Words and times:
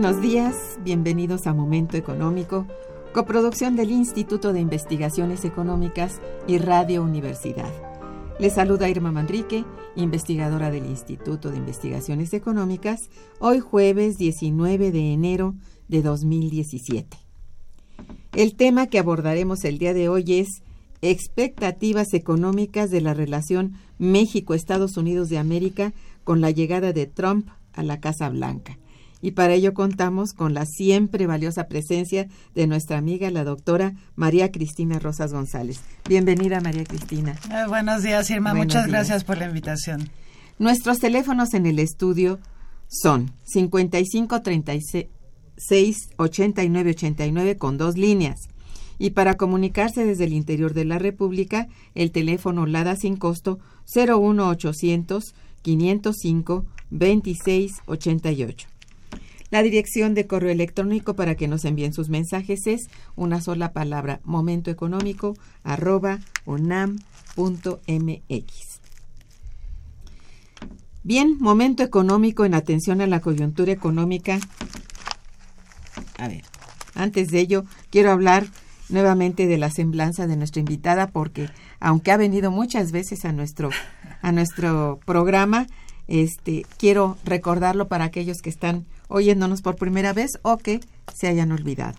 Buenos 0.00 0.22
días, 0.22 0.78
bienvenidos 0.82 1.46
a 1.46 1.52
Momento 1.52 1.98
Económico, 1.98 2.66
coproducción 3.12 3.76
del 3.76 3.90
Instituto 3.90 4.54
de 4.54 4.60
Investigaciones 4.60 5.44
Económicas 5.44 6.22
y 6.46 6.56
Radio 6.56 7.02
Universidad. 7.02 7.70
Les 8.38 8.54
saluda 8.54 8.88
Irma 8.88 9.12
Manrique, 9.12 9.66
investigadora 9.96 10.70
del 10.70 10.86
Instituto 10.86 11.50
de 11.50 11.58
Investigaciones 11.58 12.32
Económicas, 12.32 13.10
hoy 13.40 13.60
jueves 13.60 14.16
19 14.16 14.90
de 14.90 15.12
enero 15.12 15.54
de 15.88 16.00
2017. 16.00 17.18
El 18.32 18.54
tema 18.54 18.86
que 18.86 19.00
abordaremos 19.00 19.64
el 19.64 19.76
día 19.76 19.92
de 19.92 20.08
hoy 20.08 20.24
es 20.40 20.62
expectativas 21.02 22.14
económicas 22.14 22.90
de 22.90 23.02
la 23.02 23.12
relación 23.12 23.74
México-Estados 23.98 24.96
Unidos 24.96 25.28
de 25.28 25.36
América 25.36 25.92
con 26.24 26.40
la 26.40 26.50
llegada 26.50 26.94
de 26.94 27.04
Trump 27.04 27.50
a 27.74 27.82
la 27.82 28.00
Casa 28.00 28.30
Blanca 28.30 28.78
y 29.22 29.32
para 29.32 29.54
ello 29.54 29.74
contamos 29.74 30.32
con 30.32 30.54
la 30.54 30.66
siempre 30.66 31.26
valiosa 31.26 31.68
presencia 31.68 32.28
de 32.54 32.66
nuestra 32.66 32.98
amiga, 32.98 33.30
la 33.30 33.44
doctora 33.44 33.94
María 34.16 34.50
Cristina 34.50 34.98
Rosas 34.98 35.32
González. 35.32 35.80
Bienvenida, 36.08 36.60
María 36.60 36.84
Cristina. 36.84 37.36
Eh, 37.50 37.68
buenos 37.68 38.02
días, 38.02 38.30
Irma. 38.30 38.54
Muchas 38.54 38.86
gracias 38.86 39.24
por 39.24 39.38
la 39.38 39.46
invitación. 39.46 40.08
Nuestros 40.58 40.98
teléfonos 40.98 41.54
en 41.54 41.66
el 41.66 41.78
estudio 41.78 42.38
son 42.88 43.32
55 43.44 44.42
36 44.42 46.10
89 46.16 46.90
89 46.90 47.56
con 47.56 47.78
dos 47.78 47.96
líneas. 47.96 48.48
Y 48.98 49.10
para 49.10 49.36
comunicarse 49.36 50.04
desde 50.04 50.24
el 50.24 50.34
interior 50.34 50.74
de 50.74 50.84
la 50.84 50.98
República, 50.98 51.68
el 51.94 52.10
teléfono 52.10 52.66
LADA 52.66 52.96
sin 52.96 53.16
costo 53.16 53.58
01800 53.94 55.34
505 55.62 56.66
2688. 56.90 58.69
La 59.50 59.62
dirección 59.62 60.14
de 60.14 60.26
correo 60.26 60.50
electrónico 60.50 61.14
para 61.14 61.34
que 61.34 61.48
nos 61.48 61.64
envíen 61.64 61.92
sus 61.92 62.08
mensajes 62.08 62.66
es 62.66 62.88
una 63.16 63.40
sola 63.40 63.72
palabra, 63.72 64.20
momentoeconómico 64.24 65.36
arroba 65.64 66.20
unam.mx. 66.46 67.80
Bien, 71.02 71.36
momento 71.40 71.82
económico 71.82 72.44
en 72.44 72.54
atención 72.54 73.00
a 73.00 73.06
la 73.06 73.20
coyuntura 73.20 73.72
económica. 73.72 74.38
A 76.18 76.28
ver, 76.28 76.44
antes 76.94 77.28
de 77.28 77.40
ello, 77.40 77.64
quiero 77.90 78.12
hablar 78.12 78.46
nuevamente 78.88 79.46
de 79.46 79.58
la 79.58 79.70
semblanza 79.70 80.26
de 80.26 80.36
nuestra 80.36 80.60
invitada 80.60 81.08
porque 81.08 81.48
aunque 81.80 82.12
ha 82.12 82.16
venido 82.16 82.50
muchas 82.50 82.92
veces 82.92 83.24
a 83.24 83.32
nuestro 83.32 83.70
a 84.22 84.32
nuestro 84.32 85.00
programa, 85.06 85.66
este 86.10 86.66
quiero 86.76 87.16
recordarlo 87.24 87.88
para 87.88 88.04
aquellos 88.04 88.38
que 88.42 88.50
están 88.50 88.84
oyéndonos 89.08 89.62
por 89.62 89.76
primera 89.76 90.12
vez 90.12 90.32
o 90.42 90.58
que 90.58 90.80
se 91.14 91.28
hayan 91.28 91.52
olvidado. 91.52 91.96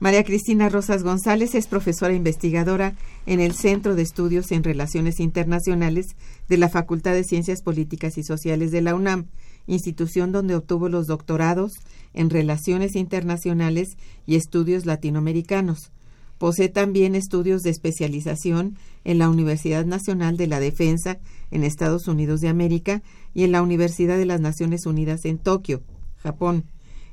María 0.00 0.22
Cristina 0.22 0.68
Rosas 0.68 1.02
González 1.02 1.54
es 1.56 1.66
profesora 1.66 2.14
investigadora 2.14 2.94
en 3.26 3.40
el 3.40 3.52
Centro 3.52 3.96
de 3.96 4.02
Estudios 4.02 4.52
en 4.52 4.62
Relaciones 4.62 5.18
Internacionales 5.18 6.06
de 6.48 6.56
la 6.56 6.68
Facultad 6.68 7.14
de 7.14 7.24
Ciencias 7.24 7.62
Políticas 7.62 8.16
y 8.16 8.22
Sociales 8.22 8.70
de 8.70 8.80
la 8.80 8.94
UNAM, 8.94 9.26
institución 9.66 10.30
donde 10.30 10.54
obtuvo 10.54 10.88
los 10.88 11.08
doctorados 11.08 11.72
en 12.14 12.30
Relaciones 12.30 12.94
Internacionales 12.94 13.96
y 14.24 14.36
Estudios 14.36 14.86
Latinoamericanos. 14.86 15.90
Posee 16.38 16.68
también 16.68 17.14
estudios 17.14 17.62
de 17.62 17.70
especialización 17.70 18.78
en 19.04 19.18
la 19.18 19.28
Universidad 19.28 19.84
Nacional 19.84 20.36
de 20.36 20.46
la 20.46 20.60
Defensa 20.60 21.18
en 21.50 21.64
Estados 21.64 22.06
Unidos 22.06 22.40
de 22.40 22.48
América 22.48 23.02
y 23.34 23.44
en 23.44 23.52
la 23.52 23.62
Universidad 23.62 24.16
de 24.16 24.26
las 24.26 24.40
Naciones 24.40 24.86
Unidas 24.86 25.24
en 25.24 25.38
Tokio. 25.38 25.82
Japón, 26.16 26.64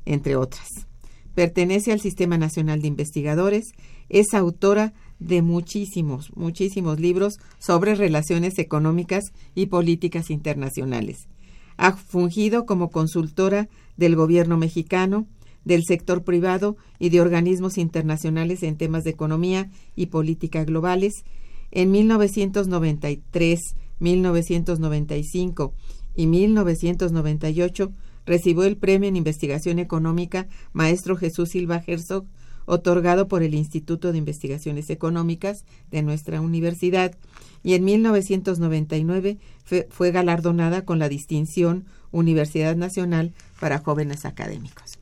entre 0.06 0.36
otras. 0.36 0.68
Pertenece 1.34 1.92
al 1.92 2.00
Sistema 2.00 2.38
Nacional 2.38 2.82
de 2.82 2.88
Investigadores, 2.88 3.74
es 4.10 4.34
autora 4.34 4.94
de 5.20 5.42
muchísimos, 5.42 6.32
muchísimos 6.36 7.00
libros 7.00 7.36
sobre 7.60 7.96
relaciones 7.96 8.58
económicas 8.60 9.26
y 9.54 9.68
políticas 9.68 10.30
internacionales. 10.30 11.28
Ha 11.78 11.94
fungido 11.94 12.66
como 12.66 12.90
consultora 12.90 13.68
del 13.98 14.16
gobierno 14.16 14.58
mexicano, 14.58 15.28
del 15.66 15.84
sector 15.84 16.24
privado 16.24 16.78
y 17.00 17.10
de 17.10 17.22
organismos 17.22 17.78
internacionales 17.78 18.64
en 18.64 18.78
temas 18.78 19.04
de 19.04 19.10
economía 19.10 19.70
y 19.96 20.08
política 20.08 20.64
globales. 20.64 21.26
En 21.72 21.92
1993, 21.92 23.60
1995 24.00 25.74
y 26.16 26.28
1998 26.28 27.92
recibió 28.26 28.64
el 28.64 28.78
premio 28.78 29.10
en 29.10 29.16
investigación 29.16 29.80
económica 29.80 30.48
Maestro 30.74 31.16
Jesús 31.16 31.50
Silva 31.50 31.84
Herzog, 31.86 32.26
otorgado 32.66 33.28
por 33.28 33.44
el 33.44 33.54
Instituto 33.54 34.12
de 34.12 34.18
Investigaciones 34.18 34.90
Económicas 34.90 35.66
de 35.92 36.02
nuestra 36.02 36.42
universidad, 36.42 37.16
y 37.64 37.74
en 37.74 37.84
1999 37.84 39.38
fue, 39.90 40.12
galardonada 40.12 40.86
con 40.86 41.00
la 41.00 41.10
distinción 41.10 41.86
Universidad 42.12 42.76
Nacional 42.76 43.34
para 43.60 43.80
Jóvenes 43.80 44.26
Académicos. 44.26 45.00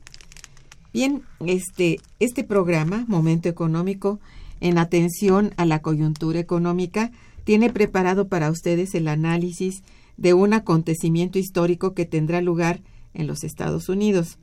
Bien, 0.94 1.22
este, 1.44 1.98
este 2.20 2.44
programa, 2.44 3.04
Momento 3.08 3.48
Económico, 3.48 4.20
en 4.60 4.78
atención 4.78 5.50
a 5.56 5.66
la 5.66 5.82
coyuntura 5.82 6.38
económica, 6.38 7.10
tiene 7.42 7.68
preparado 7.68 8.28
para 8.28 8.48
ustedes 8.48 8.94
el 8.94 9.08
análisis 9.08 9.82
de 10.16 10.34
un 10.34 10.52
acontecimiento 10.52 11.40
histórico 11.40 11.94
que 11.94 12.04
tendrá 12.04 12.40
lugar 12.40 12.80
en 13.12 13.26
los 13.26 13.42
Estados 13.42 13.88
Unidos 13.88 14.38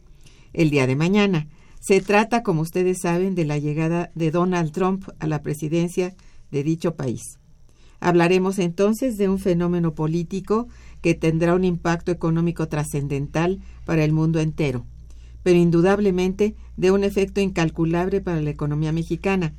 el 0.51 0.71
día 0.71 0.87
de 0.87 0.97
mañana. 0.97 1.47
Se 1.79 2.01
trata, 2.01 2.43
como 2.43 2.63
ustedes 2.63 2.99
saben, 2.99 3.33
de 3.33 3.45
la 3.45 3.57
llegada 3.57 4.11
de 4.13 4.29
Donald 4.29 4.73
Trump 4.73 5.07
a 5.19 5.27
la 5.27 5.41
presidencia 5.43 6.15
de 6.51 6.63
dicho 6.63 6.97
país. 6.97 7.39
Hablaremos 8.01 8.59
entonces 8.59 9.17
de 9.17 9.29
un 9.29 9.39
fenómeno 9.39 9.95
político 9.95 10.67
que 11.01 11.15
tendrá 11.15 11.55
un 11.55 11.63
impacto 11.63 12.11
económico 12.11 12.67
trascendental 12.67 13.61
para 13.85 14.03
el 14.03 14.11
mundo 14.11 14.41
entero, 14.41 14.85
pero 15.43 15.57
indudablemente 15.57 16.55
de 16.77 16.91
un 16.91 17.03
efecto 17.03 17.41
incalculable 17.41 18.21
para 18.21 18.41
la 18.41 18.49
economía 18.49 18.91
mexicana. 18.91 19.53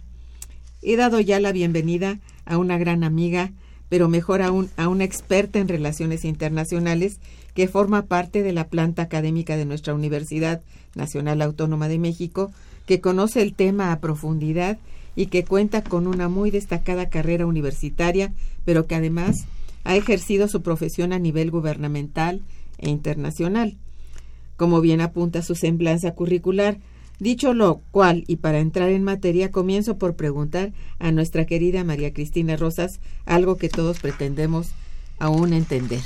He 0.83 0.97
dado 0.97 1.21
ya 1.21 1.41
la 1.41 1.53
bienvenida 1.53 2.19
a 2.45 2.59
una 2.59 2.79
gran 2.79 3.05
amiga, 3.05 3.53
pero 3.89 4.09
mejor 4.09 4.43
aún 4.43 4.71
a 4.77 4.89
una 4.89 5.05
experta 5.05 5.59
en 5.59 5.69
relaciones 5.69 6.25
internacionales 6.25 7.21
que 7.55 7.69
forma 7.69 8.03
parte 8.07 8.43
de 8.43 8.53
la 8.53 8.69
planta 8.69 9.03
académica 9.03 9.57
de 9.57 9.65
nuestra 9.65 9.95
Universidad 9.95 10.63
Nacional 10.95 11.43
Autónoma 11.43 11.89
de 11.89 11.99
México, 11.99 12.51
que 12.87 13.01
conoce 13.01 13.43
el 13.43 13.55
tema 13.55 13.93
a 13.93 14.01
profundidad 14.01 14.79
y 15.15 15.27
que 15.27 15.45
cuenta 15.45 15.83
con 15.83 16.07
una 16.07 16.29
muy 16.29 16.51
destacada 16.51 17.09
carrera 17.09 17.47
universitaria, 17.47 18.33
pero 18.65 18.87
que 18.87 18.95
además 18.95 19.45
ha 19.85 19.97
ejercido 19.97 20.49
su 20.49 20.63
profesión 20.63 21.13
a 21.13 21.19
nivel 21.19 21.51
gubernamental 21.51 22.43
e 22.79 22.89
internacional. 22.89 23.77
Como 24.57 24.81
bien 24.81 25.01
apunta 25.01 25.43
su 25.43 25.55
semblanza 25.55 26.15
curricular, 26.15 26.79
dicho 27.19 27.55
lo 27.55 27.81
cual, 27.91 28.25
y 28.27 28.37
para 28.37 28.59
entrar 28.59 28.91
en 28.91 29.05
materia, 29.05 29.51
comienzo 29.51 29.99
por 29.99 30.17
preguntar 30.17 30.73
a 30.99 31.13
nuestra 31.13 31.47
querida 31.47 31.85
María 31.85 32.13
Cristina 32.13 32.57
Rosas 32.57 33.01
algo 33.27 33.57
que 33.57 33.69
todos 33.69 34.01
pretendemos 34.01 34.73
aún 35.19 35.53
entender. 35.53 36.01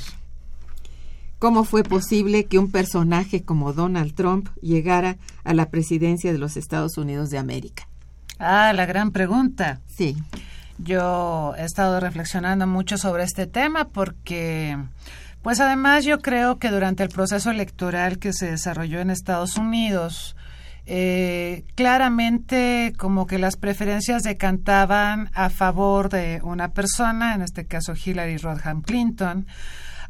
¿Cómo 1.39 1.65
fue 1.65 1.83
posible 1.83 2.47
que 2.47 2.59
un 2.59 2.71
personaje 2.71 3.43
como 3.43 3.75
Donald 3.75 4.15
Trump 4.15 4.49
llegara 4.63 5.19
a 5.45 5.53
la 5.53 5.69
presidencia 5.69 6.33
de 6.33 6.39
los 6.39 6.57
Estados 6.57 6.97
Unidos 6.97 7.29
de 7.29 7.37
América? 7.37 7.89
Ah, 8.39 8.73
la 8.75 8.87
gran 8.87 9.13
pregunta. 9.13 9.81
Sí. 9.87 10.17
Yo 10.79 11.55
he 11.57 11.65
estado 11.65 12.01
reflexionando 12.01 12.67
mucho 12.67 12.99
sobre 12.99 13.25
este 13.25 13.47
tema 13.47 13.89
porque, 13.89 14.77
pues 15.47 15.61
además 15.61 16.05
yo 16.05 16.19
creo 16.19 16.59
que 16.59 16.71
durante 16.71 17.05
el 17.05 17.09
proceso 17.09 17.53
electoral 17.53 18.19
que 18.19 18.33
se 18.33 18.51
desarrolló 18.51 18.99
en 18.99 19.11
Estados 19.11 19.57
Unidos, 19.57 20.35
eh, 20.87 21.63
claramente 21.77 22.93
como 22.99 23.29
que 23.29 23.39
las 23.39 23.57
preferencias 23.57 24.25
decantaban 24.25 25.31
a 25.35 25.49
favor 25.49 26.09
de 26.09 26.41
una 26.43 26.73
persona, 26.73 27.33
en 27.33 27.43
este 27.43 27.65
caso 27.65 27.93
Hillary 27.95 28.39
Rodham 28.39 28.83
Clinton, 28.83 29.47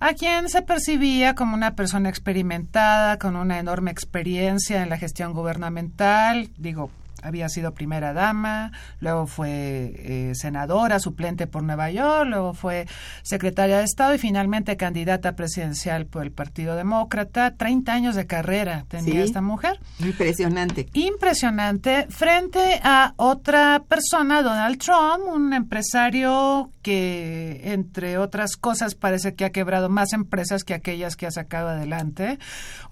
a 0.00 0.14
quien 0.14 0.48
se 0.48 0.62
percibía 0.62 1.34
como 1.34 1.54
una 1.54 1.74
persona 1.74 2.08
experimentada, 2.08 3.18
con 3.18 3.36
una 3.36 3.58
enorme 3.58 3.90
experiencia 3.90 4.82
en 4.82 4.88
la 4.88 4.96
gestión 4.96 5.34
gubernamental, 5.34 6.48
digo, 6.56 6.90
había 7.22 7.48
sido 7.48 7.74
primera 7.74 8.12
dama, 8.12 8.72
luego 9.00 9.26
fue 9.26 9.94
eh, 9.96 10.32
senadora 10.34 10.98
suplente 10.98 11.46
por 11.46 11.62
Nueva 11.62 11.90
York, 11.90 12.28
luego 12.28 12.54
fue 12.54 12.86
secretaria 13.22 13.78
de 13.78 13.84
Estado 13.84 14.14
y 14.14 14.18
finalmente 14.18 14.76
candidata 14.76 15.34
presidencial 15.34 16.06
por 16.06 16.22
el 16.22 16.32
Partido 16.32 16.76
Demócrata. 16.76 17.54
30 17.56 17.92
años 17.92 18.14
de 18.14 18.26
carrera 18.26 18.84
tenía 18.88 19.22
esta 19.22 19.40
mujer. 19.40 19.80
Impresionante. 19.98 20.88
Impresionante 20.92 22.06
frente 22.08 22.80
a 22.82 23.14
otra 23.16 23.82
persona, 23.88 24.42
Donald 24.42 24.78
Trump, 24.78 25.24
un 25.26 25.52
empresario 25.52 26.70
que, 26.82 27.62
entre 27.64 28.16
otras 28.16 28.56
cosas, 28.56 28.94
parece 28.94 29.34
que 29.34 29.44
ha 29.44 29.50
quebrado 29.50 29.88
más 29.88 30.12
empresas 30.12 30.62
que 30.62 30.72
aquellas 30.72 31.16
que 31.16 31.26
ha 31.26 31.30
sacado 31.32 31.70
adelante. 31.70 32.38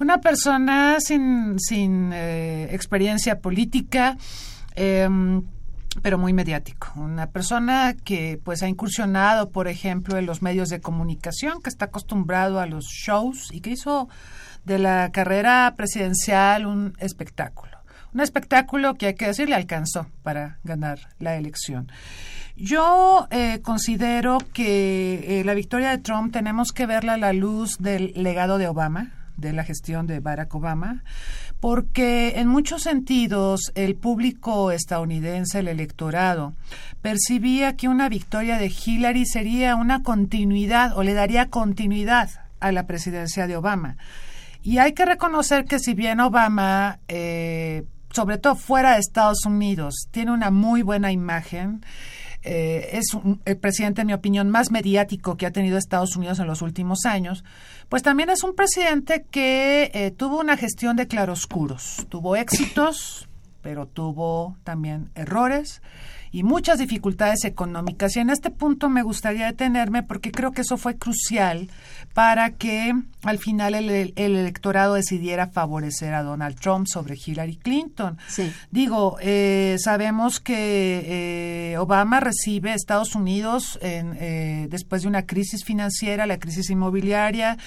Una 0.00 0.20
persona 0.20 0.96
sin, 0.98 1.60
sin 1.60 2.10
eh, 2.12 2.68
experiencia 2.72 3.38
política, 3.38 4.13
Em, 4.74 5.42
pero 6.02 6.18
muy 6.18 6.32
mediático. 6.32 6.92
Una 6.96 7.28
persona 7.28 7.94
que 8.04 8.40
pues 8.42 8.62
ha 8.62 8.68
incursionado, 8.68 9.50
por 9.50 9.68
ejemplo, 9.68 10.18
en 10.18 10.26
los 10.26 10.42
medios 10.42 10.68
de 10.68 10.80
comunicación, 10.80 11.62
que 11.62 11.70
está 11.70 11.86
acostumbrado 11.86 12.60
a 12.60 12.66
los 12.66 12.86
shows 12.86 13.50
y 13.52 13.60
que 13.60 13.70
hizo 13.70 14.08
de 14.64 14.78
la 14.78 15.10
carrera 15.12 15.72
presidencial 15.76 16.66
un 16.66 16.94
espectáculo. 16.98 17.78
Un 18.12 18.20
espectáculo 18.20 18.94
que 18.94 19.06
hay 19.06 19.14
que 19.14 19.26
decir 19.26 19.48
le 19.48 19.56
alcanzó 19.56 20.06
para 20.22 20.58
ganar 20.64 20.98
la 21.18 21.36
elección. 21.36 21.90
Yo 22.56 23.26
eh, 23.30 23.60
considero 23.62 24.38
que 24.52 25.40
eh, 25.40 25.44
la 25.44 25.54
victoria 25.54 25.90
de 25.90 25.98
Trump 25.98 26.32
tenemos 26.32 26.70
que 26.70 26.86
verla 26.86 27.14
a 27.14 27.18
la 27.18 27.32
luz 27.32 27.78
del 27.78 28.12
legado 28.14 28.58
de 28.58 28.68
Obama, 28.68 29.12
de 29.36 29.52
la 29.52 29.64
gestión 29.64 30.06
de 30.06 30.20
Barack 30.20 30.54
Obama, 30.54 31.02
porque 31.64 32.34
en 32.36 32.48
muchos 32.48 32.82
sentidos 32.82 33.72
el 33.74 33.96
público 33.96 34.70
estadounidense, 34.70 35.60
el 35.60 35.68
electorado, 35.68 36.52
percibía 37.00 37.74
que 37.74 37.88
una 37.88 38.10
victoria 38.10 38.58
de 38.58 38.66
Hillary 38.70 39.24
sería 39.24 39.74
una 39.74 40.02
continuidad 40.02 40.94
o 40.94 41.02
le 41.02 41.14
daría 41.14 41.48
continuidad 41.48 42.28
a 42.60 42.70
la 42.70 42.86
presidencia 42.86 43.46
de 43.46 43.56
Obama. 43.56 43.96
Y 44.62 44.76
hay 44.76 44.92
que 44.92 45.06
reconocer 45.06 45.64
que 45.64 45.78
si 45.78 45.94
bien 45.94 46.20
Obama, 46.20 46.98
eh, 47.08 47.84
sobre 48.10 48.36
todo 48.36 48.56
fuera 48.56 48.92
de 48.92 48.98
Estados 48.98 49.46
Unidos, 49.46 50.08
tiene 50.10 50.32
una 50.32 50.50
muy 50.50 50.82
buena 50.82 51.12
imagen, 51.12 51.82
eh, 52.44 52.90
es 52.92 53.06
el 53.46 53.56
presidente, 53.56 54.02
en 54.02 54.08
mi 54.08 54.12
opinión, 54.12 54.50
más 54.50 54.70
mediático 54.70 55.36
que 55.36 55.46
ha 55.46 55.50
tenido 55.50 55.78
Estados 55.78 56.14
Unidos 56.16 56.38
en 56.38 56.46
los 56.46 56.62
últimos 56.62 57.06
años, 57.06 57.42
pues 57.88 58.02
también 58.02 58.30
es 58.30 58.42
un 58.44 58.54
presidente 58.54 59.24
que 59.30 59.90
eh, 59.94 60.10
tuvo 60.10 60.40
una 60.40 60.56
gestión 60.56 60.96
de 60.96 61.06
claroscuros, 61.08 62.06
tuvo 62.10 62.36
éxitos, 62.36 63.28
pero 63.62 63.86
tuvo 63.86 64.58
también 64.62 65.10
errores 65.14 65.80
y 66.34 66.42
muchas 66.42 66.80
dificultades 66.80 67.44
económicas. 67.44 68.16
Y 68.16 68.18
en 68.18 68.28
este 68.28 68.50
punto 68.50 68.90
me 68.90 69.04
gustaría 69.04 69.46
detenerme 69.46 70.02
porque 70.02 70.32
creo 70.32 70.50
que 70.50 70.62
eso 70.62 70.76
fue 70.76 70.96
crucial 70.96 71.70
para 72.12 72.50
que 72.50 72.92
al 73.22 73.38
final 73.38 73.76
el, 73.76 74.12
electorado 74.16 74.94
decidiera 74.94 75.46
favorecer 75.46 76.12
a 76.12 76.24
Donald 76.24 76.58
Trump 76.58 76.88
sobre 76.88 77.14
Hillary 77.24 77.54
Clinton. 77.58 78.18
Digo, 78.72 79.16
eh, 79.20 79.76
sabemos 79.78 80.40
que 80.40 81.70
eh, 81.70 81.78
Obama 81.78 82.18
recibe 82.18 82.72
a 82.72 82.74
Estados 82.74 83.14
Unidos 83.14 83.78
en, 83.80 84.16
eh, 84.18 84.66
después 84.70 85.02
de 85.02 85.08
una 85.08 85.26
crisis 85.26 85.62
financiera, 85.64 86.26
la 86.26 86.38
crisis 86.38 86.68
inmobiliaria, 86.68 87.58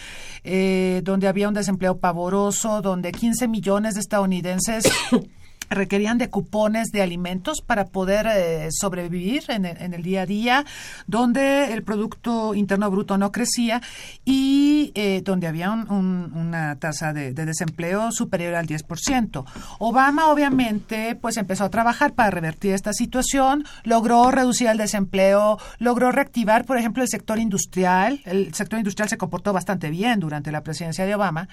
donde 0.44 1.30
había 1.30 1.48
un 1.48 1.54
desempleo 1.54 2.00
pavoroso, 2.00 2.82
donde 2.82 3.14
15 3.14 3.48
millones 3.48 3.94
de 3.94 4.02
estadounidenses 4.02 4.84
requerían 5.70 6.18
de 6.18 6.30
cupones 6.30 6.90
de 6.92 7.02
alimentos 7.02 7.62
para 7.62 7.88
poder 7.88 8.28
eh, 8.30 8.70
sobrevivir 8.72 9.44
en 9.50 9.66
el, 9.66 10.04
día 10.04 10.22
a 10.22 10.26
día, 10.26 10.66
donde 11.08 11.74
el 11.74 11.84
Producto 11.84 12.54
Interno 12.54 12.90
Bruto 12.90 13.18
no 13.18 13.32
crecía 13.32 13.82
y 14.26 14.92
eh, 14.96 15.22
donde 15.24 15.48
había 15.48 15.72
una 15.72 16.78
tasa 16.80 17.14
de, 17.14 17.34
desempleo 17.34 18.12
superior 18.12 18.56
al 18.56 18.68
10%. 18.68 19.46
Obama, 19.80 20.28
obviamente, 20.30 21.16
pues 21.16 21.38
empezó 21.38 21.66
a 21.66 21.70
trabajar 21.70 22.14
para 22.14 22.32
revertir 22.32 22.74
esta 22.74 22.94
situación, 22.94 23.66
logró 23.84 24.32
reducir 24.32 24.68
el 24.68 24.78
desempleo, 24.78 25.60
logró 25.80 26.12
reactivar, 26.12 26.66
por 26.66 26.78
ejemplo, 26.78 27.04
el 27.04 27.10
sector 27.10 27.40
industrial. 27.40 28.22
El 28.26 28.54
sector 28.54 28.80
industrial 28.80 29.10
se 29.10 29.18
comportó 29.18 29.54
bastante 29.54 29.90
bien 29.90 30.20
durante 30.20 30.52
la 30.52 30.62
presidencia 30.62 31.06
de 31.06 31.16
Obama, 31.16 31.48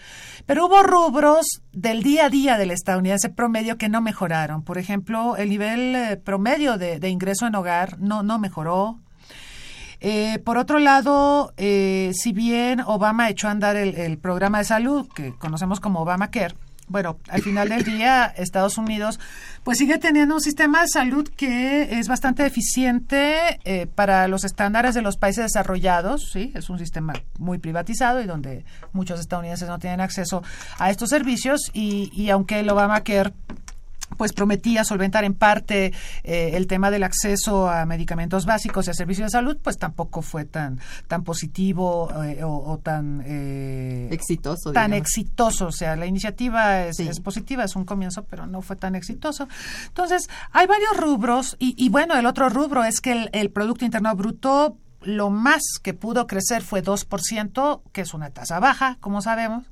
pero 0.46 0.66
hubo 0.66 0.82
rubros 0.82 1.62
del 1.74 2.02
día 2.02 2.26
a 2.26 2.30
día 2.30 2.56
del 2.56 2.70
estadounidense 2.70 3.28
promedio 3.28 3.76
que 3.76 3.88
no 3.88 4.00
mejoraron. 4.00 4.62
Por 4.62 4.78
ejemplo, 4.78 5.36
el 5.36 5.48
nivel 5.48 5.94
eh, 5.94 6.16
promedio 6.16 6.78
de, 6.78 7.08
ingreso 7.08 7.46
en 7.46 7.54
hogar 7.54 7.98
no, 7.98 8.22
no 8.22 8.38
mejoró. 8.38 8.98
Eh, 10.00 10.38
por 10.44 10.58
otro 10.58 10.78
lado, 10.78 11.52
eh, 11.56 12.12
si 12.14 12.32
bien 12.32 12.80
Obama 12.80 13.30
echó 13.30 13.48
a 13.48 13.52
andar 13.52 13.76
el, 13.76 14.18
programa 14.18 14.58
de 14.58 14.64
salud 14.64 15.08
que 15.14 15.34
conocemos 15.34 15.80
como 15.80 16.00
Obamacare, 16.00 16.54
bueno, 16.88 17.18
al 17.28 17.42
final 17.42 17.68
del 17.68 17.84
día 17.84 18.26
Estados 18.26 18.78
Unidos 18.78 19.18
pues 19.62 19.78
sigue 19.78 19.98
teniendo 19.98 20.34
un 20.34 20.40
sistema 20.40 20.82
de 20.82 20.88
salud 20.88 21.28
que 21.28 21.98
es 21.98 22.08
bastante 22.08 22.44
eficiente 22.44 23.58
para 23.94 24.28
los 24.28 24.44
estándares 24.44 24.94
de 24.94 25.02
los 25.02 25.16
países 25.16 25.44
desarrollados, 25.44 26.30
sí, 26.32 26.52
es 26.54 26.68
un 26.68 26.78
sistema 26.78 27.14
muy 27.38 27.58
privatizado 27.58 28.20
y 28.20 28.26
donde 28.26 28.64
muchos 28.92 29.20
estadounidenses 29.20 29.68
no 29.68 29.78
tienen 29.78 30.00
acceso 30.00 30.42
a 30.78 30.90
estos 30.90 31.08
servicios 31.08 31.70
y, 31.72 32.10
y 32.12 32.30
aunque 32.30 32.60
el 32.60 32.68
Obamacare 32.68 33.32
pues 34.16 34.32
prometía 34.32 34.84
solventar 34.84 35.24
en 35.24 35.34
parte 35.34 35.92
eh, 36.22 36.50
el 36.54 36.66
tema 36.66 36.90
del 36.90 37.02
acceso 37.02 37.68
a 37.68 37.86
medicamentos 37.86 38.46
básicos 38.46 38.86
y 38.86 38.90
a 38.90 38.94
servicios 38.94 39.26
de 39.26 39.30
salud, 39.30 39.56
pues 39.62 39.78
tampoco 39.78 40.22
fue 40.22 40.44
tan 40.44 40.80
tan 41.08 41.24
positivo 41.24 42.10
eh, 42.24 42.40
o, 42.44 42.78
tan 42.82 43.22
eh, 43.26 44.08
exitoso. 44.10 44.72
Tan 44.72 44.92
exitoso, 44.92 45.66
o 45.66 45.72
sea, 45.72 45.96
la 45.96 46.06
iniciativa 46.06 46.86
es, 46.86 47.20
positiva, 47.20 47.64
es 47.64 47.76
un 47.76 47.84
comienzo, 47.84 48.24
pero 48.24 48.46
no 48.46 48.62
fue 48.62 48.76
tan 48.76 48.94
exitoso. 48.94 49.48
Entonces, 49.86 50.28
hay 50.52 50.66
varios 50.66 50.96
rubros 50.96 51.56
y, 51.58 51.74
y 51.76 51.88
bueno, 51.88 52.16
el 52.16 52.26
otro 52.26 52.48
rubro 52.48 52.84
es 52.84 53.00
que 53.00 53.12
el, 53.12 53.30
el 53.32 53.50
Producto 53.50 53.84
Interno 53.84 54.14
Bruto 54.14 54.76
lo 55.04 55.30
más 55.30 55.62
que 55.82 55.94
pudo 55.94 56.26
crecer 56.26 56.62
fue 56.62 56.82
2%, 56.82 57.82
que 57.92 58.00
es 58.00 58.14
una 58.14 58.30
tasa 58.30 58.58
baja, 58.60 58.96
como 59.00 59.22
sabemos. 59.22 59.64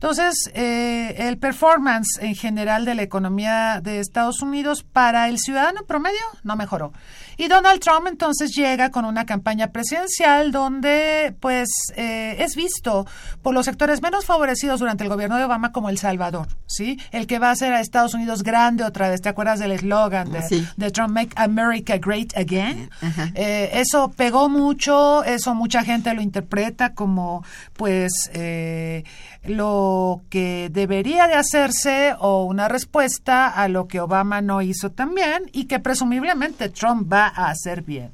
Entonces, 0.00 0.48
eh, 0.54 1.16
el 1.18 1.38
performance 1.38 2.20
en 2.20 2.36
general 2.36 2.84
de 2.84 2.94
la 2.94 3.02
economía 3.02 3.80
de 3.82 3.98
Estados 3.98 4.42
Unidos 4.42 4.84
para 4.84 5.28
el 5.28 5.40
ciudadano 5.40 5.82
promedio 5.86 6.20
no 6.44 6.54
mejoró. 6.54 6.92
Y 7.36 7.46
Donald 7.46 7.80
Trump 7.80 8.06
entonces 8.08 8.52
llega 8.54 8.90
con 8.90 9.04
una 9.04 9.24
campaña 9.24 9.68
presidencial 9.68 10.50
donde 10.50 11.36
pues 11.40 11.68
eh, 11.96 12.36
es 12.40 12.56
visto 12.56 13.06
por 13.42 13.54
los 13.54 13.64
sectores 13.64 14.02
menos 14.02 14.24
favorecidos 14.24 14.80
durante 14.80 15.04
el 15.04 15.10
gobierno 15.10 15.36
de 15.36 15.44
Obama 15.44 15.70
como 15.70 15.88
el 15.88 15.98
Salvador, 15.98 16.48
¿sí? 16.66 17.00
El 17.12 17.28
que 17.28 17.38
va 17.38 17.48
a 17.48 17.52
hacer 17.52 17.72
a 17.72 17.80
Estados 17.80 18.14
Unidos 18.14 18.42
grande 18.42 18.82
otra 18.82 19.08
vez. 19.08 19.20
¿Te 19.20 19.28
acuerdas 19.28 19.60
del 19.60 19.70
eslogan 19.70 20.32
de, 20.32 20.66
de, 20.76 20.90
Trump, 20.90 21.10
Make 21.10 21.32
America 21.36 21.96
Great 21.98 22.36
Again? 22.36 22.90
Eh, 23.34 23.70
eso 23.74 24.12
pegó 24.16 24.48
mucho, 24.48 25.22
eso 25.22 25.54
mucha 25.54 25.84
gente 25.84 26.12
lo 26.14 26.22
interpreta 26.22 26.94
como 26.94 27.44
pues 27.74 28.30
eh, 28.32 29.04
lo 29.50 30.22
que 30.30 30.70
debería 30.72 31.26
de 31.26 31.34
hacerse 31.34 32.14
o 32.18 32.44
una 32.44 32.68
respuesta 32.68 33.48
a 33.48 33.68
lo 33.68 33.88
que 33.88 34.00
Obama 34.00 34.40
no 34.40 34.62
hizo 34.62 34.90
también 34.90 35.50
y 35.52 35.66
que 35.66 35.78
presumiblemente 35.78 36.68
Trump 36.68 37.12
va 37.12 37.26
a 37.26 37.50
hacer 37.50 37.82
bien. 37.82 38.12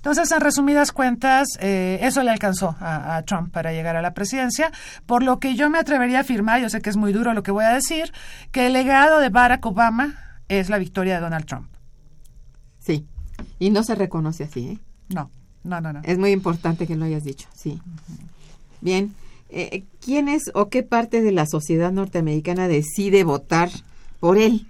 Entonces, 0.00 0.32
en 0.32 0.40
resumidas 0.40 0.92
cuentas, 0.92 1.58
eh, 1.60 1.98
eso 2.00 2.22
le 2.22 2.30
alcanzó 2.30 2.74
a, 2.80 3.22
Trump 3.26 3.52
para 3.52 3.72
llegar 3.72 3.96
a 3.96 4.02
la 4.02 4.14
presidencia, 4.14 4.72
por 5.04 5.22
lo 5.22 5.38
que 5.38 5.56
yo 5.56 5.68
me 5.68 5.78
atrevería 5.78 6.18
a 6.18 6.20
afirmar, 6.22 6.62
yo 6.62 6.70
sé 6.70 6.80
que 6.80 6.88
es 6.88 6.96
muy 6.96 7.12
duro 7.12 7.34
lo 7.34 7.42
que 7.42 7.50
voy 7.50 7.66
a 7.66 7.74
decir, 7.74 8.10
que 8.50 8.68
el 8.68 8.72
legado 8.72 9.20
de 9.20 9.28
Barack 9.28 9.66
Obama 9.66 10.40
es 10.48 10.70
la 10.70 10.78
victoria 10.78 11.16
de 11.16 11.20
Donald 11.20 11.44
Trump. 11.44 11.68
Sí, 12.78 13.06
y 13.58 13.68
no 13.68 13.82
se 13.82 13.94
reconoce 13.94 14.44
así, 14.44 14.68
¿eh? 14.68 14.78
No, 15.10 15.30
no, 15.64 15.82
no, 15.82 15.92
no. 15.92 16.00
Es 16.02 16.16
muy 16.16 16.30
importante 16.30 16.86
que 16.86 16.96
lo 16.96 17.04
hayas 17.04 17.24
dicho, 17.24 17.46
sí. 17.54 17.78
Bien, 18.80 19.14
eh, 19.52 19.84
¿quién 20.00 20.28
es 20.28 20.50
o 20.54 20.68
qué 20.68 20.82
parte 20.82 21.20
de 21.22 21.32
la 21.32 21.46
sociedad 21.46 21.92
norteamericana 21.92 22.68
decide 22.68 23.24
votar 23.24 23.70
por 24.20 24.38
él, 24.38 24.66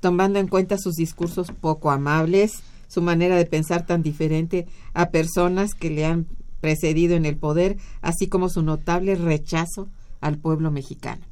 tomando 0.00 0.38
en 0.38 0.48
cuenta 0.48 0.78
sus 0.78 0.94
discursos 0.94 1.52
poco 1.52 1.90
amables, 1.90 2.62
su 2.88 3.02
manera 3.02 3.36
de 3.36 3.46
pensar 3.46 3.86
tan 3.86 4.02
diferente 4.02 4.66
a 4.94 5.10
personas 5.10 5.74
que 5.74 5.90
le 5.90 6.04
han 6.04 6.26
precedido 6.60 7.14
en 7.14 7.26
el 7.26 7.36
poder, 7.36 7.76
así 8.00 8.28
como 8.28 8.48
su 8.48 8.62
notable 8.62 9.14
rechazo 9.14 9.88
al 10.20 10.38
pueblo 10.38 10.70
mexicano. 10.70 11.27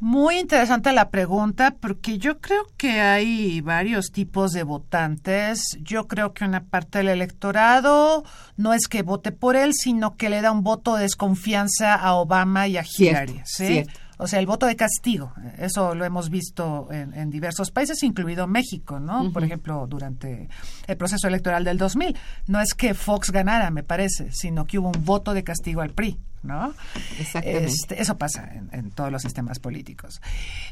Muy 0.00 0.38
interesante 0.38 0.92
la 0.92 1.10
pregunta 1.10 1.74
porque 1.80 2.18
yo 2.18 2.40
creo 2.40 2.66
que 2.76 3.00
hay 3.00 3.60
varios 3.60 4.12
tipos 4.12 4.52
de 4.52 4.62
votantes. 4.62 5.76
Yo 5.80 6.06
creo 6.06 6.32
que 6.32 6.44
una 6.44 6.62
parte 6.62 6.98
del 6.98 7.08
electorado 7.08 8.24
no 8.56 8.74
es 8.74 8.86
que 8.86 9.02
vote 9.02 9.32
por 9.32 9.56
él, 9.56 9.72
sino 9.74 10.16
que 10.16 10.28
le 10.28 10.40
da 10.40 10.52
un 10.52 10.62
voto 10.62 10.94
de 10.94 11.02
desconfianza 11.02 11.94
a 11.94 12.14
Obama 12.14 12.68
y 12.68 12.76
a 12.76 12.84
Hillary. 12.84 13.42
¿sí? 13.44 13.84
O 14.18 14.26
sea, 14.26 14.40
el 14.40 14.46
voto 14.46 14.66
de 14.66 14.76
castigo, 14.76 15.32
eso 15.58 15.94
lo 15.94 16.04
hemos 16.04 16.28
visto 16.28 16.88
en, 16.90 17.30
diversos 17.30 17.70
países, 17.70 18.02
incluido 18.02 18.46
México, 18.46 18.98
¿no? 18.98 19.32
Por 19.32 19.44
ejemplo, 19.44 19.86
durante 19.88 20.48
el 20.86 20.96
proceso 20.96 21.28
electoral 21.28 21.64
del 21.64 21.78
2000. 21.78 22.16
No 22.48 22.60
es 22.60 22.74
que 22.74 22.94
Fox 22.94 23.30
ganara, 23.30 23.70
me 23.70 23.82
parece, 23.82 24.30
sino 24.32 24.66
que 24.66 24.78
hubo 24.78 24.88
un 24.88 25.04
voto 25.04 25.34
de 25.34 25.44
castigo 25.44 25.80
al 25.80 25.90
PRI. 25.90 26.18
¿no? 26.42 26.72
Exactamente. 27.18 27.64
Este, 27.66 28.00
eso 28.00 28.16
pasa 28.16 28.48
en, 28.72 28.90
todos 28.90 29.10
los 29.10 29.22
sistemas 29.22 29.58
políticos. 29.58 30.20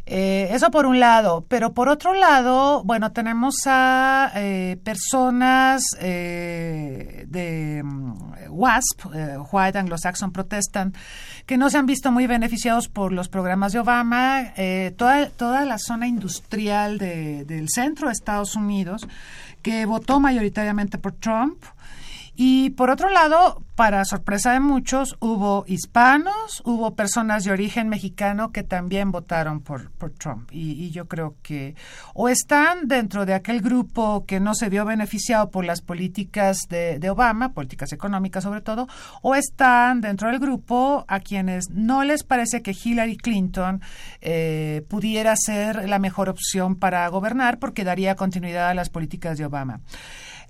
Eh, 0.05 0.49
eso 0.53 0.71
por 0.71 0.87
un 0.87 1.01
lado, 1.01 1.45
pero 1.49 1.75
por 1.75 1.89
otro 1.89 2.15
lado, 2.15 2.83
bueno, 2.85 3.13
tenemos 3.13 3.57
a 3.67 4.33
eh, 4.37 4.79
personas 4.83 5.83
eh, 6.01 7.25
de 7.29 7.83
mm, 7.85 8.51
WASP, 8.51 9.07
White 9.53 9.79
Anglo-Saxon 9.79 10.33
Protestant, 10.33 10.97
que 11.47 11.57
no 11.57 11.71
se 11.71 11.79
han 11.79 11.87
visto 11.87 12.11
muy 12.11 12.27
beneficiados 12.27 12.89
por 12.89 13.13
los 13.13 13.29
programas 13.29 13.73
de 13.73 13.79
Obama, 13.79 14.53
toda, 14.97 15.31
toda 15.31 15.65
la 15.65 15.79
zona 15.79 16.09
industrial 16.09 16.99
del 16.99 17.69
centro 17.69 18.09
de 18.09 18.13
Estados 18.13 18.57
Unidos, 18.57 19.07
que 19.63 19.87
votó 19.87 20.19
mayoritariamente 20.21 20.99
por 20.99 21.13
Trump, 21.13 21.65
y 22.37 22.71
por 22.71 22.91
otro 22.91 23.09
lado, 23.09 23.63
para 23.77 24.05
sorpresa 24.05 24.53
de 24.53 24.61
muchos, 24.61 25.17
hubo 25.21 25.65
hispanos, 25.67 26.63
hubo 26.65 26.95
personas 26.95 27.45
de 27.45 27.51
origen 27.51 27.89
mexicano 27.89 28.53
que 28.53 28.63
también 28.63 29.11
votaron 29.11 29.61
por, 29.61 29.91
Trump. 30.19 30.51
Y, 30.53 30.91
yo 30.91 31.09
creo 31.09 31.35
que 31.43 31.75
o 32.15 32.29
están 32.29 32.89
dentro 32.89 33.27
de 33.27 33.35
aquel 33.35 33.61
grupo 33.61 34.25
que 34.27 34.41
no 34.41 34.55
se 34.55 34.69
vio 34.69 34.85
beneficiado 34.85 35.51
por 35.51 35.65
las 35.65 35.83
políticas 35.83 36.61
de, 36.69 36.99
de 36.99 37.11
Obama, 37.11 37.53
políticas 37.53 37.93
económicas 37.93 38.45
sobre 38.45 38.61
todo, 38.61 38.87
o 39.23 39.35
están 39.35 40.01
dentro 40.01 40.31
del 40.31 40.39
grupo 40.39 41.05
a 41.09 41.21
quienes 41.21 41.71
no 41.71 42.05
les 42.05 42.23
parece 42.23 42.63
que 42.63 42.73
Hillary 42.73 43.17
Clinton 43.17 43.81
eh, 44.21 44.85
pudiera 44.89 45.35
ser 45.37 45.89
la 45.89 45.99
mejor 45.99 46.29
opción 46.29 46.77
para 46.77 47.09
gobernar 47.09 47.59
porque 47.59 47.85
daría 47.85 48.15
continuidad 48.15 48.69
a 48.69 48.75
las 48.75 48.91
políticas 48.91 49.39
de 49.39 49.47
Obama. 49.47 49.81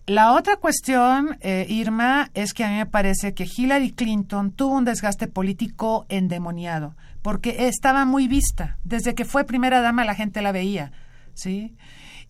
La 0.07 0.35
otra 0.35 0.55
cuestión, 0.55 1.37
eh, 1.41 1.67
Irma, 1.69 2.31
es 2.35 2.55
que 2.55 2.63
a 2.63 2.69
mí 2.69 2.77
me 2.77 2.87
parece 2.87 3.35
que 3.35 3.45
Hillary 3.45 3.91
Clinton 3.91 4.53
tuvo 4.53 4.77
un 4.77 4.85
desgaste 4.85 5.27
político 5.27 6.07
endemoniado, 6.09 6.95
porque 7.23 7.67
estaba 7.67 8.05
muy 8.05 8.29
vista. 8.29 8.79
Desde 8.85 9.17
que 9.17 9.25
fue 9.25 9.43
primera 9.43 9.81
dama 9.81 10.05
la 10.05 10.15
gente 10.15 10.43
la 10.43 10.53
veía, 10.53 10.93
¿sí? 11.35 11.75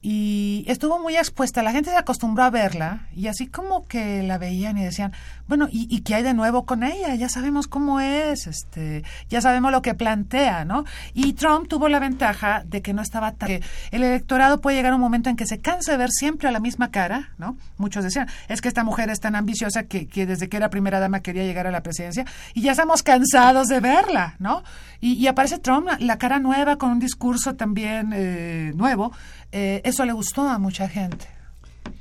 Y 0.09 0.63
estuvo 0.69 1.01
muy 1.01 1.17
expuesta. 1.17 1.65
La 1.65 1.73
gente 1.73 1.91
se 1.91 1.97
acostumbró 1.97 2.45
a 2.45 2.51
verla 2.51 3.09
y 3.13 3.27
así 3.27 3.49
como 3.49 3.89
que 3.89 4.23
la 4.23 4.39
veían 4.39 4.79
y 4.79 4.85
decían, 4.85 5.11
bueno, 5.49 5.67
¿y, 5.69 5.89
¿y, 5.91 6.03
qué 6.03 6.15
hay 6.15 6.23
de 6.23 6.33
nuevo 6.33 6.65
con 6.65 6.85
ella? 6.85 7.17
Ya 7.17 7.29
sabemos 7.29 7.67
cómo 7.67 7.99
es, 7.99 8.47
este, 8.47 9.03
ya 9.29 9.41
sabemos 9.41 9.73
lo 9.73 9.83
que 9.83 9.95
plantea, 9.95 10.65
¿no? 10.65 10.85
Y 11.13 11.33
Trump 11.33 11.67
tuvo 11.67 11.89
la 11.89 11.99
ventaja 11.99 12.63
de 12.65 12.83
que 12.83 12.93
no 12.93 13.03
estaba 13.03 13.33
tan... 13.33 13.51
el 13.51 13.63
electorado 13.91 14.61
puede 14.61 14.77
llegar 14.77 14.93
a 14.93 14.95
un 14.95 15.01
momento 15.01 15.29
en 15.29 15.35
que 15.35 15.45
se 15.45 15.59
cansa 15.59 15.91
de 15.91 15.99
ver 15.99 16.11
siempre 16.13 16.47
a 16.47 16.53
la 16.53 16.61
misma 16.61 16.93
cara, 16.93 17.31
¿no? 17.37 17.57
Muchos 17.77 18.05
decían, 18.05 18.29
es 18.47 18.61
que 18.61 18.69
esta 18.69 18.85
mujer 18.85 19.11
es 19.11 19.19
tan 19.19 19.35
ambiciosa 19.35 19.83
que, 19.89 20.07
que 20.07 20.25
desde 20.25 20.49
que 20.49 20.57
era 20.57 20.71
primera 20.71 21.01
dama 21.01 21.19
quería 21.19 21.43
llegar 21.43 21.67
a 21.67 21.73
la 21.73 21.83
presidencia 21.83 22.25
y 22.55 22.63
ya 22.63 22.71
estamos 22.71 23.03
cansados 23.03 23.67
de 23.67 23.81
verla, 23.81 24.37
¿no? 24.39 24.63
Y, 25.09 25.29
aparece 25.29 25.59
Trump, 25.59 25.89
la, 26.01 26.19
cara 26.19 26.41
nueva, 26.41 26.79
con 26.79 26.91
un 26.91 26.99
discurso 26.99 27.55
también 27.55 28.11
eh, 28.13 28.73
nuevo. 28.75 29.13
Eh, 29.53 29.81
eso 29.85 30.05
le 30.05 30.13
gustó 30.13 30.49
a 30.49 30.59
mucha 30.59 30.89
gente. 30.89 31.29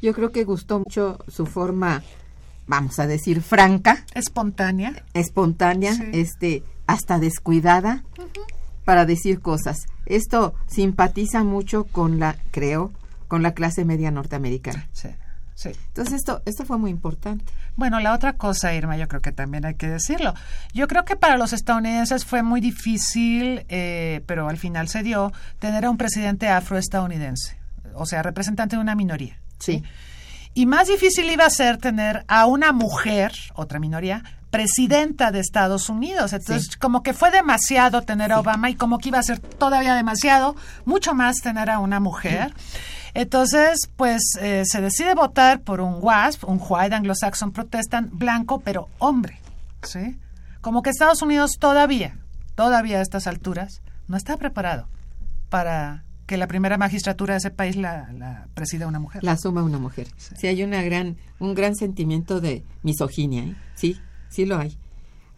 Yo 0.01 0.11
creo 0.15 0.31
que 0.31 0.43
gustó 0.43 0.79
mucho 0.79 1.19
su 1.27 1.45
forma, 1.45 2.01
vamos 2.65 2.97
a 2.97 3.05
decir, 3.05 3.41
franca. 3.41 4.03
Espontánea. 4.15 5.05
Espontánea, 5.13 5.93
este, 6.13 6.63
hasta 6.87 7.19
descuidada 7.19 8.03
para 8.85 9.05
decir 9.05 9.39
cosas. 9.39 9.85
Esto 10.07 10.55
simpatiza 10.65 11.43
mucho 11.43 11.83
con 11.83 12.19
la, 12.19 12.35
creo, 12.49 12.91
con 13.27 13.43
la 13.43 13.53
clase 13.53 13.85
media 13.85 14.09
norteamericana. 14.09 14.89
Sí. 14.93 15.09
Sí. 15.55 15.71
Entonces 15.87 16.15
esto, 16.15 16.41
esto 16.45 16.65
fue 16.65 16.77
muy 16.77 16.91
importante. 16.91 17.45
Bueno, 17.77 17.99
la 18.01 18.13
otra 18.13 18.33
cosa, 18.33 18.73
Irma, 18.73 18.97
yo 18.97 19.07
creo 19.07 19.21
que 19.21 19.31
también 19.31 19.65
hay 19.65 19.75
que 19.75 19.87
decirlo. 19.87 20.33
Yo 20.73 20.87
creo 20.87 21.05
que 21.05 21.15
para 21.15 21.37
los 21.37 21.53
estadounidenses 21.53 22.25
fue 22.25 22.43
muy 22.43 22.59
difícil, 22.61 23.65
eh, 23.69 24.21
pero 24.27 24.49
al 24.49 24.57
final 24.57 24.89
se 24.89 25.01
dio, 25.01 25.31
tener 25.59 25.85
a 25.85 25.89
un 25.89 25.97
presidente 25.97 26.49
afroestadounidense, 26.49 27.57
o 27.93 28.05
sea, 28.05 28.21
representante 28.21 28.75
de 28.75 28.81
una 28.81 28.95
minoría. 28.95 29.39
Sí. 29.59 29.81
Y 30.53 30.65
más 30.65 30.87
difícil 30.87 31.29
iba 31.31 31.45
a 31.45 31.49
ser 31.49 31.77
tener 31.77 32.25
a 32.27 32.45
una 32.45 32.71
mujer, 32.71 33.33
otra 33.55 33.79
minoría, 33.79 34.23
presidenta 34.51 35.31
de 35.31 35.41
Estados 35.41 35.89
Unidos. 35.89 36.31
Entonces, 36.31 36.77
como 36.77 37.03
que 37.03 37.13
fue 37.13 37.29
demasiado 37.29 38.03
tener 38.03 38.31
a 38.31 38.39
Obama 38.39 38.69
y 38.69 38.75
como 38.75 38.99
que 38.99 39.09
iba 39.09 39.19
a 39.19 39.23
ser 39.23 39.39
todavía 39.39 39.95
demasiado, 39.95 40.55
mucho 40.85 41.13
más 41.13 41.37
tener 41.37 41.69
a 41.69 41.79
una 41.79 41.99
mujer. 41.99 42.53
Entonces, 43.15 43.89
pues 43.95 44.21
eh, 44.41 44.63
se 44.65 44.81
decide 44.81 45.15
votar 45.15 45.61
por 45.61 45.79
un 45.79 45.99
WASP, 46.01 46.43
un 46.43 46.59
White 46.61 46.93
Anglo-Saxon 46.93 47.53
Protestant 47.53 48.11
blanco, 48.11 48.59
pero 48.59 48.89
hombre, 48.99 49.39
¿sí? 49.83 50.19
Como 50.59 50.81
que 50.81 50.89
Estados 50.89 51.21
Unidos 51.21 51.51
todavía, 51.57 52.17
todavía 52.55 52.99
a 52.99 53.01
estas 53.01 53.25
alturas, 53.25 53.81
no 54.09 54.17
está 54.17 54.35
preparado 54.35 54.89
para 55.49 56.03
que 56.25 56.35
la 56.35 56.47
primera 56.47 56.77
magistratura 56.77 57.35
de 57.35 57.37
ese 57.37 57.51
país 57.51 57.77
la, 57.77 58.47
presida 58.53 58.85
una 58.85 58.99
mujer. 58.99 59.23
La 59.23 59.33
asuma 59.33 59.63
una 59.63 59.79
mujer. 59.79 60.07
Sí. 60.17 60.47
hay 60.47 60.61
una 60.63 60.83
gran, 60.83 61.15
un 61.39 61.55
gran 61.55 61.75
sentimiento 61.75 62.41
de 62.41 62.65
misoginia, 62.83 63.43
¿eh? 63.43 63.55
sí, 63.75 63.97
sí 64.27 64.45
lo 64.45 64.57
hay. 64.57 64.77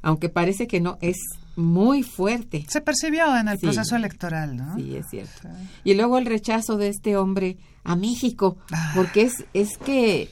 Aunque 0.02 0.30
parece 0.30 0.66
que 0.66 0.82
no, 0.82 0.98
es 1.02 1.18
muy 1.58 2.04
fuerte. 2.04 2.66
Se 2.70 2.82
percibió 2.82 3.36
en 3.36 3.48
el 3.48 3.58
proceso 3.58 3.96
electoral, 3.96 4.56
¿no? 4.56 4.76
Sí, 4.76 4.96
es 4.96 5.08
cierto. 5.10 5.50
Y 5.84 5.96
luego 5.96 6.18
el 6.18 6.26
rechazo 6.26 6.78
de 6.78 6.88
este 6.88 7.18
hombre 7.18 7.58
a 7.84 7.96
México, 7.96 8.58
ah. 8.72 8.92
porque 8.96 9.24
es, 9.24 9.46
es 9.54 9.78
que 9.78 10.30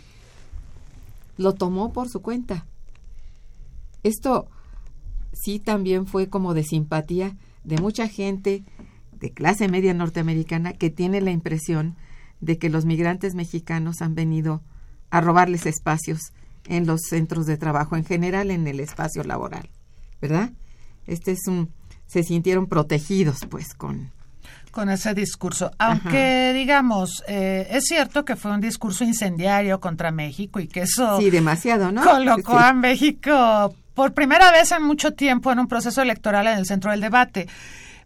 lo 1.38 1.54
tomó 1.54 1.92
por 1.92 2.10
su 2.10 2.22
cuenta. 2.22 2.66
Esto 4.04 4.48
sí 5.34 5.60
también 5.60 6.06
fue 6.06 6.30
como 6.30 6.54
de 6.54 6.64
simpatía 6.64 7.36
de 7.64 7.80
mucha 7.80 8.08
gente 8.08 8.64
de 9.20 9.32
clase 9.32 9.68
media 9.68 9.94
norteamericana 9.94 10.74
que 10.74 10.92
tiene 10.92 11.22
la 11.22 11.32
impresión 11.32 11.96
de 12.40 12.60
que 12.60 12.70
los 12.70 12.86
migrantes 12.86 13.34
mexicanos 13.34 14.02
han 14.02 14.14
venido 14.14 14.62
a 15.10 15.22
robarles 15.22 15.66
espacios 15.66 16.34
en 16.68 16.86
los 16.86 17.02
centros 17.10 17.48
de 17.48 17.58
trabajo, 17.58 17.96
en 17.96 18.06
general 18.06 18.52
en 18.52 18.68
el 18.68 18.80
espacio 18.80 19.24
laboral, 19.24 19.70
¿verdad? 20.22 20.52
Este 21.08 21.32
es 21.32 21.48
un 21.48 21.72
se 22.08 22.24
sintieron 22.24 22.68
protegidos, 22.68 23.40
pues, 23.50 23.74
con, 23.74 24.12
con 24.72 24.90
ese 24.90 25.14
discurso. 25.14 25.72
Aunque, 25.78 26.54
digamos, 26.54 27.24
eh, 27.28 27.68
es 27.70 27.86
cierto 27.86 28.26
que 28.26 28.36
fue 28.36 28.52
un 28.52 28.62
discurso 28.62 29.04
incendiario 29.04 29.80
contra 29.80 30.12
México 30.12 30.60
y 30.60 30.68
que 30.68 30.82
eso... 30.82 31.20
Sí, 31.20 31.30
demasiado, 31.30 31.92
¿no? 31.92 32.04
Colocó 32.04 32.58
a 32.58 32.74
México 32.74 33.76
por 33.94 34.14
primera 34.14 34.52
vez 34.52 34.72
en 34.72 34.84
mucho 34.84 35.14
tiempo 35.14 35.52
en 35.52 35.60
un 35.60 35.68
proceso 35.68 36.02
electoral 36.02 36.48
en 36.48 36.60
el 36.60 36.66
centro 36.66 36.92
del 36.92 37.02
debate. 37.02 37.48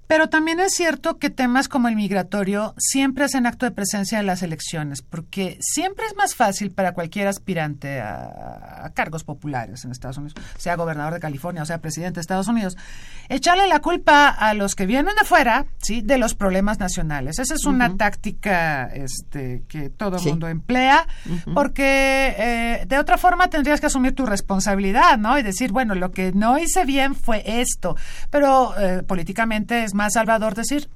Pero 0.10 0.28
también 0.28 0.60
es 0.60 0.74
cierto 0.74 1.20
que 1.20 1.30
temas 1.30 1.68
como 1.68 1.88
el 1.88 1.96
migratorio 1.96 2.74
siempre 2.80 3.26
hacen 3.26 3.46
acto 3.46 3.68
de 3.68 3.72
presencia 3.72 4.20
en 4.20 4.26
las 4.26 4.42
elecciones, 4.42 5.04
porque 5.04 5.60
siempre 5.62 6.08
es 6.08 6.16
más 6.16 6.34
fácil 6.34 6.72
para 6.72 6.96
cualquier 6.96 7.28
aspirante 7.28 8.02
a, 8.02 8.92
cargos 8.96 9.24
populares 9.24 9.86
en 9.86 9.92
Estados 9.92 10.18
Unidos, 10.18 10.34
sea 10.58 10.76
gobernador 10.78 11.14
de 11.14 11.20
California 11.20 11.62
o 11.62 11.66
sea 11.68 11.78
presidente 11.78 12.16
de 12.16 12.22
Estados 12.22 12.48
Unidos, 12.48 12.76
echarle 13.30 13.68
la 13.68 13.82
culpa 13.82 14.30
a 14.30 14.56
los 14.56 14.74
que 14.74 14.88
vienen 14.88 15.14
de 15.14 15.26
fuera, 15.26 15.68
¿sí? 15.78 16.02
de 16.02 16.18
los 16.18 16.34
problemas 16.34 16.80
nacionales. 16.80 17.38
Esa 17.38 17.54
es 17.54 17.66
una 17.66 17.96
táctica 17.96 18.86
este, 18.88 19.64
que 19.68 19.92
todo 19.92 20.18
el 20.18 20.24
mundo 20.24 20.48
emplea, 20.48 21.06
porque 21.54 22.34
eh, 22.36 22.86
de 22.88 22.98
otra 22.98 23.20
forma 23.20 23.48
tendrías 23.52 23.80
que 23.80 23.86
asumir 23.86 24.16
tu 24.16 24.26
responsabilidad, 24.26 25.20
¿no? 25.20 25.38
Y 25.38 25.44
decir, 25.44 25.72
bueno, 25.72 25.94
lo 25.94 26.10
que 26.10 26.32
no 26.32 26.58
hice 26.58 26.84
bien 26.84 27.14
fue 27.14 27.44
esto, 27.62 27.96
pero 28.32 28.74
eh, 28.80 29.04
políticamente 29.04 29.84
es 29.84 29.94
más 30.00 30.14
salvador 30.14 30.56
decir, 30.56 30.88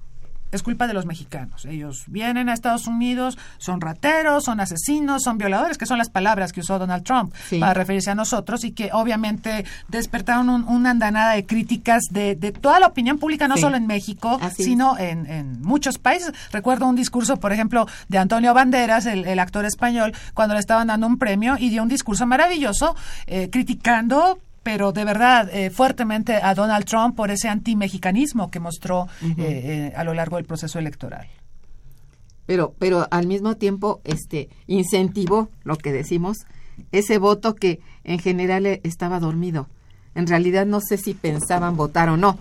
es 0.53 0.63
culpa 0.63 0.87
de 0.87 0.93
los 0.93 1.05
mexicanos. 1.05 1.65
Ellos 1.65 2.05
vienen 2.07 2.47
a 2.47 2.53
Estados 2.53 2.87
Unidos, 2.87 3.37
son 3.57 3.81
rateros, 3.81 4.45
son 4.45 4.61
asesinos, 4.61 5.23
son 5.23 5.37
violadores, 5.37 5.77
que 5.77 5.85
son 5.85 5.97
las 5.97 6.09
palabras 6.09 6.53
que 6.53 6.61
usó 6.61 6.79
Donald 6.79 7.03
Trump 7.03 7.33
para 7.59 7.73
referirse 7.73 8.11
a 8.11 8.15
nosotros 8.15 8.63
y 8.63 8.71
que 8.71 8.91
obviamente 8.93 9.65
despertaron 9.89 10.49
una 10.49 10.91
andanada 10.91 11.33
de 11.33 11.45
críticas 11.45 12.03
de, 12.11 12.35
toda 12.61 12.79
la 12.79 12.87
opinión 12.87 13.17
pública, 13.17 13.47
no 13.49 13.57
solo 13.57 13.75
en 13.75 13.87
México, 13.87 14.39
sino 14.55 14.97
en, 14.97 15.61
muchos 15.61 15.97
países. 15.97 16.31
Recuerdo 16.51 16.85
un 16.85 16.95
discurso, 16.95 17.37
por 17.37 17.51
ejemplo, 17.51 17.85
de 18.07 18.19
Antonio 18.19 18.53
Banderas, 18.53 19.05
el, 19.05 19.39
actor 19.39 19.65
español, 19.65 20.13
cuando 20.33 20.53
le 20.53 20.61
estaban 20.61 20.87
dando 20.87 21.07
un 21.07 21.17
premio 21.17 21.57
y 21.59 21.69
dio 21.69 21.83
un 21.83 21.89
discurso 21.89 22.25
maravilloso 22.25 22.95
eh, 23.27 23.49
criticando 23.51 24.39
pero 24.63 24.93
de 24.93 25.05
verdad 25.05 25.49
eh, 25.53 25.69
fuertemente 25.69 26.35
a 26.35 26.55
Donald 26.55 26.85
Trump 26.85 27.15
por 27.15 27.29
ese 27.29 27.49
antimexicanismo 27.49 28.49
que 28.49 28.59
mostró 28.59 29.07
eh, 29.21 29.35
eh, 29.37 29.93
a 29.95 30.03
lo 30.03 30.13
largo 30.13 30.37
del 30.37 30.45
proceso 30.45 30.79
electoral. 30.79 31.27
Pero, 32.45 32.73
pero 32.79 33.07
al 33.11 33.27
mismo 33.27 33.55
tiempo, 33.55 34.01
este, 34.03 34.49
incentivó 34.67 35.49
lo 35.63 35.77
que 35.77 35.91
decimos, 35.91 36.39
ese 36.91 37.17
voto 37.17 37.55
que 37.55 37.79
en 38.03 38.19
general 38.19 38.65
estaba 38.65 39.19
dormido. 39.19 39.67
En 40.15 40.27
realidad 40.27 40.65
no 40.65 40.81
sé 40.81 40.97
si 40.97 41.13
pensaban 41.13 41.77
votar 41.77 42.09
o 42.09 42.17
no, 42.17 42.37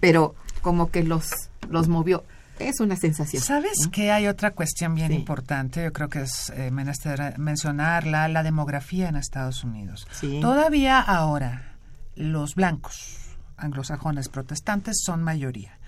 pero 0.00 0.34
como 0.62 0.90
que 0.90 1.02
los, 1.02 1.30
los 1.70 1.88
movió 1.88 2.24
es 2.58 2.80
una 2.80 2.96
sensación. 2.96 3.42
¿Sabes 3.42 3.88
que 3.92 4.10
hay 4.10 4.26
otra 4.26 4.52
cuestión 4.52 4.94
bien 4.94 5.12
importante? 5.12 5.84
Yo 5.84 5.92
creo 5.92 6.08
que 6.08 6.22
es 6.22 6.50
eh, 6.56 6.70
menester 6.70 7.38
mencionarla, 7.38 8.28
la 8.28 8.42
demografía 8.42 9.08
en 9.08 9.16
Estados 9.16 9.64
Unidos. 9.64 10.06
Todavía 10.40 11.00
ahora 11.00 11.76
los 12.14 12.54
blancos 12.54 13.16
anglosajones 13.56 14.28
protestantes 14.28 14.96
son 15.04 15.22
mayoría. 15.22 15.78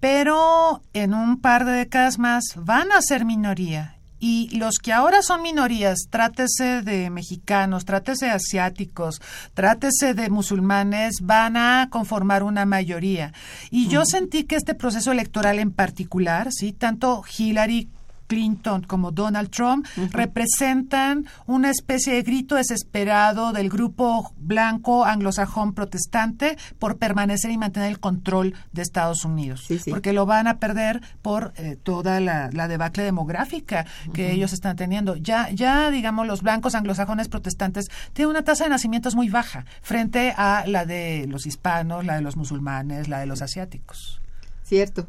Pero 0.00 0.82
en 0.94 1.12
un 1.12 1.40
par 1.40 1.66
de 1.66 1.72
décadas 1.72 2.18
más 2.18 2.44
van 2.56 2.90
a 2.92 3.02
ser 3.02 3.24
minoría 3.24 3.99
y 4.20 4.56
los 4.56 4.76
que 4.76 4.92
ahora 4.92 5.22
son 5.22 5.42
minorías, 5.42 5.98
trátese 6.10 6.82
de 6.82 7.08
mexicanos, 7.10 7.86
trátese 7.86 8.26
de 8.26 8.32
asiáticos, 8.32 9.20
trátese 9.54 10.14
de 10.14 10.28
musulmanes, 10.28 11.16
van 11.22 11.56
a 11.56 11.88
conformar 11.90 12.42
una 12.42 12.66
mayoría. 12.66 13.32
Y 13.70 13.88
yo 13.88 14.04
sentí 14.04 14.44
que 14.44 14.56
este 14.56 14.74
proceso 14.74 15.10
electoral 15.10 15.58
en 15.58 15.72
particular, 15.72 16.52
sí, 16.52 16.72
tanto 16.72 17.24
Hillary 17.36 17.88
Clinton 18.30 18.82
como 18.84 19.10
Donald 19.10 19.50
Trump 19.50 19.84
representan 20.12 21.26
una 21.46 21.68
especie 21.68 22.14
de 22.14 22.22
grito 22.22 22.54
desesperado 22.54 23.52
del 23.52 23.68
grupo 23.68 24.32
blanco 24.36 25.04
anglosajón 25.04 25.74
protestante 25.74 26.56
por 26.78 26.96
permanecer 26.96 27.50
y 27.50 27.58
mantener 27.58 27.88
el 27.88 27.98
control 27.98 28.54
de 28.70 28.82
Estados 28.82 29.24
Unidos, 29.24 29.66
porque 29.90 30.12
lo 30.12 30.26
van 30.26 30.46
a 30.46 30.58
perder 30.58 31.00
por 31.22 31.52
eh, 31.56 31.76
toda 31.82 32.20
la, 32.20 32.48
debacle 32.68 33.02
demográfica 33.02 33.84
que 34.14 34.30
ellos 34.30 34.52
están 34.52 34.76
teniendo. 34.76 35.16
Ya, 35.16 35.50
ya 35.50 35.90
digamos, 35.90 36.28
los 36.28 36.42
blancos 36.42 36.76
anglosajones 36.76 37.28
protestantes 37.28 37.86
tienen 38.12 38.30
una 38.30 38.44
tasa 38.44 38.62
de 38.62 38.70
nacimientos 38.70 39.16
muy 39.16 39.28
baja 39.28 39.64
frente 39.82 40.32
a 40.36 40.64
la 40.68 40.86
de 40.86 41.26
los 41.26 41.46
hispanos, 41.46 42.04
la 42.04 42.14
de 42.14 42.20
los 42.20 42.36
musulmanes, 42.36 43.08
la 43.08 43.18
de 43.18 43.26
los 43.26 43.42
asiáticos. 43.42 44.20
Cierto. 44.62 45.08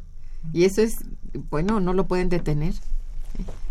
Y 0.54 0.64
eso 0.64 0.82
es, 0.82 0.96
bueno, 1.52 1.80
no 1.80 1.94
lo 1.94 2.08
pueden 2.08 2.30
detener. 2.30 2.74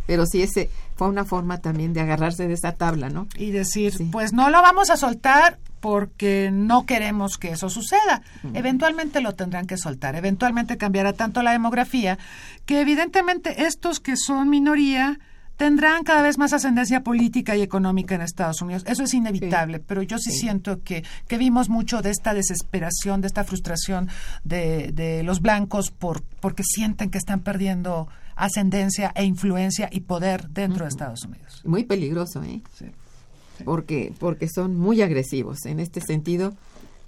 Pero 0.07 0.27
sí, 0.27 0.43
ese 0.43 0.71
fue 0.97 1.09
una 1.09 1.25
forma 1.25 1.59
también 1.59 1.93
de 1.93 2.01
agarrarse 2.01 2.49
de 2.49 2.55
esa 2.55 2.73
tabla, 2.73 3.11
¿no? 3.11 3.29
Y 3.37 3.53
decir, 3.53 3.95
pues 4.11 4.33
no 4.33 4.51
lo 4.51 4.61
vamos 4.61 4.91
a 4.91 4.97
soltar 4.97 5.59
porque 5.81 6.51
no 6.53 6.85
queremos 6.85 7.39
que 7.39 7.53
eso 7.53 7.71
suceda. 7.71 8.23
Eventualmente 8.55 9.21
lo 9.21 9.35
tendrán 9.35 9.67
que 9.67 9.77
soltar, 9.77 10.17
eventualmente 10.17 10.77
cambiará 10.77 11.13
tanto 11.13 11.43
la 11.43 11.53
demografía 11.53 12.19
que 12.67 12.81
evidentemente 12.81 13.67
estos 13.67 14.01
que 14.01 14.17
son 14.17 14.51
minoría 14.51 15.19
tendrán 15.57 16.05
cada 16.05 16.23
vez 16.23 16.39
más 16.39 16.55
ascendencia 16.55 17.03
política 17.03 17.55
y 17.55 17.61
económica 17.61 18.15
en 18.15 18.23
Estados 18.23 18.63
Unidos. 18.63 18.83
Eso 18.87 19.05
es 19.05 19.13
inevitable, 19.13 19.79
pero 19.79 20.03
yo 20.03 20.19
sí, 20.19 20.33
siento 20.33 20.83
que, 20.83 21.05
que, 21.29 21.37
vimos 21.37 21.69
mucho 21.69 22.01
de 22.01 22.09
esta 22.09 22.33
desesperación, 22.33 23.21
de 23.21 23.27
esta 23.27 23.45
frustración 23.45 24.09
de, 24.43 24.91
de 24.93 25.23
los 25.23 25.43
blancos 25.43 25.91
por 25.91 26.23
porque 26.41 26.63
sienten 26.65 27.11
que 27.11 27.19
están 27.19 27.41
perdiendo 27.41 28.09
ascendencia 28.45 29.13
e 29.15 29.25
influencia 29.25 29.89
y 29.93 30.01
poder 30.01 30.49
dentro 30.49 30.85
de 30.85 30.89
Estados 30.89 31.25
Unidos. 31.25 31.63
Muy 31.65 31.85
peligroso, 31.85 32.43
¿eh? 32.43 32.63
Sí, 32.77 32.87
Porque, 33.65 34.13
porque 34.19 34.49
son 34.49 34.77
muy 34.77 35.03
agresivos. 35.03 35.65
En 35.67 35.81
este 35.81 36.01
sentido, 36.01 36.55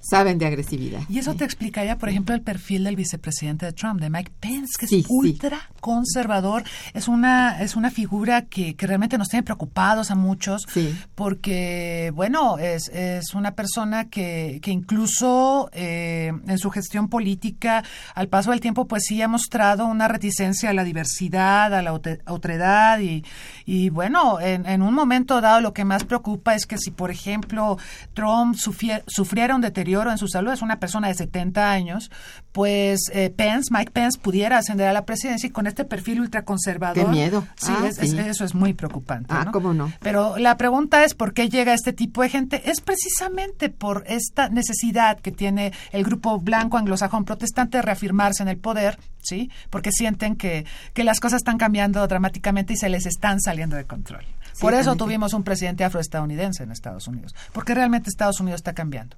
saben 0.03 0.37
de 0.38 0.47
agresividad. 0.47 1.03
Y 1.09 1.19
eso 1.19 1.35
te 1.35 1.45
explicaría, 1.45 1.97
por 1.97 2.09
ejemplo, 2.09 2.35
el 2.35 2.43
perfil 2.43 2.85
del 2.85 2.97
vicepresidente 2.97 3.67
de 3.67 3.73
Trump, 3.73 4.01
de 4.01 4.11
Mike 4.11 4.33
Pence, 4.41 4.73
que 4.79 4.87
es 4.87 5.07
ultra 5.09 5.71
conservador. 5.81 6.65
Es 6.93 7.07
una, 7.07 7.62
es 7.62 7.77
una 7.77 7.91
figura 7.91 8.43
que, 8.43 8.75
que, 8.75 8.87
realmente 8.87 9.17
nos 9.17 9.29
tiene 9.29 9.45
preocupados 9.45 10.11
a 10.11 10.17
muchos, 10.17 10.67
porque, 11.15 12.11
bueno, 12.15 12.59
es, 12.59 12.88
es 12.88 13.33
una 13.35 13.55
persona 13.55 14.09
que, 14.09 14.59
que 14.61 14.73
incluso 14.73 15.71
eh, 15.73 16.33
en 16.47 16.59
su 16.59 16.71
gestión 16.71 17.09
política, 17.09 17.85
al 18.15 18.29
paso 18.29 18.51
del 18.51 18.61
tiempo, 18.61 18.87
pues 18.87 19.05
sí 19.07 19.23
ha 19.23 19.29
mostrado 19.29 19.87
una 19.87 20.09
reticencia 20.09 20.71
a 20.71 20.73
la 20.73 20.83
diversidad, 20.83 21.73
a 21.73 21.83
la 21.83 21.93
otredad, 21.93 22.99
y, 22.99 23.25
y 23.65 23.88
bueno, 23.91 24.41
en, 24.41 24.67
en 24.67 24.83
un 24.83 24.95
momento 24.95 25.41
dado 25.41 25.61
lo 25.61 25.73
que 25.73 25.85
más 25.85 26.03
preocupa 26.05 26.57
es 26.57 26.67
que 26.67 26.77
si, 26.77 26.91
por 26.91 27.12
ejemplo, 27.12 27.79
Trump 28.15 28.57
sufriera 28.57 29.55
un 29.55 29.61
deterioro 29.61 29.92
en 30.01 30.19
su 30.19 30.29
salud, 30.29 30.53
es 30.53 30.63
una 30.63 30.81
persona 30.81 31.09
de 31.09 31.15
70 31.15 31.71
años, 31.71 32.11
pues 32.53 33.01
eh, 33.13 33.31
Pence, 33.31 33.69
Mike 33.73 33.93
Pence, 33.93 34.19
pudiera 34.19 34.59
ascender 34.59 34.89
a 34.89 34.93
la 34.93 35.05
presidencia 35.05 35.47
y 35.47 35.51
con 35.51 35.67
este 35.67 35.85
perfil 35.85 36.21
ultraconservador. 36.21 37.05
Qué 37.05 37.11
miedo. 37.11 37.47
Sí, 37.57 37.73
ah, 37.73 37.89
eso 37.89 38.45
es 38.45 38.55
muy 38.55 38.73
preocupante. 38.75 39.33
Ah, 39.35 39.49
cómo 39.53 39.75
no. 39.75 39.93
Pero 40.01 40.37
la 40.39 40.57
pregunta 40.57 41.05
es 41.05 41.15
por 41.15 41.35
qué 41.35 41.49
llega 41.49 41.75
este 41.75 41.93
tipo 41.93 42.23
de 42.23 42.29
gente. 42.29 42.71
Es 42.71 42.81
precisamente 42.81 43.69
por 43.69 44.05
esta 44.07 44.49
necesidad 44.49 45.21
que 45.21 45.33
tiene 45.33 45.73
el 45.93 46.05
grupo 46.05 46.39
blanco 46.39 46.79
anglosajón 46.79 47.25
protestante 47.25 47.79
de 47.79 47.83
reafirmarse 47.83 48.43
en 48.43 48.49
el 48.49 48.59
poder, 48.59 48.99
¿sí? 49.21 49.51
Porque 49.71 49.93
sienten 49.93 50.37
que, 50.37 50.65
que 50.95 51.05
las 51.05 51.21
cosas 51.21 51.39
están 51.39 51.59
cambiando 51.59 52.07
dramáticamente 52.07 52.75
y 52.75 52.77
se 52.77 52.89
les 52.89 53.07
están 53.07 53.41
saliendo 53.41 53.77
de 53.77 53.85
control. 53.85 54.25
Por 54.61 54.75
eso 54.75 54.97
tuvimos 54.97 55.33
un 55.33 55.43
presidente 55.43 55.85
afroestadounidense 55.85 56.63
en 56.63 56.73
Estados 56.73 57.09
Unidos, 57.09 57.35
porque 57.53 57.75
realmente 57.75 58.11
Estados 58.11 58.41
Unidos 58.41 58.61
está 58.61 58.75
cambiando. 58.75 59.17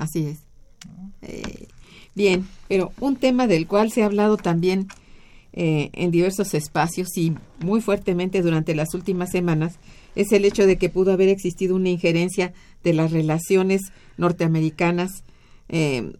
Así 0.00 0.26
es. 0.26 0.38
Eh, 1.20 1.68
bien, 2.14 2.48
pero 2.68 2.90
un 3.00 3.16
tema 3.16 3.46
del 3.46 3.66
cual 3.66 3.92
se 3.92 4.02
ha 4.02 4.06
hablado 4.06 4.38
también 4.38 4.88
eh, 5.52 5.90
en 5.92 6.10
diversos 6.10 6.54
espacios 6.54 7.18
y 7.18 7.34
muy 7.58 7.82
fuertemente 7.82 8.40
durante 8.40 8.74
las 8.74 8.94
últimas 8.94 9.30
semanas 9.30 9.74
es 10.14 10.32
el 10.32 10.46
hecho 10.46 10.66
de 10.66 10.78
que 10.78 10.88
pudo 10.88 11.12
haber 11.12 11.28
existido 11.28 11.76
una 11.76 11.90
injerencia 11.90 12.54
de 12.82 12.94
las 12.94 13.12
relaciones 13.12 13.92
norteamericanas 14.16 15.22
eh, 15.68 16.14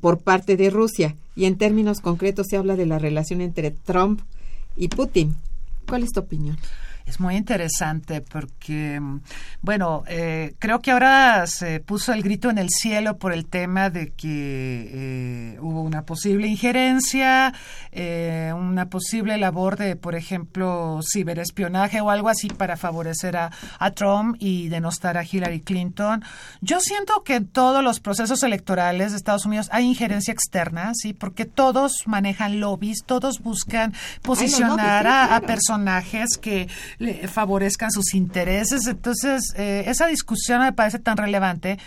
por 0.00 0.18
parte 0.20 0.56
de 0.56 0.70
Rusia. 0.70 1.14
Y 1.36 1.44
en 1.44 1.58
términos 1.58 2.00
concretos 2.00 2.46
se 2.48 2.56
habla 2.56 2.74
de 2.74 2.86
la 2.86 2.98
relación 2.98 3.42
entre 3.42 3.70
Trump 3.70 4.22
y 4.78 4.88
Putin. 4.88 5.36
¿Cuál 5.86 6.04
es 6.04 6.12
tu 6.12 6.20
opinión? 6.20 6.56
Es 7.06 7.20
muy 7.20 7.36
interesante 7.36 8.20
porque, 8.20 9.00
bueno, 9.62 10.02
eh, 10.08 10.56
creo 10.58 10.80
que 10.80 10.90
ahora 10.90 11.46
se 11.46 11.78
puso 11.78 12.12
el 12.12 12.20
grito 12.20 12.50
en 12.50 12.58
el 12.58 12.68
cielo 12.68 13.16
por 13.16 13.32
el 13.32 13.46
tema 13.46 13.90
de 13.90 14.10
que 14.10 14.90
eh, 15.54 15.58
hubo 15.60 15.82
una 15.82 16.02
posible 16.02 16.48
injerencia, 16.48 17.54
eh, 17.92 18.52
una 18.56 18.86
posible 18.90 19.38
labor 19.38 19.76
de, 19.76 19.94
por 19.94 20.16
ejemplo, 20.16 20.98
ciberespionaje 21.08 22.00
o 22.00 22.10
algo 22.10 22.28
así 22.28 22.48
para 22.48 22.76
favorecer 22.76 23.36
a, 23.36 23.52
a 23.78 23.90
Trump 23.92 24.36
y 24.40 24.68
denostar 24.68 25.16
a 25.16 25.24
Hillary 25.24 25.60
Clinton. 25.60 26.24
Yo 26.60 26.80
siento 26.80 27.22
que 27.22 27.36
en 27.36 27.46
todos 27.46 27.84
los 27.84 28.00
procesos 28.00 28.42
electorales 28.42 29.12
de 29.12 29.18
Estados 29.18 29.46
Unidos 29.46 29.68
hay 29.70 29.84
injerencia 29.84 30.32
externa, 30.32 30.90
sí, 30.94 31.12
porque 31.12 31.44
todos 31.44 32.02
manejan 32.06 32.58
lobbies, 32.58 33.04
todos 33.06 33.38
buscan 33.38 33.94
posicionar 34.22 35.06
a, 35.06 35.36
a 35.36 35.40
personajes 35.42 36.36
que 36.36 36.68
le 36.98 37.28
favorezcan 37.28 37.90
sus 37.90 38.14
intereses. 38.14 38.86
Entonces, 38.86 39.52
eh, 39.56 39.84
esa 39.86 40.06
discusión 40.06 40.60
me 40.60 40.72
parece 40.72 40.98
tan 40.98 41.16
relevante 41.16 41.78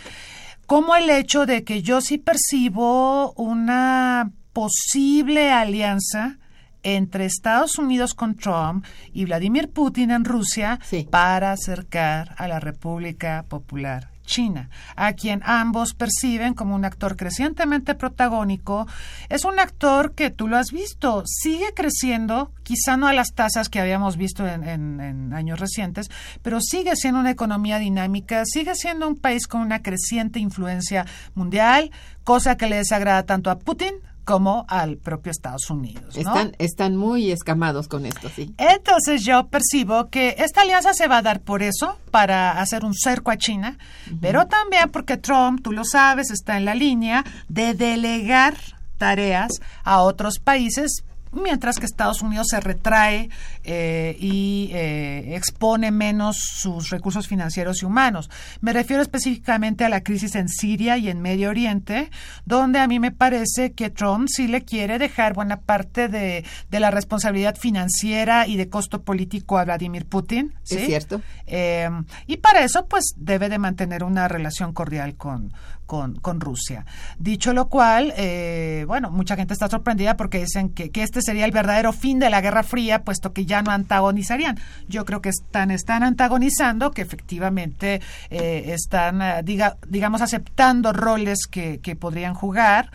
como 0.66 0.94
el 0.94 1.10
hecho 1.10 1.46
de 1.46 1.64
que 1.64 1.82
yo 1.82 2.00
sí 2.00 2.18
percibo 2.18 3.32
una 3.32 4.30
posible 4.52 5.50
alianza 5.50 6.38
entre 6.82 7.26
Estados 7.26 7.78
Unidos 7.78 8.14
con 8.14 8.36
Trump 8.36 8.84
y 9.12 9.24
Vladimir 9.24 9.70
Putin 9.70 10.10
en 10.12 10.24
Rusia 10.24 10.78
Sí. 10.82 11.06
para 11.10 11.52
acercar 11.52 12.34
a 12.38 12.48
la 12.48 12.58
República 12.60 13.44
Popular 13.48 14.08
China, 14.30 14.70
a 14.94 15.12
quien 15.14 15.42
ambos 15.44 15.92
perciben 15.92 16.54
como 16.54 16.76
un 16.76 16.84
actor 16.84 17.16
crecientemente 17.16 17.96
protagónico. 17.96 18.86
Es 19.28 19.44
un 19.44 19.58
actor 19.58 20.14
que 20.14 20.30
tú 20.30 20.46
lo 20.46 20.56
has 20.56 20.70
visto, 20.70 21.24
sigue 21.26 21.74
creciendo, 21.74 22.52
quizá 22.62 22.96
no 22.96 23.08
a 23.08 23.12
las 23.12 23.34
tasas 23.34 23.68
que 23.68 23.80
habíamos 23.80 24.16
visto 24.16 24.46
en, 24.46 24.62
en- 24.64 25.32
años 25.34 25.58
recientes, 25.58 26.10
pero 26.42 26.60
sigue 26.60 26.94
siendo 26.94 27.18
una 27.18 27.32
economía 27.32 27.78
dinámica, 27.78 28.44
sigue 28.44 28.74
siendo 28.76 29.08
un 29.08 29.16
país 29.16 29.48
con 29.48 29.62
una 29.62 29.82
creciente 29.82 30.38
influencia 30.38 31.06
mundial, 31.34 31.90
cosa 32.22 32.56
que 32.56 32.68
le 32.68 32.76
desagrada 32.76 33.24
tanto 33.24 33.50
a 33.50 33.58
Putin 33.58 33.94
como 34.30 34.64
al 34.68 34.96
propio 34.96 35.32
Estados 35.32 35.68
Unidos. 35.70 36.14
¿no? 36.14 36.20
Están, 36.20 36.52
están 36.58 36.96
muy 36.96 37.32
escamados 37.32 37.88
con 37.88 38.06
esto, 38.06 38.30
sí. 38.34 38.54
Entonces 38.58 39.24
yo 39.24 39.48
percibo 39.48 40.08
que 40.08 40.36
esta 40.38 40.62
alianza 40.62 40.94
se 40.94 41.08
va 41.08 41.18
a 41.18 41.22
dar 41.22 41.40
por 41.40 41.62
eso, 41.62 41.98
para 42.12 42.60
hacer 42.60 42.84
un 42.84 42.94
cerco 42.94 43.32
a 43.32 43.36
China, 43.36 43.76
pero 44.20 44.46
también 44.46 44.90
porque 44.90 45.16
Trump, 45.16 45.62
tú 45.62 45.72
lo 45.72 45.84
sabes, 45.84 46.30
está 46.30 46.56
en 46.56 46.64
la 46.64 46.74
línea 46.74 47.24
de 47.48 47.74
delegar 47.74 48.54
tareas 48.98 49.50
a 49.82 50.02
otros 50.02 50.38
países 50.38 51.02
mientras 51.32 51.76
que 51.78 51.86
Estados 51.86 52.22
Unidos 52.22 52.48
se 52.50 52.60
retrae 52.60 53.30
eh, 53.64 54.16
y 54.18 54.70
eh, 54.72 55.36
expone 55.36 55.90
menos 55.90 56.36
sus 56.38 56.90
recursos 56.90 57.28
financieros 57.28 57.82
y 57.82 57.86
humanos. 57.86 58.30
Me 58.60 58.72
refiero 58.72 59.02
específicamente 59.02 59.84
a 59.84 59.88
la 59.88 60.02
crisis 60.02 60.34
en 60.34 60.48
Siria 60.48 60.96
y 60.96 61.08
en 61.08 61.20
Medio 61.20 61.50
Oriente, 61.50 62.10
donde 62.44 62.78
a 62.78 62.86
mí 62.86 62.98
me 62.98 63.12
parece 63.12 63.72
que 63.72 63.90
Trump 63.90 64.28
sí 64.30 64.48
le 64.48 64.62
quiere 64.62 64.98
dejar 64.98 65.34
buena 65.34 65.60
parte 65.60 66.08
de, 66.08 66.44
de 66.70 66.80
la 66.80 66.90
responsabilidad 66.90 67.56
financiera 67.56 68.46
y 68.46 68.56
de 68.56 68.68
costo 68.68 69.02
político 69.02 69.58
a 69.58 69.64
Vladimir 69.64 70.06
Putin. 70.06 70.54
¿sí? 70.62 70.76
Es 70.76 70.86
cierto. 70.86 71.20
Eh, 71.46 71.88
y 72.26 72.38
para 72.38 72.64
eso, 72.64 72.86
pues, 72.86 73.14
debe 73.16 73.48
de 73.48 73.58
mantener 73.58 74.04
una 74.04 74.28
relación 74.28 74.72
cordial 74.72 75.16
con, 75.16 75.52
con, 75.90 76.14
con 76.20 76.38
Rusia. 76.38 76.86
Dicho 77.18 77.52
lo 77.52 77.68
cual, 77.68 78.14
eh, 78.16 78.84
bueno, 78.86 79.10
mucha 79.10 79.34
gente 79.34 79.54
está 79.54 79.68
sorprendida 79.68 80.16
porque 80.16 80.38
dicen 80.38 80.68
que, 80.68 80.90
que 80.90 81.02
este 81.02 81.20
sería 81.20 81.44
el 81.44 81.50
verdadero 81.50 81.92
fin 81.92 82.20
de 82.20 82.30
la 82.30 82.40
Guerra 82.40 82.62
Fría, 82.62 83.02
puesto 83.02 83.32
que 83.32 83.44
ya 83.44 83.60
no 83.62 83.72
antagonizarían. 83.72 84.56
Yo 84.86 85.04
creo 85.04 85.20
que 85.20 85.30
están, 85.30 85.72
están 85.72 86.04
antagonizando, 86.04 86.92
que 86.92 87.02
efectivamente 87.02 88.00
eh, 88.30 88.66
están, 88.68 89.20
eh, 89.20 89.40
diga, 89.42 89.78
digamos, 89.88 90.22
aceptando 90.22 90.92
roles 90.92 91.48
que, 91.50 91.80
que 91.80 91.96
podrían 91.96 92.34
jugar. 92.34 92.92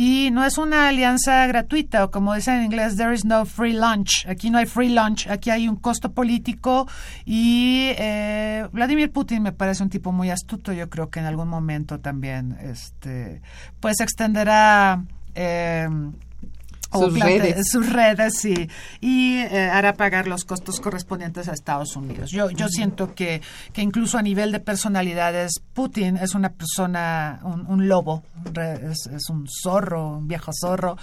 Y 0.00 0.30
no 0.30 0.44
es 0.44 0.58
una 0.58 0.86
alianza 0.86 1.44
gratuita, 1.48 2.04
o 2.04 2.12
como 2.12 2.32
dicen 2.32 2.58
en 2.58 2.66
inglés, 2.66 2.94
there 2.96 3.12
is 3.12 3.24
no 3.24 3.44
free 3.44 3.72
lunch. 3.72 4.24
Aquí 4.28 4.48
no 4.48 4.58
hay 4.58 4.66
free 4.66 4.90
lunch, 4.90 5.26
aquí 5.26 5.50
hay 5.50 5.66
un 5.66 5.74
costo 5.74 6.12
político. 6.12 6.86
Y 7.24 7.88
eh, 7.98 8.68
Vladimir 8.70 9.10
Putin 9.10 9.42
me 9.42 9.50
parece 9.50 9.82
un 9.82 9.90
tipo 9.90 10.12
muy 10.12 10.30
astuto. 10.30 10.72
Yo 10.72 10.88
creo 10.88 11.10
que 11.10 11.18
en 11.18 11.26
algún 11.26 11.48
momento 11.48 11.98
también 11.98 12.56
este, 12.62 13.42
pues 13.80 13.98
extenderá. 13.98 15.02
Eh, 15.34 15.88
Sus 16.92 17.20
redes. 17.20 17.70
sus 17.70 17.92
redes, 17.92 18.38
sí, 18.38 18.68
y 19.00 19.36
eh, 19.38 19.68
hará 19.70 19.92
pagar 19.92 20.26
los 20.26 20.44
costos 20.44 20.80
correspondientes 20.80 21.48
a 21.48 21.52
Estados 21.52 21.96
Unidos. 21.96 22.30
Yo, 22.30 22.50
yo 22.50 22.68
siento 22.68 23.14
que, 23.14 23.42
que 23.72 23.82
incluso 23.82 24.16
a 24.16 24.22
nivel 24.22 24.52
de 24.52 24.60
personalidades, 24.60 25.60
Putin 25.74 26.16
es 26.16 26.34
una 26.34 26.50
persona, 26.50 27.40
un, 27.42 27.66
un 27.66 27.88
lobo, 27.88 28.22
es, 28.54 29.06
es 29.06 29.28
un 29.28 29.46
zorro, 29.62 30.16
un 30.16 30.28
viejo 30.28 30.50
zorro, 30.58 30.96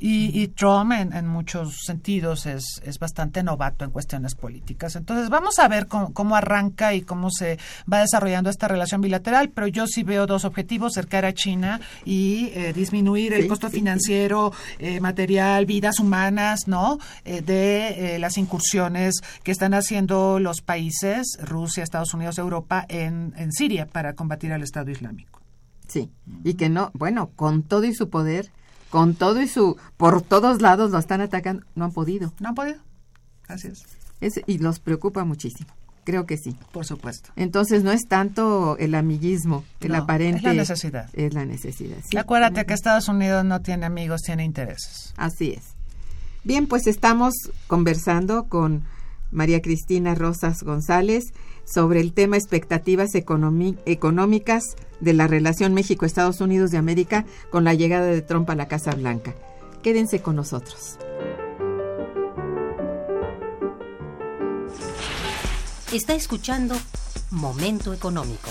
y, 0.00 0.40
y 0.42 0.48
Trump 0.48 0.92
en, 0.92 1.12
en 1.12 1.26
muchos 1.28 1.82
sentidos 1.84 2.46
es, 2.46 2.64
es 2.84 2.98
bastante 2.98 3.42
novato 3.42 3.84
en 3.84 3.90
cuestiones 3.90 4.34
políticas. 4.34 4.96
Entonces 4.96 5.28
vamos 5.28 5.58
a 5.58 5.68
ver 5.68 5.86
cómo, 5.86 6.12
cómo 6.12 6.34
arranca 6.36 6.94
y 6.94 7.02
cómo 7.02 7.30
se 7.30 7.58
va 7.90 8.00
desarrollando 8.00 8.50
esta 8.50 8.66
relación 8.66 9.00
bilateral, 9.02 9.50
pero 9.50 9.66
yo 9.66 9.86
sí 9.86 10.02
veo 10.02 10.26
dos 10.26 10.44
objetivos, 10.44 10.94
cercar 10.94 11.24
a 11.24 11.34
China 11.34 11.80
y 12.04 12.50
eh, 12.54 12.72
disminuir 12.72 13.34
el 13.34 13.42
Sí, 13.42 13.48
costo 13.48 13.68
sí, 13.68 13.72
sí. 13.74 13.78
financiero 13.78 13.90
financiero, 13.90 14.52
eh, 14.78 15.00
material, 15.00 15.66
vidas 15.66 15.98
humanas, 15.98 16.68
¿no? 16.68 16.98
Eh, 17.24 17.42
de 17.42 18.14
eh, 18.14 18.18
las 18.18 18.38
incursiones 18.38 19.16
que 19.42 19.50
están 19.50 19.74
haciendo 19.74 20.38
los 20.38 20.62
países, 20.62 21.36
Rusia, 21.42 21.82
Estados 21.82 22.14
Unidos, 22.14 22.38
Europa, 22.38 22.86
en, 22.88 23.34
en 23.36 23.50
Siria 23.52 23.86
para 23.86 24.14
combatir 24.14 24.52
al 24.52 24.62
Estado 24.62 24.90
Islámico. 24.90 25.40
Sí, 25.88 26.08
y 26.44 26.54
que 26.54 26.68
no, 26.68 26.92
bueno, 26.94 27.30
con 27.34 27.62
todo 27.64 27.84
y 27.84 27.92
su 27.94 28.10
poder, 28.10 28.52
con 28.90 29.14
todo 29.14 29.40
y 29.40 29.48
su, 29.48 29.76
por 29.96 30.20
todos 30.22 30.60
lados 30.60 30.90
lo 30.90 30.98
están 30.98 31.20
atacando, 31.20 31.64
no 31.74 31.84
han 31.86 31.92
podido. 31.92 32.32
¿No 32.40 32.48
han 32.50 32.54
podido? 32.54 32.78
Así 33.48 33.68
es, 33.68 33.82
Es- 34.20 34.40
y 34.46 34.58
los 34.58 34.78
preocupa 34.80 35.24
muchísimo, 35.24 35.70
creo 36.04 36.26
que 36.26 36.36
sí. 36.36 36.56
por 36.72 36.84
supuesto. 36.84 37.30
Entonces 37.36 37.82
no 37.82 37.90
es 37.92 38.02
tanto 38.08 38.76
el 38.78 38.94
amiguismo, 38.94 39.64
el 39.80 39.92
No, 39.92 39.98
aparente. 39.98 40.38
es 40.38 40.42
la 40.44 40.54
necesidad. 40.54 41.08
Es 41.14 41.32
la 41.34 41.44
necesidad. 41.44 41.96
sí. 42.08 42.16
Acuérdate 42.16 42.66
que 42.66 42.74
Estados 42.74 43.08
Unidos 43.08 43.44
no 43.44 43.60
tiene 43.62 43.86
amigos, 43.86 44.22
tiene 44.22 44.44
intereses. 44.44 45.14
Así 45.16 45.52
es. 45.52 45.64
Bien, 46.44 46.66
pues 46.66 46.86
estamos 46.86 47.34
conversando 47.66 48.44
con 48.48 48.84
María 49.30 49.60
Cristina 49.62 50.14
Rosas 50.14 50.62
González 50.62 51.24
sobre 51.72 52.00
el 52.00 52.12
tema 52.12 52.36
expectativas 52.36 53.14
económicas 53.14 54.76
de 55.00 55.12
la 55.12 55.26
relación 55.26 55.72
México-Estados 55.74 56.40
Unidos 56.40 56.70
de 56.70 56.78
América 56.78 57.24
con 57.50 57.64
la 57.64 57.74
llegada 57.74 58.06
de 58.06 58.22
Trump 58.22 58.50
a 58.50 58.54
la 58.54 58.68
Casa 58.68 58.92
Blanca. 58.94 59.34
Quédense 59.82 60.20
con 60.20 60.36
nosotros. 60.36 60.98
Está 65.92 66.14
escuchando 66.14 66.76
Momento 67.30 67.92
Económico. 67.92 68.50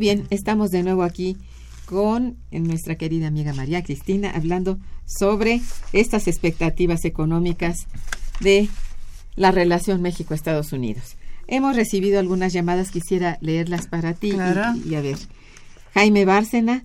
Bien, 0.00 0.26
estamos 0.30 0.70
de 0.70 0.82
nuevo 0.82 1.02
aquí 1.04 1.36
con 1.84 2.36
nuestra 2.50 2.96
querida 2.96 3.28
amiga 3.28 3.52
María 3.52 3.82
Cristina 3.84 4.30
hablando 4.30 4.78
sobre 5.06 5.60
estas 5.92 6.26
expectativas 6.26 7.04
económicas 7.04 7.86
de 8.40 8.68
la 9.36 9.50
relación 9.52 10.00
México-Estados 10.02 10.72
Unidos. 10.72 11.16
Hemos 11.46 11.76
recibido 11.76 12.18
algunas 12.18 12.52
llamadas, 12.52 12.90
quisiera 12.90 13.38
leerlas 13.40 13.86
para 13.86 14.14
ti 14.14 14.30
Claro. 14.30 14.76
y, 14.84 14.90
y 14.90 14.94
a 14.94 15.00
ver. 15.00 15.18
Jaime 15.94 16.24
Bárcena 16.24 16.84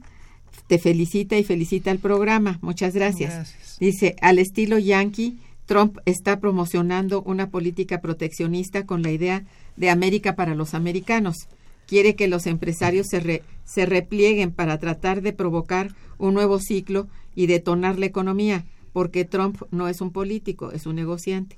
te 0.68 0.78
felicita 0.80 1.38
y 1.38 1.44
felicita 1.44 1.92
al 1.92 2.00
programa. 2.00 2.60
Muchas 2.62 2.94
gracias. 2.96 3.34
Gracias. 3.34 3.78
Dice, 3.80 4.16
al 4.22 4.40
estilo 4.40 4.78
yankee, 4.80 5.38
Trump 5.68 6.00
está 6.06 6.40
promocionando 6.40 7.22
una 7.22 7.50
política 7.50 8.02
proteccionista 8.02 8.86
con 8.86 9.04
la 9.04 9.12
idea 9.12 9.44
de 9.78 9.90
América 9.90 10.36
para 10.36 10.56
los 10.56 10.74
americanos. 10.74 11.48
Quiere 11.88 12.16
que 12.16 12.28
los 12.28 12.46
empresarios 12.48 13.08
se, 13.10 13.20
re- 13.20 13.44
se 13.64 13.86
replieguen 13.86 14.52
para 14.52 14.78
tratar 14.80 15.22
de 15.22 15.34
provocar 15.34 15.92
un 16.18 16.34
nuevo 16.34 16.60
ciclo 16.60 17.08
y 17.36 17.48
detonar 17.48 18.00
la 18.00 18.06
economía, 18.06 18.64
porque 18.94 19.26
Trump 19.26 19.62
no 19.72 19.88
es 19.88 20.02
un 20.02 20.12
político, 20.12 20.72
es 20.72 20.86
un 20.86 20.96
negociante. 20.96 21.58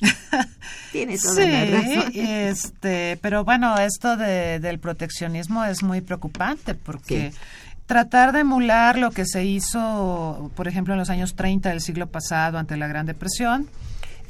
Tiene 0.92 1.18
toda 1.18 1.34
Sí, 1.34 1.48
la 1.50 1.64
razón. 1.64 2.12
este, 2.14 3.18
pero 3.22 3.44
bueno, 3.44 3.76
esto 3.78 4.16
de- 4.16 4.60
del 4.60 4.78
proteccionismo 4.78 5.64
es 5.64 5.82
muy 5.82 6.00
preocupante 6.00 6.74
porque 6.74 7.30
Sí. 7.32 7.38
tratar 7.86 8.32
de 8.32 8.40
emular 8.40 8.98
lo 8.98 9.10
que 9.10 9.24
se 9.26 9.44
hizo, 9.44 10.50
por 10.54 10.68
ejemplo, 10.68 10.94
en 10.94 10.98
los 10.98 11.10
años 11.10 11.34
30 11.34 11.70
del 11.70 11.80
siglo 11.80 12.08
pasado 12.08 12.58
ante 12.58 12.76
la 12.76 12.88
Gran 12.88 13.06
Depresión, 13.06 13.68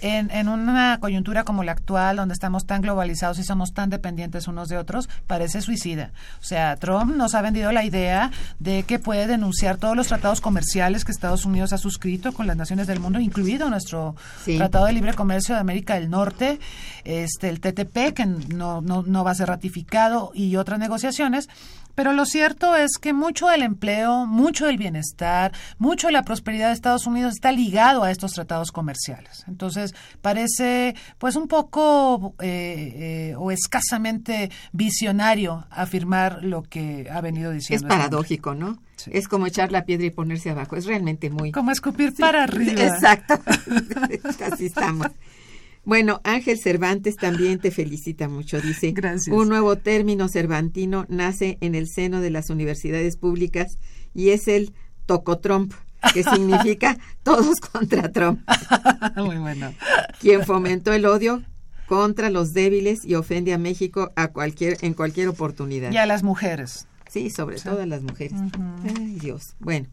en, 0.00 0.30
en 0.30 0.48
una 0.48 0.98
coyuntura 1.00 1.44
como 1.44 1.64
la 1.64 1.72
actual, 1.72 2.16
donde 2.16 2.34
estamos 2.34 2.66
tan 2.66 2.82
globalizados 2.82 3.38
y 3.38 3.44
somos 3.44 3.72
tan 3.72 3.90
dependientes 3.90 4.48
unos 4.48 4.68
de 4.68 4.78
otros, 4.78 5.08
parece 5.26 5.60
suicida. 5.60 6.12
O 6.40 6.44
sea, 6.44 6.76
Trump 6.76 7.14
nos 7.16 7.34
ha 7.34 7.42
vendido 7.42 7.72
la 7.72 7.84
idea 7.84 8.30
de 8.58 8.82
que 8.82 8.98
puede 8.98 9.26
denunciar 9.26 9.76
todos 9.76 9.96
los 9.96 10.08
tratados 10.08 10.40
comerciales 10.40 11.04
que 11.04 11.12
Estados 11.12 11.44
Unidos 11.44 11.72
ha 11.72 11.78
suscrito 11.78 12.32
con 12.32 12.46
las 12.46 12.56
naciones 12.56 12.86
del 12.86 13.00
mundo, 13.00 13.20
incluido 13.20 13.68
nuestro 13.70 14.14
Sí. 14.44 14.56
Tratado 14.56 14.86
de 14.86 14.92
Libre 14.92 15.14
Comercio 15.14 15.54
de 15.54 15.60
América 15.60 15.94
del 15.94 16.10
Norte, 16.10 16.60
este, 17.04 17.48
el 17.48 17.60
TTP, 17.60 18.14
que 18.14 18.26
no, 18.26 18.80
no, 18.80 19.02
no 19.02 19.24
va 19.24 19.30
a 19.32 19.34
ser 19.34 19.48
ratificado, 19.48 20.30
y 20.34 20.56
otras 20.56 20.78
negociaciones. 20.78 21.48
Pero 21.96 22.12
lo 22.12 22.24
cierto 22.26 22.76
es 22.76 22.92
que 23.00 23.12
mucho 23.12 23.48
del 23.48 23.62
empleo, 23.62 24.26
mucho 24.26 24.66
del 24.66 24.76
bienestar, 24.76 25.50
mucho 25.78 26.06
de 26.06 26.12
la 26.12 26.22
prosperidad 26.22 26.68
de 26.68 26.74
Estados 26.74 27.06
Unidos 27.08 27.32
está 27.34 27.50
ligado 27.50 28.04
a 28.04 28.12
estos 28.12 28.32
tratados 28.32 28.70
comerciales. 28.70 29.44
Entonces, 29.48 29.94
parece 30.22 30.94
pues 31.18 31.34
un 31.34 31.48
poco 31.48 32.34
eh, 32.40 33.30
eh, 33.30 33.34
o 33.36 33.50
escasamente 33.50 34.50
visionario 34.72 35.66
afirmar 35.70 36.44
lo 36.44 36.62
que 36.62 37.08
ha 37.10 37.20
venido 37.20 37.50
Es 37.50 37.56
diciendo. 37.58 37.86
este 37.86 37.94
hombre. 37.94 38.08
paradójico, 38.08 38.54
¿no? 38.54 38.78
Sí. 38.96 39.10
Es 39.12 39.26
como 39.28 39.46
echar 39.46 39.72
la 39.72 39.84
piedra 39.84 40.06
y 40.06 40.10
ponerse 40.10 40.50
abajo. 40.50 40.76
Es 40.76 40.86
realmente 40.86 41.28
muy... 41.30 41.50
Como 41.52 41.70
escupir 41.70 42.14
para 42.14 42.44
arriba. 42.44 42.82
Exacto. 42.82 43.38
Así 44.52 44.66
estamos. 44.66 45.08
Bueno, 45.86 46.20
Ángel 46.24 46.58
Cervantes 46.58 47.14
también 47.16 47.60
te 47.60 47.70
felicita 47.70 48.28
mucho. 48.28 48.60
Dice, 48.60 48.90
Gracias. 48.90 49.34
un 49.34 49.48
nuevo 49.48 49.76
término 49.76 50.26
cervantino 50.28 51.06
nace 51.08 51.58
en 51.60 51.76
el 51.76 51.88
seno 51.88 52.20
de 52.20 52.30
las 52.30 52.50
universidades 52.50 53.16
públicas 53.16 53.78
y 54.12 54.30
es 54.30 54.48
el 54.48 54.74
tocotrump, 55.06 55.72
que 56.12 56.24
significa 56.24 56.98
todos 57.22 57.60
contra 57.60 58.10
Trump, 58.10 58.40
Muy 59.16 59.36
bueno. 59.36 59.72
quien 60.20 60.44
fomentó 60.44 60.92
el 60.92 61.06
odio 61.06 61.42
contra 61.86 62.30
los 62.30 62.52
débiles 62.52 63.04
y 63.04 63.14
ofende 63.14 63.54
a 63.54 63.58
México 63.58 64.10
a 64.16 64.28
cualquier 64.32 64.78
en 64.82 64.92
cualquier 64.92 65.28
oportunidad. 65.28 65.92
Y 65.92 65.98
a 65.98 66.06
las 66.06 66.24
mujeres. 66.24 66.88
Sí, 67.08 67.30
sobre 67.30 67.60
todo 67.60 67.80
a 67.82 67.86
las 67.86 68.02
mujeres. 68.02 68.40
Ay, 68.84 69.18
Dios. 69.20 69.54
Bueno, 69.60 69.86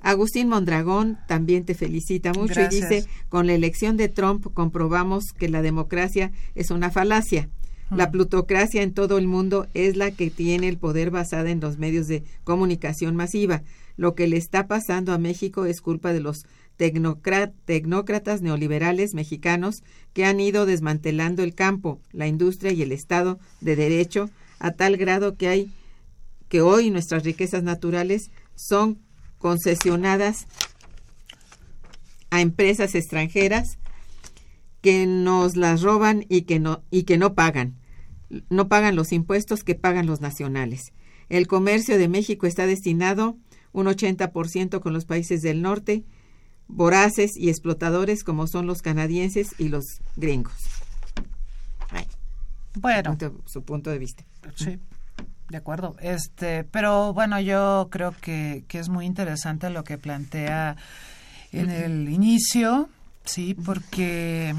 Agustín 0.00 0.48
Mondragón 0.48 1.18
también 1.28 1.64
te 1.64 1.74
felicita 1.74 2.32
mucho 2.32 2.54
Gracias. 2.54 2.72
y 2.72 2.94
dice, 2.94 3.08
con 3.28 3.46
la 3.46 3.54
elección 3.54 3.96
de 3.96 4.08
Trump 4.08 4.46
comprobamos 4.54 5.32
que 5.32 5.48
la 5.48 5.62
democracia 5.62 6.32
es 6.54 6.70
una 6.70 6.90
falacia. 6.90 7.48
La 7.90 8.10
plutocracia 8.10 8.82
en 8.82 8.94
todo 8.94 9.18
el 9.18 9.26
mundo 9.26 9.66
es 9.74 9.96
la 9.96 10.10
que 10.10 10.30
tiene 10.30 10.68
el 10.68 10.78
poder 10.78 11.10
basada 11.10 11.50
en 11.50 11.60
los 11.60 11.76
medios 11.76 12.08
de 12.08 12.24
comunicación 12.42 13.16
masiva. 13.16 13.62
Lo 13.96 14.14
que 14.14 14.26
le 14.26 14.38
está 14.38 14.66
pasando 14.66 15.12
a 15.12 15.18
México 15.18 15.66
es 15.66 15.82
culpa 15.82 16.14
de 16.14 16.20
los 16.20 16.46
tecnócratas 16.76 18.40
neoliberales 18.40 19.12
mexicanos 19.12 19.82
que 20.14 20.24
han 20.24 20.40
ido 20.40 20.64
desmantelando 20.64 21.42
el 21.42 21.54
campo, 21.54 22.00
la 22.12 22.26
industria 22.26 22.72
y 22.72 22.80
el 22.80 22.92
Estado 22.92 23.38
de 23.60 23.76
Derecho 23.76 24.30
a 24.58 24.70
tal 24.72 24.96
grado 24.96 25.36
que 25.36 25.48
hay 25.48 25.70
que 26.48 26.62
hoy 26.62 26.90
nuestras 26.90 27.24
riquezas 27.24 27.62
naturales 27.62 28.30
son 28.54 28.98
concesionadas 29.42 30.46
a 32.30 32.40
empresas 32.40 32.94
extranjeras 32.94 33.78
que 34.80 35.06
nos 35.06 35.56
las 35.56 35.82
roban 35.82 36.24
y 36.28 36.42
que 36.42 36.58
no 36.60 36.82
y 36.90 37.02
que 37.02 37.18
no 37.18 37.34
pagan 37.34 37.82
no 38.48 38.68
pagan 38.68 38.96
los 38.96 39.12
impuestos 39.12 39.64
que 39.64 39.74
pagan 39.74 40.06
los 40.06 40.20
nacionales. 40.20 40.92
El 41.28 41.46
comercio 41.46 41.98
de 41.98 42.08
México 42.08 42.46
está 42.46 42.66
destinado 42.66 43.36
un 43.72 43.86
80% 43.86 44.80
con 44.80 44.92
los 44.92 45.04
países 45.04 45.42
del 45.42 45.62
norte, 45.62 46.04
voraces 46.68 47.36
y 47.36 47.48
explotadores 47.48 48.24
como 48.24 48.46
son 48.46 48.66
los 48.66 48.82
canadienses 48.82 49.54
y 49.58 49.68
los 49.68 50.00
gringos. 50.16 50.54
Bueno, 52.74 53.18
su 53.44 53.62
punto 53.64 53.90
de 53.90 53.98
vista. 53.98 54.24
sí. 54.56 54.78
De 55.52 55.58
acuerdo. 55.58 55.96
Este, 56.00 56.64
pero 56.64 57.12
bueno, 57.12 57.38
yo 57.38 57.88
creo 57.90 58.14
que, 58.22 58.64
que 58.68 58.78
es 58.78 58.88
muy 58.88 59.04
interesante 59.04 59.68
lo 59.68 59.84
que 59.84 59.98
plantea 59.98 60.78
en 61.52 61.68
el 61.68 62.08
inicio, 62.08 62.88
sí, 63.26 63.52
porque 63.52 64.54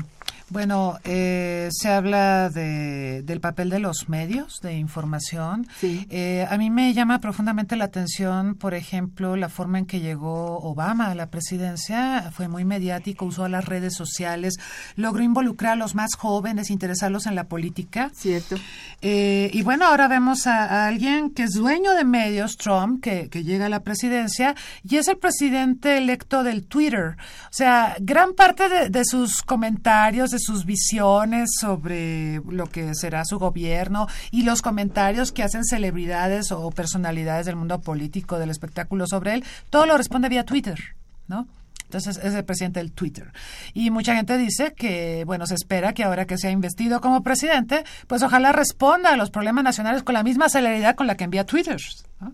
bueno, 0.53 0.99
eh, 1.03 1.69
se 1.71 1.89
habla 1.89 2.49
de, 2.49 3.23
del 3.23 3.41
papel 3.41 3.71
de 3.71 3.79
los 3.79 4.07
medios 4.07 4.61
de 4.61 4.75
información. 4.75 5.67
Sí. 5.79 6.05
Eh, 6.11 6.45
a 6.47 6.57
mí 6.59 6.69
me 6.69 6.93
llama 6.93 7.19
profundamente 7.19 7.75
la 7.75 7.85
atención, 7.85 8.53
por 8.53 8.75
ejemplo, 8.75 9.35
la 9.35 9.49
forma 9.49 9.79
en 9.79 9.87
que 9.87 9.99
llegó 9.99 10.59
Obama 10.59 11.07
a 11.07 11.15
la 11.15 11.31
presidencia. 11.31 12.31
Fue 12.31 12.47
muy 12.47 12.65
mediático, 12.65 13.25
usó 13.25 13.47
las 13.47 13.65
redes 13.65 13.95
sociales, 13.95 14.53
logró 14.95 15.23
involucrar 15.23 15.73
a 15.73 15.75
los 15.75 15.95
más 15.95 16.13
jóvenes, 16.15 16.69
interesarlos 16.69 17.25
en 17.25 17.33
la 17.33 17.45
política. 17.45 18.11
Cierto. 18.13 18.55
Eh, 19.01 19.49
y 19.53 19.63
bueno, 19.63 19.87
ahora 19.87 20.07
vemos 20.07 20.45
a, 20.45 20.65
a, 20.65 20.87
alguien 20.87 21.31
que 21.31 21.43
es 21.43 21.53
dueño 21.53 21.93
de 21.93 22.05
medios, 22.05 22.57
Trump, 22.57 23.01
que, 23.01 23.27
que 23.29 23.43
llega 23.43 23.65
a 23.65 23.69
la 23.69 23.81
presidencia 23.81 24.55
y 24.87 24.97
es 24.97 25.07
el 25.07 25.17
presidente 25.17 25.97
electo 25.97 26.43
del 26.43 26.67
Twitter. 26.67 27.17
O 27.45 27.53
sea, 27.53 27.95
gran 27.99 28.33
parte 28.33 28.69
de, 28.69 28.89
de 28.89 29.03
sus 29.03 29.41
comentarios, 29.41 30.29
de 30.29 30.42
sus 30.43 30.65
visiones 30.65 31.49
sobre 31.60 32.41
lo 32.49 32.69
que 32.69 32.93
será 32.95 33.25
su 33.25 33.39
gobierno 33.39 34.08
y 34.32 34.43
los 34.43 34.62
comentarios 34.62 35.32
que 35.32 35.43
hacen 35.43 35.63
celebridades 35.63 36.51
o 36.51 36.69
personalidades 36.71 37.45
del 37.45 37.56
mundo 37.56 37.82
político, 37.82 38.39
del 38.39 38.49
espectáculo 38.49 39.08
sobre 39.08 39.36
él, 39.36 39.43
todo 39.69 39.86
lo 39.86 39.97
responde 39.97 40.29
vía 40.29 40.45
Twitter, 40.45 40.79
¿no? 41.27 41.47
Entonces 41.86 42.23
es 42.23 42.34
el 42.34 42.43
presidente 42.43 42.79
del 42.79 42.91
Twitter. 42.91 43.32
Y 43.73 43.91
mucha 43.91 44.15
gente 44.15 44.36
dice 44.38 44.73
que, 44.73 45.23
bueno, 45.25 45.45
se 45.45 45.53
espera 45.53 45.93
que 45.93 46.03
ahora 46.03 46.25
que 46.25 46.39
sea 46.39 46.49
investido 46.49 47.01
como 47.01 47.21
presidente, 47.21 47.84
pues 48.08 48.23
ojalá 48.23 48.51
responda 48.51 49.13
a 49.13 49.17
los 49.17 49.29
problemas 49.29 49.63
nacionales 49.63 50.01
con 50.01 50.13
la 50.13 50.23
misma 50.23 50.49
celeridad 50.49 50.95
con 50.95 51.06
la 51.06 51.15
que 51.15 51.25
envía 51.25 51.45
Twitter. 51.45 51.77
¿no? 52.19 52.34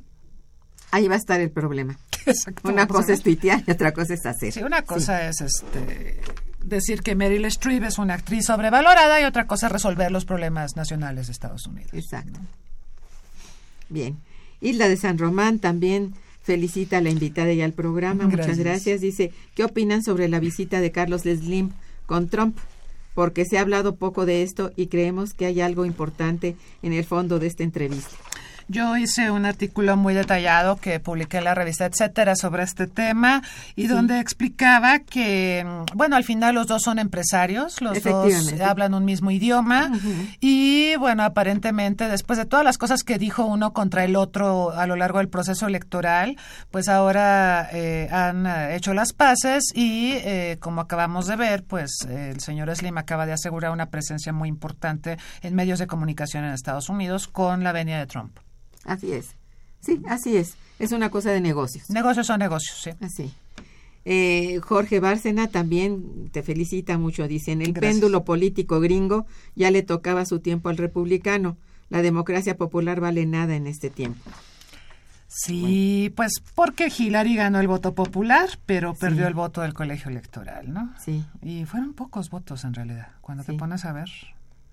Ahí 0.91 1.09
va 1.09 1.15
a 1.15 1.17
estar 1.17 1.41
el 1.41 1.51
problema. 1.51 1.97
Exacto. 2.25 2.69
Una 2.69 2.87
cosa 2.87 3.11
es 3.11 3.21
tuitear 3.21 3.61
y 3.67 3.71
otra 3.71 3.91
cosa 3.91 4.13
es 4.13 4.25
hacer. 4.25 4.53
Sí, 4.53 4.63
una 4.63 4.81
cosa 4.83 5.19
sí. 5.33 5.43
es 5.43 5.53
este 5.53 6.21
decir 6.63 7.01
que 7.01 7.15
Meryl 7.15 7.45
Streep 7.45 7.83
es 7.83 7.97
una 7.97 8.15
actriz 8.15 8.45
sobrevalorada 8.45 9.21
y 9.21 9.25
otra 9.25 9.47
cosa 9.47 9.67
es 9.67 9.73
resolver 9.73 10.11
los 10.11 10.25
problemas 10.25 10.75
nacionales 10.75 11.27
de 11.27 11.33
Estados 11.33 11.65
Unidos. 11.67 11.93
Exacto. 11.93 12.39
Bien. 13.89 14.17
Isla 14.61 14.87
de 14.87 14.97
San 14.97 15.17
Román 15.17 15.59
también 15.59 16.13
felicita 16.41 16.97
a 16.97 17.01
la 17.01 17.09
invitada 17.09 17.51
y 17.53 17.61
al 17.61 17.73
programa. 17.73 18.25
Gracias. 18.25 18.47
Muchas 18.47 18.57
gracias. 18.57 19.01
Dice, 19.01 19.31
¿qué 19.55 19.63
opinan 19.63 20.03
sobre 20.03 20.27
la 20.27 20.39
visita 20.39 20.81
de 20.81 20.91
Carlos 20.91 21.21
Slim 21.21 21.71
con 22.05 22.27
Trump? 22.29 22.57
Porque 23.13 23.45
se 23.45 23.57
ha 23.57 23.61
hablado 23.61 23.95
poco 23.95 24.25
de 24.25 24.43
esto 24.43 24.71
y 24.75 24.87
creemos 24.87 25.33
que 25.33 25.45
hay 25.45 25.61
algo 25.61 25.85
importante 25.85 26.55
en 26.81 26.93
el 26.93 27.05
fondo 27.05 27.39
de 27.39 27.47
esta 27.47 27.63
entrevista. 27.63 28.15
Yo 28.71 28.95
hice 28.97 29.31
un 29.31 29.45
artículo 29.45 29.97
muy 29.97 30.13
detallado 30.13 30.75
que 30.75 30.99
publiqué 30.99 31.39
en 31.39 31.45
la 31.45 31.55
revista 31.55 31.87
Etcétera 31.87 32.35
sobre 32.35 32.61
este 32.61 32.85
tema 32.85 33.41
y 33.75 33.83
sí. 33.83 33.87
donde 33.87 34.19
explicaba 34.19 34.99
que, 34.99 35.65
bueno, 35.95 36.15
al 36.15 36.23
final 36.23 36.53
los 36.53 36.67
dos 36.67 36.83
son 36.83 36.99
empresarios, 36.99 37.81
los 37.81 38.03
dos 38.03 38.53
hablan 38.61 38.93
un 38.93 39.05
mismo 39.05 39.31
idioma 39.31 39.89
uh 39.91 39.95
-huh. 39.95 40.37
y, 40.39 40.95
bueno, 40.97 41.23
aparentemente 41.23 42.07
después 42.07 42.37
de 42.37 42.45
todas 42.45 42.63
las 42.63 42.77
cosas 42.77 43.03
que 43.03 43.17
dijo 43.17 43.43
uno 43.43 43.73
contra 43.73 44.03
el 44.03 44.15
otro 44.15 44.69
a 44.71 44.85
lo 44.85 44.95
largo 44.95 45.17
del 45.17 45.29
proceso 45.29 45.65
electoral, 45.65 46.37
pues 46.69 46.89
ahora 46.89 47.69
eh, 47.73 48.07
han 48.11 48.45
hecho 48.71 48.93
las 48.93 49.13
paces 49.13 49.63
y, 49.73 50.11
eh, 50.13 50.57
como 50.59 50.81
acabamos 50.81 51.25
de 51.25 51.35
ver, 51.37 51.63
pues 51.63 52.05
eh, 52.07 52.29
el 52.35 52.39
señor 52.39 52.69
Slim 52.75 52.99
acaba 52.99 53.25
de 53.25 53.33
asegurar 53.33 53.71
una 53.71 53.87
presencia 53.87 54.31
muy 54.31 54.47
importante 54.47 55.17
en 55.41 55.55
medios 55.55 55.79
de 55.79 55.87
comunicación 55.87 56.43
en 56.43 56.53
Estados 56.53 56.87
Unidos 56.87 57.27
con 57.27 57.63
la 57.63 57.71
venia 57.71 57.97
de 57.97 58.05
Trump. 58.05 58.37
Así 58.89 59.13
es. 59.13 59.35
Sí, 59.81 60.01
así 60.07 60.35
es. 60.35 60.55
Es 60.79 60.91
una 60.91 61.09
cosa 61.09 61.31
de 61.31 61.41
negocios. 61.41 61.89
Negocios 61.89 62.27
son 62.27 62.39
negocios, 62.39 62.81
sí. 62.81 62.91
Así. 62.99 63.31
Eh, 64.05 64.59
Jorge 64.63 64.99
Bárcena 64.99 65.47
también 65.47 66.29
te 66.31 66.41
felicita 66.41 66.97
mucho. 66.97 67.27
Dice, 67.27 67.51
en 67.51 67.61
el 67.61 67.73
Gracias. 67.73 67.93
péndulo 67.93 68.23
político 68.23 68.79
gringo 68.79 69.27
ya 69.55 69.69
le 69.71 69.83
tocaba 69.83 70.25
su 70.25 70.39
tiempo 70.39 70.69
al 70.69 70.77
republicano. 70.77 71.57
La 71.89 72.01
democracia 72.01 72.57
popular 72.57 72.99
vale 72.99 73.25
nada 73.25 73.55
en 73.55 73.67
este 73.67 73.89
tiempo. 73.89 74.29
Sí, 75.27 76.07
bueno. 76.07 76.15
pues 76.15 76.33
porque 76.55 76.91
Hillary 76.95 77.35
ganó 77.35 77.59
el 77.59 77.67
voto 77.67 77.93
popular, 77.93 78.49
pero 78.65 78.93
sí. 78.93 79.01
perdió 79.01 79.27
el 79.27 79.35
voto 79.35 79.61
del 79.61 79.75
colegio 79.75 80.09
electoral, 80.09 80.73
¿no? 80.73 80.91
Sí. 80.99 81.23
Y 81.43 81.65
fueron 81.65 81.93
pocos 81.93 82.31
votos 82.31 82.63
en 82.63 82.73
realidad, 82.73 83.09
cuando 83.21 83.43
sí. 83.43 83.51
te 83.51 83.57
pones 83.57 83.85
a 83.85 83.93
ver. 83.93 84.09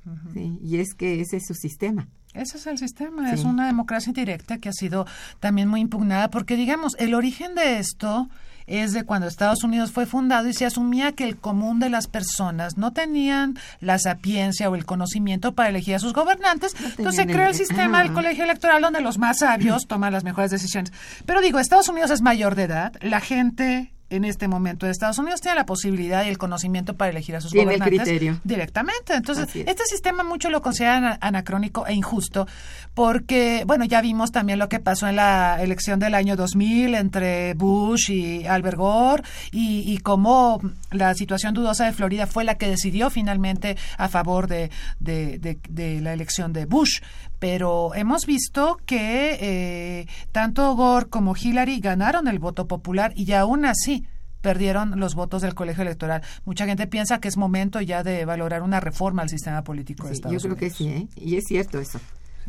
Uh 0.07 0.11
-huh. 0.11 0.33
Sí, 0.33 0.59
y 0.62 0.79
es 0.79 0.95
que 0.95 1.21
ese 1.21 1.37
es 1.37 1.47
su 1.47 1.55
sistema. 1.55 2.09
Ese 2.33 2.59
es 2.59 2.66
el 2.66 2.79
sistema, 2.79 3.29
sí. 3.29 3.35
es 3.35 3.45
una 3.45 3.66
democracia 3.66 4.12
directa 4.12 4.59
que 4.59 4.69
ha 4.69 4.73
sido 4.73 5.07
también 5.40 5.69
muy 5.69 5.81
impugnada, 5.81 6.29
porque 6.31 6.57
digamos, 6.57 6.95
el 6.99 7.14
origen 7.14 7.55
de 7.55 7.79
esto 7.79 8.29
es 8.66 8.92
de 8.92 9.05
cuando 9.05 9.29
Estados 9.29 9.62
Unidos 9.64 9.92
fue 9.92 10.07
fundado 10.07 10.49
y 10.49 10.53
se 10.53 10.66
asumía 10.66 11.12
que 11.12 11.25
el 11.25 11.37
común 11.37 11.79
de 11.79 11.88
las 11.88 12.09
personas 12.09 12.77
no 12.77 12.92
tenían 12.92 13.57
la 13.81 13.99
sapiencia 13.99 14.69
o 14.69 14.75
el 14.75 14.85
conocimiento 14.85 15.55
para 15.55 15.69
elegir 15.69 15.95
a 15.95 15.99
sus 15.99 16.12
gobernantes. 16.12 16.75
No 16.81 16.88
Entonces 16.88 17.14
se 17.14 17.27
creó 17.27 17.49
el 17.49 17.55
sistema 17.55 18.03
del 18.03 18.12
colegio 18.12 18.45
electoral 18.45 18.83
donde 18.83 19.01
los 19.01 19.19
más 19.19 19.38
sabios 19.38 19.87
toman 19.87 20.12
las 20.12 20.25
mejores 20.25 20.51
decisiones. 20.51 20.92
Pero 21.25 21.40
digo, 21.40 21.59
Estados 21.59 21.88
Unidos 21.88 22.11
es 22.11 22.23
mayor 22.23 22.55
de 22.55 22.64
edad, 22.64 22.92
la 23.01 23.21
gente 23.21 23.92
en 24.09 24.25
este 24.25 24.47
momento 24.49 24.87
de 24.87 24.92
Estados 24.92 25.19
Unidos 25.19 25.40
tiene 25.40 25.57
la 25.57 25.66
posibilidad 25.66 26.25
y 26.25 26.29
el 26.29 26.38
conocimiento 26.38 26.97
para 26.97 27.11
elegir 27.11 27.35
a 27.37 27.40
sus 27.40 27.51
tiene 27.51 27.64
gobernantes 27.77 27.99
el 27.99 28.05
criterio. 28.05 28.40
directamente. 28.45 29.14
Entonces, 29.14 29.49
este 29.55 29.85
sistema 29.85 30.23
mucho 30.23 30.49
lo 30.51 30.62
consideran 30.62 31.19
anacrónico 31.21 31.87
e 31.87 31.95
injusto 31.95 32.47
porque, 32.95 33.64
bueno, 33.66 33.85
ya 33.85 34.01
vimos 34.01 34.31
también 34.31 34.59
lo 34.59 34.69
que 34.69 34.79
pasó 34.79 35.09
en 35.09 35.16
la 35.16 35.61
elección 35.61 35.99
del 35.99 36.14
año 36.14 36.37
2000 36.37 36.95
entre 36.95 37.55
Bush 37.55 38.11
y 38.11 38.47
Albert 38.47 38.77
Gore 38.77 39.23
y, 39.51 39.83
y 39.92 39.99
cómo 39.99 40.61
la 40.90 41.14
situación 41.14 41.55
dudosa 41.55 41.85
de 41.85 41.92
Florida 41.92 42.27
fue 42.27 42.45
la 42.45 42.57
que 42.57 42.69
decidió 42.69 43.11
finalmente 43.11 43.77
a 43.99 44.09
favor 44.09 44.47
de, 44.47 44.71
de, 45.01 45.38
de, 45.38 45.59
de 45.69 46.01
la 46.01 46.12
elección 46.12 46.53
de 46.53 46.64
Bush 46.66 47.01
pero 47.38 47.95
hemos 47.95 48.27
visto 48.27 48.79
que 48.87 49.37
eh, 49.40 50.07
tanto 50.33 50.75
Gore 50.75 51.07
como 51.09 51.35
Hillary 51.37 51.81
ganaron 51.81 52.29
el 52.29 52.38
voto 52.38 52.66
popular 52.66 53.12
y 53.14 53.33
aún 53.33 53.64
así 53.66 54.06
perdieron 54.40 54.99
los 55.01 55.14
votos 55.14 55.42
del 55.42 55.55
colegio 55.55 55.83
electoral. 55.83 56.22
Mucha 56.44 56.66
gente 56.66 56.87
piensa 56.87 57.20
que 57.20 57.29
es 57.29 57.37
momento 57.37 57.81
ya 57.81 58.03
de 58.03 58.25
valorar 58.25 58.62
una 58.62 58.81
reforma 58.81 59.22
al 59.22 59.29
sistema 59.29 59.62
político 59.64 60.07
de 60.07 60.14
Estados 60.14 60.35
Yo 60.35 60.40
creo 60.40 60.55
Unidos. 60.55 60.72
que 60.72 60.77
sí, 60.77 60.88
¿eh? 60.88 61.09
y 61.16 61.37
es 61.37 61.44
cierto 61.46 61.79
eso. 61.79 62.01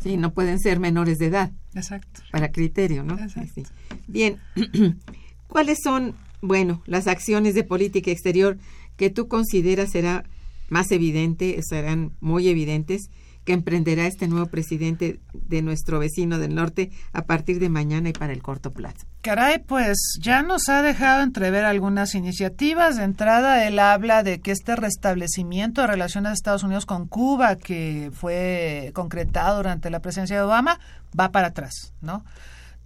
Sí, 0.02 0.16
no 0.16 0.32
pueden 0.32 0.60
ser 0.60 0.78
menores 0.78 1.18
de 1.18 1.26
edad. 1.26 1.50
Exacto. 1.74 2.20
Para 2.30 2.52
criterio, 2.52 3.02
¿no? 3.02 3.18
Exacto. 3.18 3.50
Sí. 3.54 3.64
Bien, 4.06 4.38
¿cuáles 5.48 5.78
son, 5.82 6.14
bueno, 6.40 6.82
las 6.86 7.08
acciones 7.08 7.54
de 7.54 7.64
política 7.64 8.10
exterior 8.10 8.58
que 8.96 9.10
tú 9.10 9.26
consideras 9.28 9.90
será 9.90 10.24
más 10.68 10.90
evidente, 10.92 11.60
serán 11.62 12.12
muy 12.20 12.48
evidentes 12.48 13.10
que 13.48 13.54
emprenderá 13.54 14.06
este 14.06 14.28
nuevo 14.28 14.44
presidente 14.44 15.20
de 15.32 15.62
nuestro 15.62 15.98
vecino 15.98 16.38
del 16.38 16.54
norte 16.54 16.90
a 17.14 17.24
partir 17.24 17.60
de 17.60 17.70
mañana 17.70 18.10
y 18.10 18.12
para 18.12 18.34
el 18.34 18.42
corto 18.42 18.72
plazo. 18.72 19.06
Caray, 19.22 19.60
pues 19.60 19.96
ya 20.20 20.42
nos 20.42 20.68
ha 20.68 20.82
dejado 20.82 21.22
entrever 21.22 21.64
algunas 21.64 22.14
iniciativas. 22.14 22.98
De 22.98 23.04
entrada, 23.04 23.66
él 23.66 23.78
habla 23.78 24.22
de 24.22 24.42
que 24.42 24.50
este 24.50 24.76
restablecimiento 24.76 25.80
de 25.80 25.86
relaciones 25.86 26.28
de 26.28 26.34
Estados 26.34 26.62
Unidos 26.62 26.84
con 26.84 27.08
Cuba, 27.08 27.56
que 27.56 28.10
fue 28.12 28.90
concretado 28.92 29.56
durante 29.56 29.88
la 29.88 30.00
presidencia 30.00 30.36
de 30.36 30.42
Obama, 30.42 30.78
va 31.18 31.32
para 31.32 31.46
atrás, 31.46 31.94
¿no? 32.02 32.26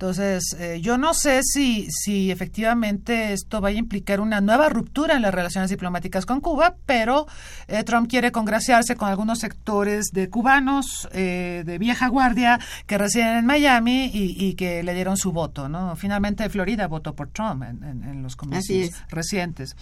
Entonces, 0.03 0.57
eh, 0.59 0.81
yo 0.81 0.99
no 0.99 1.15
sé 1.15 1.45
si, 1.45 1.87
si 1.89 2.33
efectivamente 2.33 3.33
esto 3.33 3.61
vaya 3.61 3.77
a 3.77 3.79
implicar 3.79 4.21
una 4.21 4.41
nueva 4.41 4.69
ruptura 4.69 5.15
en 5.15 5.23
las 5.23 5.33
relaciones 5.33 5.71
diplomáticas 5.71 6.27
con 6.27 6.41
Cuba, 6.41 6.75
pero 6.87 7.29
eh, 7.69 7.85
Trump 7.85 8.11
quiere 8.11 8.33
congraciarse 8.33 8.97
con 8.97 9.09
algunos 9.09 9.39
sectores 9.39 10.07
de 10.13 10.29
cubanos 10.29 11.09
eh, 11.13 11.63
de 11.65 11.79
vieja 11.79 12.09
guardia 12.09 12.59
que 12.87 12.99
residen 12.99 13.37
en 13.37 13.47
Miami 13.47 14.11
y, 14.13 14.45
y, 14.45 14.55
que 14.55 14.83
le 14.83 14.93
dieron 14.93 15.17
su 15.17 15.31
voto. 15.31 15.69
¿no? 15.69 15.95
Finalmente, 15.95 16.49
Florida 16.49 16.89
votó 16.89 17.15
por 17.15 17.29
Trump 17.29 17.63
en, 17.63 17.85
en, 17.85 18.03
en 18.03 18.25
los 18.25 18.35
comicios 18.35 18.91
recientes. 19.09 19.77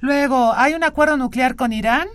Luego, 0.00 0.52
hay 0.52 0.74
un 0.74 0.82
acuerdo 0.82 1.16
nuclear 1.16 1.54
con 1.54 1.72
Irán 1.72 2.08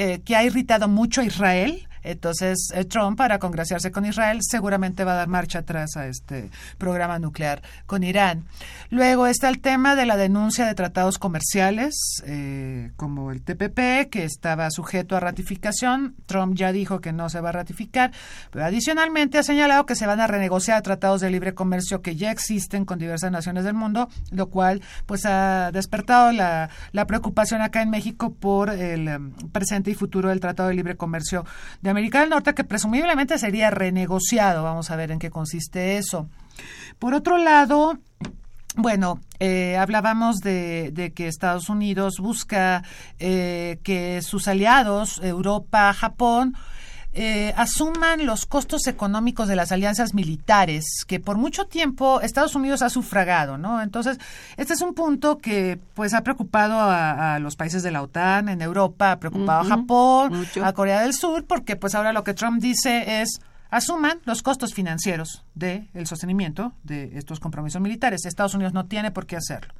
eh, 0.00 0.20
que 0.24 0.36
ha 0.36 0.44
irritado 0.44 0.86
mucho 0.86 1.22
a 1.22 1.24
Israel. 1.24 1.87
Entonces, 2.02 2.70
eh, 2.74 2.84
Trump, 2.84 3.16
para 3.16 3.38
congraciarse 3.38 3.90
con 3.90 4.04
Israel, 4.04 4.38
seguramente 4.42 5.04
va 5.04 5.12
a 5.12 5.16
dar 5.16 5.28
marcha 5.28 5.60
atrás 5.60 5.96
a 5.96 6.06
este 6.06 6.50
programa 6.78 7.18
nuclear 7.18 7.62
con 7.86 8.02
Irán. 8.02 8.44
Luego 8.90 9.26
está 9.26 9.48
el 9.48 9.60
tema 9.60 9.96
de 9.96 10.06
la 10.06 10.16
denuncia 10.16 10.66
de 10.66 10.74
tratados 10.74 11.18
comerciales, 11.18 12.22
eh, 12.26 12.92
como 12.96 13.30
el 13.32 13.42
TPP, 13.42 14.08
que 14.10 14.24
estaba 14.24 14.70
sujeto 14.70 15.16
a 15.16 15.20
ratificación. 15.20 16.14
Trump 16.26 16.56
ya 16.56 16.72
dijo 16.72 17.00
que 17.00 17.12
no 17.12 17.28
se 17.28 17.40
va 17.40 17.50
a 17.50 17.52
ratificar, 17.52 18.12
pero 18.50 18.64
adicionalmente 18.64 19.38
ha 19.38 19.42
señalado 19.42 19.86
que 19.86 19.94
se 19.94 20.06
van 20.06 20.20
a 20.20 20.26
renegociar 20.26 20.82
tratados 20.82 21.20
de 21.20 21.30
libre 21.30 21.54
comercio 21.54 22.02
que 22.02 22.16
ya 22.16 22.30
existen 22.30 22.84
con 22.84 22.98
diversas 22.98 23.30
naciones 23.30 23.64
del 23.64 23.74
mundo, 23.74 24.08
lo 24.30 24.48
cual 24.48 24.82
pues 25.06 25.24
ha 25.26 25.70
despertado 25.72 26.32
la, 26.32 26.70
preocupación 27.06 27.62
acá 27.62 27.80
en 27.80 27.90
México 27.90 28.34
por 28.34 28.68
el 28.70 29.08
um, 29.08 29.32
presente 29.50 29.90
y 29.90 29.94
futuro 29.94 30.28
del 30.28 30.40
Tratado 30.40 30.68
de 30.68 30.74
Libre 30.74 30.96
Comercio 30.96 31.46
América 31.88 32.20
del 32.20 32.30
Norte 32.30 32.54
que 32.54 32.64
presumiblemente 32.64 33.38
sería 33.38 33.70
renegociado. 33.70 34.62
Vamos 34.62 34.90
a 34.90 34.96
ver 34.96 35.10
en 35.10 35.18
qué 35.18 35.30
consiste 35.30 35.98
eso. 35.98 36.28
Por 36.98 37.14
otro 37.14 37.38
lado, 37.38 37.98
bueno, 38.76 39.20
eh, 39.40 39.76
hablábamos 39.76 40.38
de, 40.38 40.90
de, 40.92 41.12
que 41.12 41.28
Estados 41.28 41.68
Unidos 41.68 42.14
busca 42.20 42.82
eh, 43.18 43.78
que 43.82 44.22
sus 44.22 44.48
aliados, 44.48 45.20
Europa, 45.22 45.92
Japón, 45.92 46.54
eh, 47.20 47.52
asuman 47.56 48.26
los 48.26 48.46
costos 48.46 48.86
económicos 48.86 49.48
de 49.48 49.56
las 49.56 49.72
alianzas 49.72 50.14
militares 50.14 50.84
que 51.04 51.18
por 51.18 51.36
mucho 51.36 51.66
tiempo 51.66 52.20
Estados 52.20 52.54
Unidos 52.54 52.80
ha 52.80 52.90
sufragado, 52.90 53.58
¿no? 53.58 53.82
Entonces, 53.82 54.18
este 54.56 54.74
es 54.74 54.82
un 54.82 54.94
punto 54.94 55.38
que 55.38 55.80
pues 55.94 56.14
ha 56.14 56.22
preocupado 56.22 56.78
a, 56.78 57.34
a 57.34 57.38
los 57.40 57.56
países 57.56 57.82
de 57.82 57.90
la 57.90 58.02
OTAN 58.02 58.48
en 58.48 58.62
Europa, 58.62 59.10
ha 59.10 59.18
preocupado 59.18 59.62
uh 59.62 59.64
-huh, 59.64 59.72
a 59.72 59.76
Japón, 59.76 60.38
mucho. 60.38 60.64
a 60.64 60.72
Corea 60.72 61.00
del 61.00 61.12
Sur, 61.12 61.44
porque 61.44 61.74
pues 61.74 61.96
ahora 61.96 62.12
lo 62.12 62.22
que 62.22 62.34
Trump 62.34 62.62
dice 62.62 63.20
es 63.20 63.40
asuman 63.68 64.20
los 64.24 64.42
costos 64.42 64.72
financieros 64.72 65.44
del 65.56 65.88
el 65.94 66.06
sostenimiento 66.06 66.72
de 66.84 67.18
estos 67.18 67.40
compromisos 67.40 67.82
militares. 67.82 68.26
Estados 68.26 68.54
Unidos 68.54 68.74
no 68.74 68.86
tiene 68.86 69.10
por 69.10 69.26
qué 69.26 69.36
hacerlo 69.36 69.74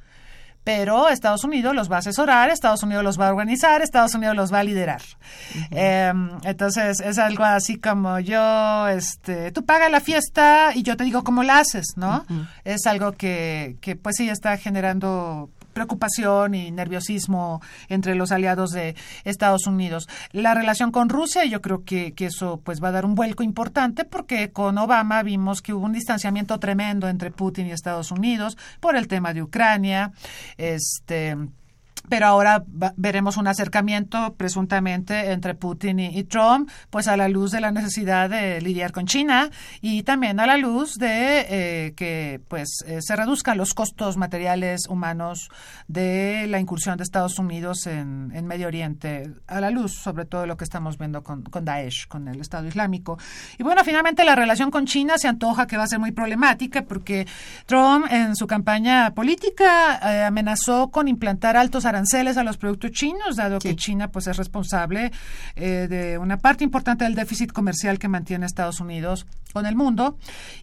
pero 0.63 1.09
Estados 1.09 1.43
Unidos 1.43 1.75
los 1.75 1.91
va 1.91 1.97
a 1.97 1.99
asesorar, 1.99 2.49
Estados 2.49 2.83
Unidos 2.83 3.03
los 3.03 3.19
va 3.19 3.27
a 3.27 3.31
organizar, 3.31 3.81
Estados 3.81 4.13
Unidos 4.13 4.35
los 4.35 4.53
va 4.53 4.59
a 4.59 4.63
liderar. 4.63 5.01
Uh 5.01 5.57
-huh. 5.57 5.67
eh, 5.71 6.13
entonces 6.43 6.99
es 6.99 7.17
algo 7.17 7.43
así 7.43 7.79
como 7.79 8.19
yo, 8.19 8.87
este, 8.87 9.51
tú 9.51 9.65
pagas 9.65 9.91
la 9.91 9.99
fiesta 9.99 10.71
y 10.75 10.83
yo 10.83 10.95
te 10.97 11.03
digo 11.03 11.23
cómo 11.23 11.43
la 11.43 11.59
haces, 11.59 11.93
¿no? 11.95 12.25
Uh 12.29 12.33
-huh. 12.33 12.47
Es 12.65 12.85
algo 12.85 13.13
que, 13.13 13.77
que 13.81 13.95
pues 13.95 14.15
sí 14.17 14.29
está 14.29 14.57
generando 14.57 15.49
preocupación 15.79 16.55
y 16.55 16.71
nerviosismo 16.71 17.61
entre 17.87 18.13
los 18.13 18.33
aliados 18.33 18.71
de 18.71 18.97
Estados 19.23 19.65
Unidos. 19.65 20.09
La 20.33 20.53
relación 20.53 20.91
con 20.91 21.07
Rusia, 21.07 21.45
yo 21.45 21.61
creo 21.61 21.85
que, 21.85 22.13
eso 22.19 22.59
pues 22.65 22.83
va 22.83 22.89
a 22.89 22.91
dar 22.91 23.05
un 23.05 23.15
vuelco 23.15 23.43
importante 23.43 24.03
porque 24.03 24.51
con 24.51 24.77
Obama 24.77 25.23
vimos 25.23 25.61
que 25.61 25.73
hubo 25.73 25.85
un 25.85 25.93
distanciamiento 25.93 26.59
tremendo 26.59 27.07
entre 27.07 27.31
Putin 27.31 27.67
y 27.67 27.71
Estados 27.71 28.11
Unidos 28.11 28.57
por 28.81 28.97
el 28.97 29.07
tema 29.07 29.33
de 29.33 29.41
Ucrania. 29.41 30.11
Este 30.57 31.37
pero 32.09 32.25
ahora 32.25 32.63
veremos 32.97 33.37
un 33.37 33.47
acercamiento 33.47 34.33
presuntamente 34.35 35.31
entre 35.31 35.55
Putin 35.55 35.99
y, 35.99 36.23
Trump, 36.23 36.69
pues 36.89 37.07
a 37.07 37.15
la 37.15 37.29
luz 37.29 37.51
de 37.51 37.61
la 37.61 37.71
necesidad 37.71 38.29
de 38.29 38.61
lidiar 38.61 38.91
con 38.91 39.05
China 39.05 39.49
y 39.81 40.03
también 40.03 40.39
a 40.39 40.47
la 40.47 40.57
luz 40.57 40.95
de 40.95 41.45
eh, 41.49 41.93
que 41.95 42.41
pues 42.47 42.83
eh, 42.85 42.99
se 43.01 43.15
reduzcan 43.15 43.57
los 43.57 43.73
costos 43.73 44.17
materiales 44.17 44.87
humanos 44.89 45.49
de 45.87 46.47
la 46.47 46.59
incursión 46.59 46.97
de 46.97 47.03
Estados 47.03 47.39
Unidos 47.39 47.85
en, 47.87 48.29
Medio 48.49 48.67
Oriente, 48.67 49.31
a 49.45 49.61
la 49.61 49.69
luz 49.69 49.93
sobre 49.93 50.25
todo 50.25 50.41
de 50.41 50.47
lo 50.47 50.57
que 50.57 50.63
estamos 50.63 50.97
viendo 50.97 51.21
con, 51.21 51.43
con 51.43 51.65
Daesh, 51.65 52.07
con 52.07 52.27
el 52.27 52.41
Estado 52.41 52.67
Islámico. 52.67 53.19
Y 53.59 53.63
bueno, 53.63 53.83
finalmente 53.83 54.23
la 54.23 54.35
relación 54.35 54.71
con 54.71 54.85
China 54.85 55.19
se 55.19 55.27
antoja 55.27 55.67
que 55.67 55.77
va 55.77 55.83
a 55.83 55.87
ser 55.87 55.99
muy 55.99 56.11
problemática 56.11 56.83
porque 56.83 57.27
Trump 57.67 58.07
en 58.09 58.35
su 58.35 58.47
campaña 58.47 59.13
política 59.13 59.99
eh, 60.01 60.23
amenazó 60.23 60.89
con 60.89 61.07
implantar 61.07 61.55
altos 61.55 61.85
aranceles 61.85 61.98
aranceles 61.99 62.37
a 62.37 62.43
los 62.43 62.57
productos 62.57 62.91
chinos, 62.91 63.35
dado 63.35 63.59
sí. 63.59 63.69
que 63.69 63.75
China 63.75 64.09
pues 64.09 64.27
es 64.27 64.37
responsable 64.37 65.11
eh, 65.55 65.87
de 65.89 66.17
una 66.17 66.37
parte 66.37 66.63
importante 66.63 67.03
del 67.03 67.15
déficit 67.15 67.51
comercial 67.51 67.99
que 67.99 68.07
mantiene 68.07 68.45
Estados 68.45 68.79
Unidos 68.79 69.25
con 69.51 69.65
el 69.65 69.75
mundo. 69.75 70.17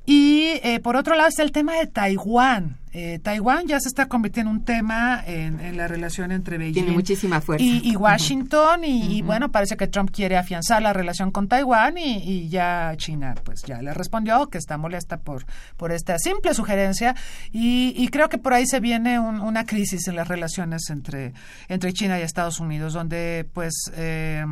Y 0.07 0.61
eh, 0.63 0.81
por 0.83 0.97
otro 0.97 1.15
lado 1.15 1.29
está 1.29 1.43
el 1.43 1.53
tema 1.53 1.75
de 1.75 1.87
Taiwán. 1.87 2.79
Eh, 2.93 3.19
Taiwán 3.23 3.67
ya 3.67 3.79
se 3.81 3.89
está 3.89 4.07
convirtiendo 4.07 4.51
en 4.51 4.59
un 4.59 4.65
tema 4.65 5.23
en, 5.27 5.61
en, 5.61 5.77
la 5.77 5.87
relación 5.87 6.33
entre 6.33 6.57
Beijing 6.57 6.75
Tiene 6.75 6.93
muchísima 6.93 7.41
fuerza. 7.41 7.65
Y, 7.65 7.81
y 7.85 7.97
Washington. 7.97 8.81
Uh 8.81 8.83
-huh. 8.85 8.89
y, 8.89 9.03
uh 9.03 9.05
-huh. 9.05 9.17
y, 9.17 9.23
bueno, 9.23 9.51
parece 9.51 9.77
que 9.77 9.87
Trump 9.87 10.11
quiere 10.11 10.37
afianzar 10.37 10.81
la 10.81 10.93
relación 10.93 11.31
con 11.31 11.49
Taiwán 11.49 11.99
y, 11.99 12.19
y, 12.19 12.49
ya 12.49 12.95
China 12.97 13.35
pues 13.45 13.63
ya 13.65 13.83
le 13.83 13.93
respondió 13.93 14.47
que 14.49 14.59
está 14.59 14.79
molesta 14.79 15.19
por, 15.19 15.45
por 15.77 15.93
esta 15.93 16.19
simple 16.19 16.55
sugerencia. 16.55 17.15
Y, 17.53 18.09
creo 18.09 18.29
que 18.29 18.39
por 18.39 18.55
ahí 18.55 18.67
se 18.67 18.81
viene 18.81 19.19
un, 19.19 19.41
una 19.41 19.67
crisis 19.67 20.09
en 20.09 20.17
las 20.17 20.29
relaciones 20.29 20.89
entre, 20.89 21.35
entre 21.69 21.93
China 21.93 22.19
y 22.19 22.23
Estados 22.23 22.61
Unidos, 22.61 22.93
donde 22.95 23.47
pues... 23.53 23.75
Eh, 23.97 24.45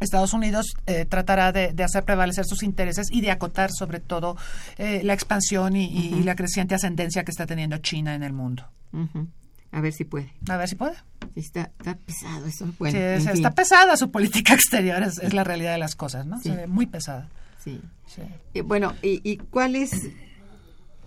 Estados 0.00 0.32
Unidos 0.32 0.74
eh, 0.86 1.04
tratará 1.04 1.52
de, 1.52 1.72
de, 1.72 1.84
hacer 1.84 2.04
prevalecer 2.04 2.44
sus 2.44 2.62
intereses 2.62 3.08
y 3.10 3.20
de 3.20 3.30
acotar 3.30 3.70
sobre 3.72 4.00
todo 4.00 4.36
eh, 4.76 5.02
la 5.04 5.14
expansión 5.14 5.76
y, 5.76 5.84
y, 5.84 5.88
uh 5.88 6.16
-huh. 6.16 6.20
y, 6.20 6.22
la 6.24 6.34
creciente 6.34 6.74
ascendencia 6.74 7.24
que 7.24 7.30
está 7.30 7.46
teniendo 7.46 7.78
China 7.78 8.14
en 8.14 8.22
el 8.22 8.32
mundo. 8.32 8.64
Uh 8.92 9.06
-huh. 9.06 9.26
A 9.72 9.80
ver 9.80 9.92
si 9.92 10.04
puede. 10.04 10.32
A 10.48 10.56
ver 10.56 10.68
si 10.68 10.76
puede. 10.76 10.94
Está, 11.34 11.70
está 11.78 11.96
pesado 11.96 12.46
eso. 12.46 12.66
Bueno, 12.78 12.98
sí, 12.98 13.02
es, 13.02 13.26
está 13.26 13.50
pesada 13.52 13.96
su 13.96 14.10
política 14.10 14.54
exterior, 14.60 15.02
es, 15.02 15.18
es, 15.18 15.32
la 15.34 15.44
realidad 15.44 15.72
de 15.72 15.78
las 15.78 15.94
cosas, 15.96 16.26
¿no? 16.26 16.38
Sí. 16.38 16.50
Se 16.50 16.56
ve 16.56 16.66
muy 16.66 16.86
pesada. 16.86 17.28
Sí. 17.62 17.80
sí. 18.06 18.22
Eh, 18.54 18.62
bueno, 18.62 18.94
y, 19.02 19.20
¿y 19.28 19.38
cuál 19.38 19.74
es 19.74 19.90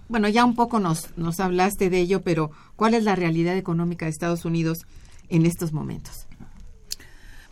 bueno, 0.09 0.29
ya 0.29 0.45
un 0.45 0.55
poco 0.55 0.79
nos, 0.79 1.17
nos 1.17 1.39
hablaste 1.39 1.89
de 1.89 1.99
ello, 1.99 2.21
pero 2.21 2.51
¿cuál 2.75 2.93
es 2.93 3.03
la 3.03 3.15
realidad 3.15 3.57
económica 3.57 4.05
de 4.05 4.11
Estados 4.11 4.45
Unidos 4.45 4.85
en 5.29 5.45
estos 5.45 5.73
momentos? 5.73 6.27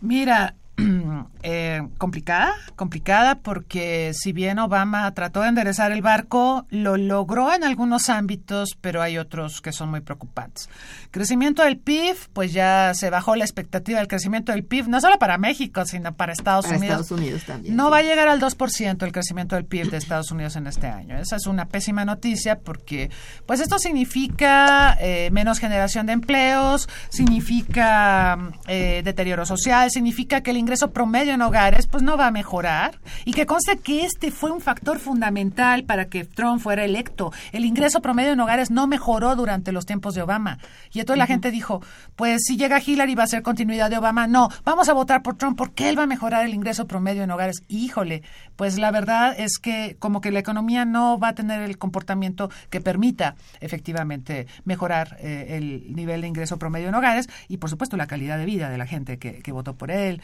Mira, 0.00 0.54
eh, 1.42 1.82
complicada, 1.98 2.54
complicada 2.76 3.36
porque 3.36 4.12
si 4.14 4.32
bien 4.32 4.58
Obama 4.58 5.10
trató 5.14 5.42
de 5.42 5.48
enderezar 5.48 5.92
el 5.92 6.02
barco, 6.02 6.66
lo 6.70 6.96
logró 6.96 7.52
en 7.54 7.64
algunos 7.64 8.08
ámbitos, 8.10 8.76
pero 8.80 9.02
hay 9.02 9.18
otros 9.18 9.60
que 9.60 9.72
son 9.72 9.90
muy 9.90 10.00
preocupantes. 10.00 10.68
Crecimiento 11.10 11.62
del 11.62 11.78
PIB, 11.78 12.16
pues 12.32 12.52
ya 12.52 12.92
se 12.94 13.10
bajó 13.10 13.36
la 13.36 13.44
expectativa 13.44 13.98
del 13.98 14.08
crecimiento 14.08 14.52
del 14.52 14.64
PIB, 14.64 14.88
no 14.88 15.00
solo 15.00 15.18
para 15.18 15.38
México, 15.38 15.84
sino 15.86 16.14
para 16.14 16.32
Estados 16.32 16.66
para 16.66 16.78
Unidos. 16.78 17.00
Estados 17.00 17.20
Unidos 17.20 17.44
también. 17.44 17.76
No 17.76 17.86
sí. 17.86 17.90
va 17.92 17.98
a 17.98 18.02
llegar 18.02 18.28
al 18.28 18.40
2% 18.40 19.02
el 19.02 19.12
crecimiento 19.12 19.56
del 19.56 19.64
PIB 19.64 19.90
de 19.90 19.96
Estados 19.96 20.30
Unidos 20.30 20.56
en 20.56 20.66
este 20.66 20.88
año. 20.88 21.16
Esa 21.18 21.36
es 21.36 21.46
una 21.46 21.68
pésima 21.68 22.04
noticia 22.04 22.58
porque 22.58 23.10
pues 23.46 23.60
esto 23.60 23.78
significa 23.78 24.96
eh, 25.00 25.30
menos 25.32 25.58
generación 25.58 26.06
de 26.06 26.12
empleos, 26.12 26.88
significa 27.08 28.38
eh, 28.66 29.02
deterioro 29.04 29.46
social, 29.46 29.90
significa 29.90 30.42
que 30.42 30.50
el 30.50 30.65
ingreso 30.66 30.90
promedio 30.90 31.32
en 31.32 31.42
hogares 31.42 31.86
pues 31.86 32.02
no 32.02 32.16
va 32.16 32.26
a 32.26 32.30
mejorar 32.32 32.98
y 33.24 33.34
que 33.34 33.46
conste 33.46 33.78
que 33.78 34.04
este 34.04 34.32
fue 34.32 34.50
un 34.50 34.60
factor 34.60 34.98
fundamental 34.98 35.84
para 35.84 36.06
que 36.06 36.24
Trump 36.24 36.60
fuera 36.60 36.84
electo. 36.84 37.32
El 37.52 37.64
ingreso 37.64 38.00
promedio 38.00 38.32
en 38.32 38.40
hogares 38.40 38.72
no 38.72 38.88
mejoró 38.88 39.36
durante 39.36 39.70
los 39.70 39.86
tiempos 39.86 40.14
de 40.14 40.22
Obama. 40.22 40.58
Y 40.92 40.98
entonces 40.98 41.14
uh 41.14 41.14
-huh. 41.14 41.18
la 41.18 41.26
gente 41.28 41.52
dijo, 41.52 41.82
pues 42.16 42.42
si 42.44 42.56
llega 42.56 42.82
Hillary 42.84 43.14
va 43.14 43.22
a 43.22 43.28
ser 43.28 43.42
continuidad 43.42 43.90
de 43.90 43.98
Obama. 43.98 44.26
No, 44.26 44.48
vamos 44.64 44.88
a 44.88 44.92
votar 44.92 45.22
por 45.22 45.36
Trump 45.36 45.56
porque 45.56 45.88
él 45.88 45.96
va 45.96 46.02
a 46.02 46.08
mejorar 46.08 46.44
el 46.44 46.52
ingreso 46.52 46.88
promedio 46.88 47.22
en 47.22 47.30
hogares. 47.30 47.62
Híjole, 47.68 48.22
pues 48.56 48.76
la 48.76 48.90
verdad 48.90 49.36
es 49.38 49.58
que 49.58 49.94
como 50.00 50.20
que 50.20 50.32
la 50.32 50.40
economía 50.40 50.84
no 50.84 51.16
va 51.16 51.28
a 51.28 51.34
tener 51.34 51.62
el 51.62 51.78
comportamiento 51.78 52.50
que 52.70 52.80
permita 52.80 53.36
efectivamente 53.60 54.48
mejorar 54.64 55.16
eh, 55.20 55.56
el 55.56 55.94
nivel 55.94 56.22
de 56.22 56.26
ingreso 56.26 56.58
promedio 56.58 56.88
en 56.88 56.94
hogares 56.96 57.28
y 57.46 57.58
por 57.58 57.70
supuesto 57.70 57.96
la 57.96 58.08
calidad 58.08 58.36
de 58.36 58.46
vida 58.46 58.68
de 58.68 58.78
la 58.78 58.86
gente 58.86 59.18
que, 59.18 59.42
que 59.42 59.52
votó 59.52 59.76
por 59.76 59.92
él. 59.92 60.22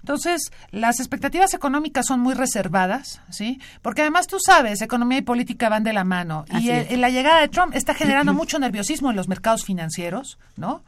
Entonces, 0.00 0.52
las 0.70 1.00
expectativas 1.00 1.54
económicas 1.54 2.06
son 2.06 2.20
muy 2.20 2.34
reservadas, 2.34 3.20
¿sí? 3.30 3.60
Porque 3.82 4.02
además 4.02 4.26
tú 4.26 4.38
sabes, 4.40 4.82
economía 4.82 5.18
y 5.18 5.22
política 5.22 5.68
van 5.68 5.84
de 5.84 5.92
la 5.92 6.04
mano. 6.04 6.44
Así 6.50 6.66
y 6.66 6.70
el, 6.70 7.00
la 7.00 7.10
llegada 7.10 7.40
de 7.40 7.48
Trump 7.48 7.74
está 7.74 7.94
generando 7.94 8.34
mucho 8.34 8.58
nerviosismo 8.58 9.10
en 9.10 9.16
los 9.16 9.28
mercados 9.28 9.64
financieros, 9.64 10.38
¿no? 10.56 10.82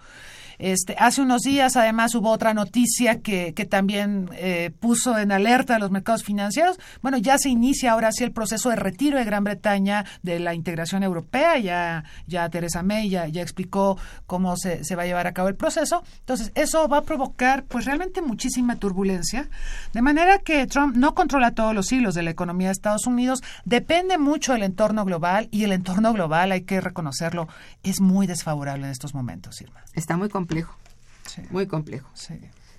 Este, 0.58 0.96
hace 0.98 1.22
unos 1.22 1.42
días, 1.42 1.76
además, 1.76 2.14
hubo 2.14 2.30
otra 2.30 2.54
noticia 2.54 3.20
que, 3.20 3.52
también 3.70 4.28
eh, 4.34 4.70
puso 4.80 5.16
en 5.18 5.32
alerta 5.32 5.76
a 5.76 5.78
los 5.78 5.90
mercados 5.90 6.24
financieros. 6.24 6.78
Bueno, 7.00 7.16
ya 7.18 7.38
se 7.38 7.48
inicia 7.48 7.92
ahora 7.92 8.12
sí 8.12 8.24
el 8.24 8.32
proceso 8.32 8.70
de 8.70 8.76
retiro 8.76 9.18
de 9.18 9.24
Gran 9.24 9.44
Bretaña 9.44 10.04
de 10.22 10.40
la 10.40 10.54
integración 10.54 11.02
europea. 11.02 11.58
Ya, 11.58 12.04
ya 12.26 12.48
Teresa 12.50 12.82
May 12.82 13.08
ya, 13.08 13.28
ya 13.28 13.42
explicó 13.42 13.98
cómo 14.26 14.56
se, 14.56 14.84
se, 14.84 14.96
va 14.96 15.02
a 15.02 15.06
llevar 15.06 15.26
a 15.26 15.32
cabo 15.32 15.48
el 15.48 15.54
proceso. 15.54 16.02
Entonces, 16.20 16.52
eso 16.54 16.88
va 16.88 16.98
a 16.98 17.02
provocar, 17.02 17.64
pues, 17.64 17.84
realmente 17.84 18.20
muchísima 18.20 18.76
turbulencia. 18.76 19.48
De 19.92 20.02
manera 20.02 20.38
que 20.38 20.66
Trump 20.66 20.96
no 20.96 21.14
controla 21.14 21.52
todos 21.52 21.74
los 21.74 21.90
hilos 21.92 22.14
de 22.14 22.22
la 22.22 22.30
economía 22.30 22.68
de 22.68 22.72
Estados 22.72 23.06
Unidos. 23.06 23.42
Depende 23.64 24.18
mucho 24.18 24.52
del 24.52 24.62
entorno 24.62 25.04
global 25.04 25.48
y 25.50 25.64
el 25.64 25.72
entorno 25.72 26.12
global, 26.12 26.52
hay 26.52 26.62
que 26.62 26.80
reconocerlo, 26.80 27.48
es 27.82 28.00
muy 28.00 28.26
desfavorable 28.26 28.86
en 28.86 28.92
estos 28.92 29.14
momentos, 29.14 29.60
Irma. 29.60 29.80
Está 29.94 30.16
muy 30.16 30.28
complicado 30.28 30.41
complejo. 30.42 30.76
Sí. 31.26 31.42
Muy 31.50 31.66
complejo. 31.66 32.10
Sí. 32.14 32.34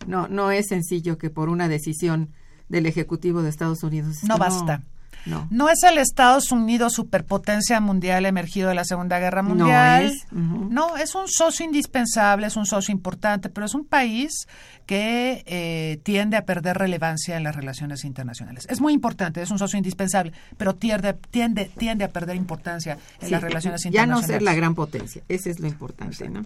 No, 0.08 0.28
no 0.28 0.52
es 0.52 0.68
sencillo 0.68 1.18
que 1.18 1.30
por 1.30 1.50
una 1.50 1.68
decisión 1.68 2.30
del 2.70 2.86
Ejecutivo 2.86 3.42
de 3.42 3.50
Estados 3.50 3.84
Unidos. 3.84 4.24
No, 4.24 4.36
no 4.36 4.38
basta. 4.38 4.82
No. 5.26 5.48
no 5.52 5.70
es 5.70 5.82
el 5.84 6.00
Estados 6.00 6.52
Unidos 6.52 6.92
superpotencia 6.92 7.80
mundial 7.80 8.26
emergido 8.26 8.68
de 8.68 8.76
la 8.76 8.84
Segunda 8.84 9.20
Guerra 9.20 9.42
Mundial. 9.42 10.04
No 10.04 10.10
es, 10.10 10.26
uh 10.34 10.36
-huh. 10.36 10.70
no, 10.70 10.98
es 10.98 11.16
un 11.16 11.30
socio 11.30 11.66
indispensable, 11.66 12.48
es 12.48 12.58
un 12.58 12.66
socio 12.66 12.92
importante, 12.92 13.48
pero 13.48 13.66
es 13.66 13.74
un 13.74 13.86
país 13.86 14.48
que 14.86 15.44
eh, 15.46 16.02
tiende 16.04 16.36
a 16.36 16.44
perder 16.44 16.78
relevancia 16.78 17.38
en 17.38 17.44
las 17.44 17.56
relaciones 17.56 18.04
internacionales. 18.04 18.68
Es 18.70 18.82
muy 18.82 18.92
importante, 18.92 19.42
es 19.42 19.50
un 19.50 19.60
socio 19.60 19.78
indispensable, 19.78 20.34
pero 20.58 20.76
tiende, 20.76 21.14
tiende, 21.32 21.72
tiende 21.78 22.04
a 22.04 22.10
perder 22.10 22.36
importancia 22.36 22.98
en 23.22 23.28
sí, 23.28 23.32
las 23.32 23.42
relaciones 23.42 23.86
internacionales. 23.86 24.28
Ya 24.28 24.32
no 24.32 24.36
ser 24.36 24.42
la 24.42 24.56
gran 24.56 24.76
potencia, 24.76 25.24
ese 25.30 25.52
es 25.52 25.60
lo 25.62 25.68
importante. 25.68 26.28
¿no? 26.28 26.44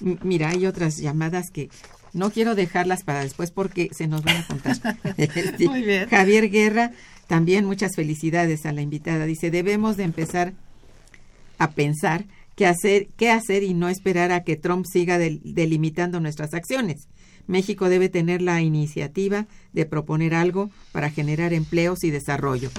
Mira, 0.00 0.50
hay 0.50 0.66
otras 0.66 0.96
llamadas 0.98 1.50
que 1.50 1.70
no 2.12 2.30
quiero 2.30 2.54
dejarlas 2.54 3.02
para 3.02 3.20
después 3.20 3.50
porque 3.50 3.90
se 3.92 4.06
nos 4.06 4.22
van 4.22 4.36
a 4.36 4.46
contar. 4.46 4.76
Este, 5.16 5.68
Muy 5.68 5.82
bien. 5.82 6.08
Javier 6.08 6.50
Guerra, 6.50 6.92
también 7.26 7.64
muchas 7.64 7.94
felicidades 7.96 8.66
a 8.66 8.72
la 8.72 8.82
invitada. 8.82 9.26
Dice, 9.26 9.50
debemos 9.50 9.96
de 9.96 10.04
empezar 10.04 10.52
a 11.58 11.70
pensar 11.72 12.24
qué 12.54 12.66
hacer, 12.66 13.08
qué 13.16 13.30
hacer 13.30 13.62
y 13.62 13.74
no 13.74 13.88
esperar 13.88 14.32
a 14.32 14.44
que 14.44 14.56
Trump 14.56 14.86
siga 14.90 15.18
del- 15.18 15.40
delimitando 15.44 16.20
nuestras 16.20 16.54
acciones. 16.54 17.08
México 17.46 17.88
debe 17.88 18.08
tener 18.08 18.42
la 18.42 18.60
iniciativa 18.60 19.46
de 19.72 19.86
proponer 19.86 20.34
algo 20.34 20.70
para 20.92 21.10
generar 21.10 21.52
empleos 21.52 22.02
y 22.02 22.10
desarrollo. 22.10 22.70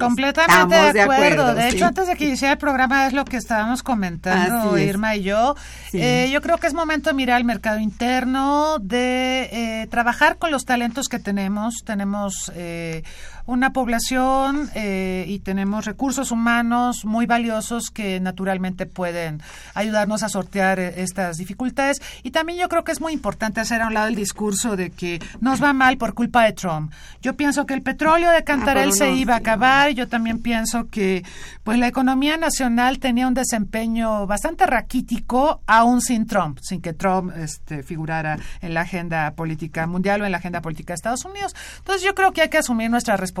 Completamente 0.00 0.92
de 0.92 1.00
acuerdo. 1.02 1.54
De, 1.54 1.70
sí. 1.70 1.76
hecho, 1.76 1.86
antes 1.86 2.06
de 2.06 2.16
que 2.16 2.24
iniciara 2.26 2.52
el 2.52 2.58
programa 2.58 3.06
es 3.06 3.12
lo 3.12 3.24
que 3.24 3.36
estábamos 3.36 3.82
comentando 3.82 4.76
es. 4.76 4.88
Irma 4.88 5.16
y 5.16 5.22
yo. 5.22 5.54
Sí. 5.90 6.00
Eh, 6.00 6.30
yo 6.32 6.40
creo 6.40 6.58
que 6.58 6.66
es 6.66 6.74
momento 6.74 7.10
de 7.10 7.14
mirar 7.14 7.38
el 7.38 7.44
mercado 7.44 7.78
interno, 7.78 8.78
de 8.80 9.48
eh, 9.52 9.86
trabajar 9.90 10.38
con 10.38 10.50
los 10.50 10.64
talentos 10.64 11.08
que 11.08 11.18
tenemos. 11.18 11.82
Tenemos 11.84 12.50
eh, 12.54 13.02
una 13.50 13.72
población 13.72 14.70
eh, 14.76 15.24
y 15.26 15.40
tenemos 15.40 15.84
recursos 15.84 16.30
humanos 16.30 17.04
muy 17.04 17.26
valiosos 17.26 17.90
que 17.90 18.20
naturalmente 18.20 18.86
pueden 18.86 19.42
ayudarnos 19.74 20.22
a 20.22 20.28
sortear 20.28 20.78
eh, 20.78 21.02
estas 21.02 21.36
dificultades. 21.36 22.00
Y 22.22 22.30
también 22.30 22.60
yo 22.60 22.68
creo 22.68 22.84
que 22.84 22.92
es 22.92 23.00
muy 23.00 23.12
importante 23.12 23.60
hacer 23.60 23.82
a 23.82 23.88
un 23.88 23.94
lado 23.94 24.06
el 24.06 24.14
discurso 24.14 24.76
de 24.76 24.90
que 24.90 25.20
nos 25.40 25.60
va 25.60 25.72
mal 25.72 25.98
por 25.98 26.14
culpa 26.14 26.44
de 26.44 26.52
Trump. 26.52 26.92
Yo 27.22 27.34
pienso 27.34 27.66
que 27.66 27.74
el 27.74 27.82
petróleo 27.82 28.30
de 28.30 28.44
Cantarell 28.44 28.90
por 28.90 28.98
se 28.98 29.14
iba 29.14 29.34
a 29.34 29.38
acabar. 29.38 29.90
Yo 29.90 30.06
también 30.06 30.40
pienso 30.40 30.88
que 30.88 31.24
pues 31.64 31.76
la 31.76 31.88
economía 31.88 32.36
nacional 32.36 33.00
tenía 33.00 33.26
un 33.26 33.34
desempeño 33.34 34.28
bastante 34.28 34.64
raquítico, 34.64 35.60
aún 35.66 36.02
sin 36.02 36.28
Trump, 36.28 36.60
sin 36.62 36.80
que 36.80 36.92
Trump 36.92 37.32
este, 37.36 37.82
figurara 37.82 38.38
en 38.60 38.74
la 38.74 38.82
agenda 38.82 39.32
política 39.32 39.88
mundial 39.88 40.22
o 40.22 40.24
en 40.24 40.30
la 40.30 40.38
agenda 40.38 40.60
política 40.60 40.92
de 40.92 40.96
Estados 40.96 41.24
Unidos. 41.24 41.56
Entonces 41.78 42.04
yo 42.04 42.14
creo 42.14 42.32
que 42.32 42.42
hay 42.42 42.48
que 42.48 42.58
asumir 42.58 42.88
nuestra 42.90 43.16
responsabilidad 43.16 43.39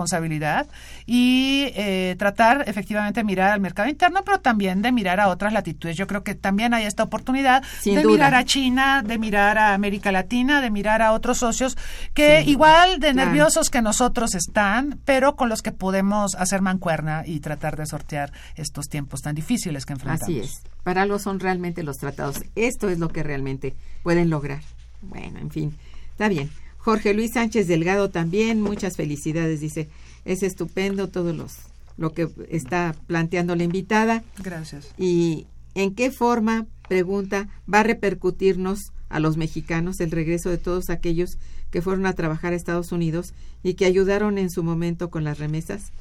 y 1.06 1.66
eh, 1.74 2.16
tratar 2.18 2.64
efectivamente 2.66 3.20
de 3.20 3.24
mirar 3.24 3.52
al 3.52 3.60
mercado 3.60 3.88
interno, 3.88 4.22
pero 4.24 4.40
también 4.40 4.82
de 4.82 4.92
mirar 4.92 5.20
a 5.20 5.28
otras 5.28 5.52
latitudes. 5.52 5.96
Yo 5.96 6.06
creo 6.06 6.22
que 6.22 6.34
también 6.34 6.74
hay 6.74 6.84
esta 6.84 7.02
oportunidad 7.02 7.62
Sin 7.80 7.96
de 7.96 8.02
duda. 8.02 8.14
mirar 8.14 8.34
a 8.34 8.44
China, 8.44 9.02
de 9.02 9.18
mirar 9.18 9.58
a 9.58 9.74
América 9.74 10.12
Latina, 10.12 10.60
de 10.60 10.70
mirar 10.70 11.02
a 11.02 11.12
otros 11.12 11.38
socios 11.38 11.76
que 12.14 12.42
igual 12.42 13.00
de 13.00 13.14
nerviosos 13.14 13.70
que 13.70 13.82
nosotros 13.82 14.34
están, 14.34 14.98
pero 15.04 15.36
con 15.36 15.48
los 15.48 15.62
que 15.62 15.72
podemos 15.72 16.34
hacer 16.34 16.62
mancuerna 16.62 17.22
y 17.26 17.40
tratar 17.40 17.76
de 17.76 17.86
sortear 17.86 18.32
estos 18.56 18.86
tiempos 18.86 19.20
tan 19.20 19.34
difíciles 19.34 19.86
que 19.86 19.92
enfrentamos. 19.92 20.22
Así 20.22 20.38
es. 20.38 20.62
Para 20.82 21.02
algo 21.02 21.18
son 21.18 21.40
realmente 21.40 21.82
los 21.82 21.98
tratados. 21.98 22.42
Esto 22.54 22.88
es 22.88 22.98
lo 22.98 23.08
que 23.08 23.22
realmente 23.22 23.74
pueden 24.02 24.30
lograr. 24.30 24.60
Bueno, 25.02 25.38
en 25.38 25.50
fin, 25.50 25.76
está 26.12 26.28
bien. 26.28 26.50
Jorge 26.80 27.12
Luis 27.14 27.32
Sánchez 27.34 27.68
Delgado 27.68 28.10
también, 28.10 28.62
muchas 28.62 28.96
felicidades, 28.96 29.60
dice. 29.60 29.88
Es 30.24 30.42
estupendo 30.42 31.08
todo 31.08 31.32
los, 31.32 31.56
lo 31.96 32.12
que 32.12 32.28
está 32.48 32.94
planteando 33.06 33.54
la 33.54 33.64
invitada. 33.64 34.24
Gracias. 34.42 34.92
¿Y 34.98 35.46
en 35.74 35.94
qué 35.94 36.10
forma, 36.10 36.66
pregunta, 36.88 37.48
va 37.72 37.80
a 37.80 37.84
repercutirnos 37.84 38.92
a 39.08 39.20
los 39.20 39.36
mexicanos 39.36 40.00
el 40.00 40.10
regreso 40.10 40.50
de 40.50 40.58
todos 40.58 40.88
aquellos 40.88 41.38
que 41.70 41.82
fueron 41.82 42.06
a 42.06 42.14
trabajar 42.14 42.52
a 42.52 42.56
Estados 42.56 42.92
Unidos 42.92 43.34
y 43.62 43.74
que 43.74 43.84
ayudaron 43.84 44.38
en 44.38 44.50
su 44.50 44.62
momento 44.62 45.10
con 45.10 45.24
las 45.24 45.38
remesas? 45.38 45.92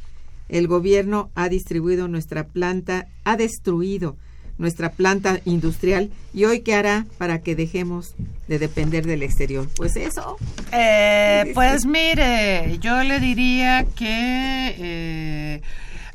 El 0.47 0.67
gobierno 0.67 1.29
ha 1.35 1.49
distribuido 1.49 2.07
nuestra 2.07 2.47
planta, 2.47 3.07
ha 3.23 3.37
destruido 3.37 4.17
nuestra 4.59 4.91
planta 4.91 5.39
industrial 5.45 6.11
y 6.33 6.45
hoy 6.45 6.59
qué 6.59 6.75
hará 6.75 7.07
para 7.17 7.39
que 7.39 7.55
dejemos 7.55 8.13
de 8.47 8.59
depender 8.59 9.05
del 9.05 9.23
exterior. 9.23 9.67
Pues 9.75 9.95
eso. 9.95 10.37
Eh, 10.71 11.51
pues 11.55 11.85
mire, 11.85 12.77
yo 12.79 13.01
le 13.03 13.19
diría 13.19 13.85
que 13.95 14.75
eh, 14.77 15.61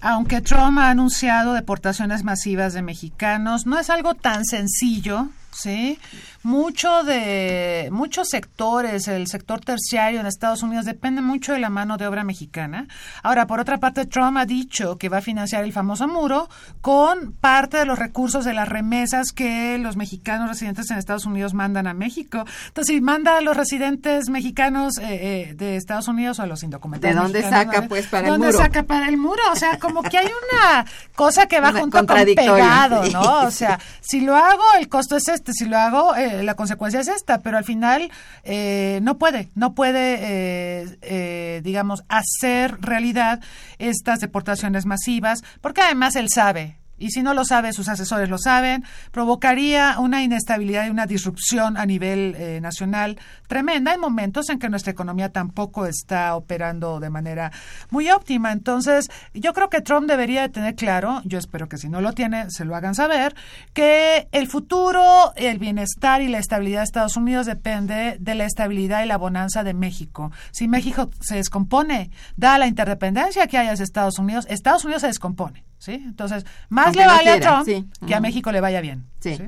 aunque 0.00 0.42
Trump 0.42 0.78
ha 0.78 0.90
anunciado 0.90 1.54
deportaciones 1.54 2.22
masivas 2.22 2.74
de 2.74 2.82
mexicanos, 2.82 3.66
no 3.66 3.78
es 3.78 3.88
algo 3.88 4.14
tan 4.14 4.44
sencillo, 4.44 5.28
¿sí? 5.54 5.98
Mucho 6.42 7.02
de 7.04 7.88
muchos 7.90 8.28
sectores, 8.28 9.08
el 9.08 9.26
sector 9.26 9.60
terciario 9.60 10.20
en 10.20 10.26
Estados 10.26 10.62
Unidos 10.62 10.84
depende 10.84 11.22
mucho 11.22 11.52
de 11.52 11.58
la 11.58 11.70
mano 11.70 11.96
de 11.96 12.06
obra 12.06 12.24
mexicana. 12.24 12.86
Ahora, 13.22 13.46
por 13.46 13.60
otra 13.60 13.78
parte, 13.78 14.06
Trump 14.06 14.36
ha 14.36 14.46
dicho 14.46 14.98
que 14.98 15.08
va 15.08 15.18
a 15.18 15.22
financiar 15.22 15.64
el 15.64 15.72
famoso 15.72 16.08
muro 16.08 16.48
con 16.80 17.32
parte 17.32 17.78
de 17.78 17.86
los 17.86 17.98
recursos 17.98 18.44
de 18.44 18.54
las 18.54 18.68
remesas 18.68 19.32
que 19.32 19.78
los 19.78 19.96
mexicanos 19.96 20.48
residentes 20.48 20.90
en 20.90 20.98
Estados 20.98 21.26
Unidos 21.26 21.54
mandan 21.54 21.86
a 21.86 21.94
México. 21.94 22.44
Entonces, 22.68 22.94
si 22.94 23.00
manda 23.00 23.38
a 23.38 23.40
los 23.40 23.56
residentes 23.56 24.28
mexicanos 24.28 24.98
eh, 24.98 25.04
eh, 25.50 25.54
de 25.54 25.76
Estados 25.76 26.08
Unidos 26.08 26.38
o 26.38 26.42
a 26.42 26.46
los 26.46 26.62
indocumentados 26.62 27.14
¿De 27.14 27.20
dónde 27.22 27.38
mexicanos, 27.40 27.74
saca, 27.74 27.88
pues, 27.88 28.06
para 28.06 28.26
el 28.26 28.32
¿Dónde 28.32 28.46
muro? 28.48 28.58
saca 28.58 28.82
para 28.82 29.08
el 29.08 29.16
muro? 29.16 29.42
O 29.52 29.56
sea, 29.56 29.78
como 29.78 30.02
que 30.02 30.18
hay 30.18 30.26
una 30.26 30.84
cosa 31.14 31.46
que 31.46 31.60
va 31.60 31.70
Una 31.70 31.80
junto 31.80 32.06
con 32.06 32.16
pegado. 32.34 33.04
¿no? 33.10 33.34
O 33.44 33.50
sea, 33.50 33.78
si 34.00 34.20
lo 34.20 34.36
hago, 34.36 34.62
el 34.78 34.88
costo 34.88 35.16
es 35.16 35.28
este, 35.28 35.43
si 35.52 35.66
lo 35.66 35.78
hago, 35.78 36.14
eh, 36.14 36.42
la 36.42 36.54
consecuencia 36.54 37.00
es 37.00 37.08
esta, 37.08 37.38
pero 37.38 37.58
al 37.58 37.64
final 37.64 38.10
eh, 38.44 39.00
no 39.02 39.18
puede, 39.18 39.48
no 39.54 39.74
puede, 39.74 40.18
eh, 40.20 40.98
eh, 41.02 41.60
digamos, 41.62 42.04
hacer 42.08 42.80
realidad 42.80 43.40
estas 43.78 44.20
deportaciones 44.20 44.86
masivas, 44.86 45.42
porque 45.60 45.82
además 45.82 46.16
él 46.16 46.28
sabe. 46.28 46.78
Y 46.98 47.10
si 47.10 47.22
no 47.22 47.34
lo 47.34 47.44
sabe, 47.44 47.72
sus 47.72 47.88
asesores 47.88 48.28
lo 48.28 48.38
saben, 48.38 48.84
provocaría 49.10 49.98
una 49.98 50.22
inestabilidad 50.22 50.86
y 50.86 50.90
una 50.90 51.06
disrupción 51.06 51.76
a 51.76 51.86
nivel 51.86 52.34
eh, 52.36 52.60
nacional 52.60 53.18
tremenda 53.46 53.92
en 53.92 54.00
momentos 54.00 54.48
en 54.48 54.58
que 54.58 54.68
nuestra 54.68 54.92
economía 54.92 55.30
tampoco 55.30 55.86
está 55.86 56.36
operando 56.36 57.00
de 57.00 57.10
manera 57.10 57.52
muy 57.90 58.10
óptima. 58.10 58.52
Entonces, 58.52 59.10
yo 59.32 59.52
creo 59.52 59.70
que 59.70 59.80
Trump 59.80 60.08
debería 60.08 60.42
de 60.42 60.48
tener 60.48 60.74
claro, 60.74 61.20
yo 61.24 61.38
espero 61.38 61.68
que 61.68 61.78
si 61.78 61.88
no 61.88 62.00
lo 62.00 62.12
tiene, 62.12 62.50
se 62.50 62.64
lo 62.64 62.76
hagan 62.76 62.94
saber, 62.94 63.34
que 63.72 64.28
el 64.32 64.48
futuro, 64.48 65.32
el 65.36 65.58
bienestar 65.58 66.22
y 66.22 66.28
la 66.28 66.38
estabilidad 66.38 66.80
de 66.80 66.84
Estados 66.84 67.16
Unidos 67.16 67.46
depende 67.46 68.16
de 68.20 68.34
la 68.34 68.44
estabilidad 68.44 69.02
y 69.04 69.06
la 69.06 69.18
bonanza 69.18 69.64
de 69.64 69.74
México. 69.74 70.30
Si 70.52 70.68
México 70.68 71.10
se 71.20 71.36
descompone, 71.36 72.10
da 72.36 72.58
la 72.58 72.66
interdependencia 72.66 73.46
que 73.46 73.58
hay 73.58 73.68
hacia 73.68 73.84
Estados 73.84 74.18
Unidos, 74.18 74.46
Estados 74.48 74.84
Unidos 74.84 75.02
se 75.02 75.08
descompone. 75.08 75.64
¿Sí? 75.84 75.92
Entonces, 75.92 76.44
más 76.68 76.86
Aunque 76.86 77.00
le 77.00 77.06
no 77.06 77.12
vale 77.12 77.22
quiera, 77.30 77.36
a 77.58 77.62
Trump 77.64 77.66
sí. 77.66 78.06
que 78.06 78.14
a. 78.14 78.20
México 78.20 78.50
le 78.52 78.60
vaya 78.60 78.80
bien. 78.80 79.04
Sí. 79.20 79.36
¿sí? 79.36 79.44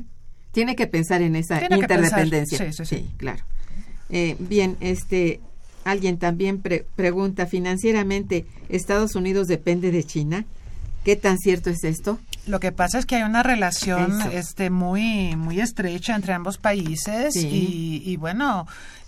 Tiene 0.53 0.75
que 0.77 0.87
pensar 0.87 1.23
en 1.23 1.37
esa 1.37 1.59
Tiene 1.59 1.77
interdependencia. 1.77 2.59
sí, 2.59 2.73
sí, 2.73 2.85
sí. 2.85 3.11
claro. 3.17 3.45
Eh, 4.09 4.37
bien, 4.39 4.77
este, 4.81 5.41
alguien 5.85 6.19
también 6.19 6.61
pre- 6.61 6.87
pregunta, 6.97 7.47
financieramente, 7.47 8.47
¿Estados 8.69 9.15
Unidos 9.17 9.49
depende 9.49 9.91
de 9.91 10.05
China? 10.05 10.45
¿Qué 11.05 11.15
tan 11.17 11.39
cierto 11.39 11.71
es 11.71 11.85
esto? 11.85 12.19
Lo 12.47 12.59
que 12.61 12.73
pasa 12.73 12.99
es 12.99 13.07
que 13.07 13.17
hay 13.17 13.23
una 13.23 13.43
relación 13.43 14.21
Eso. 14.21 14.31
este 14.31 14.71
muy 14.71 15.35
muy 15.37 15.61
estrecha 15.61 16.15
entre 16.15 16.33
ambos 16.33 16.59
países 16.59 17.35
Sí. 17.35 17.47
y, 18.05 18.11
y, 18.13 18.17
bueno 18.17 18.67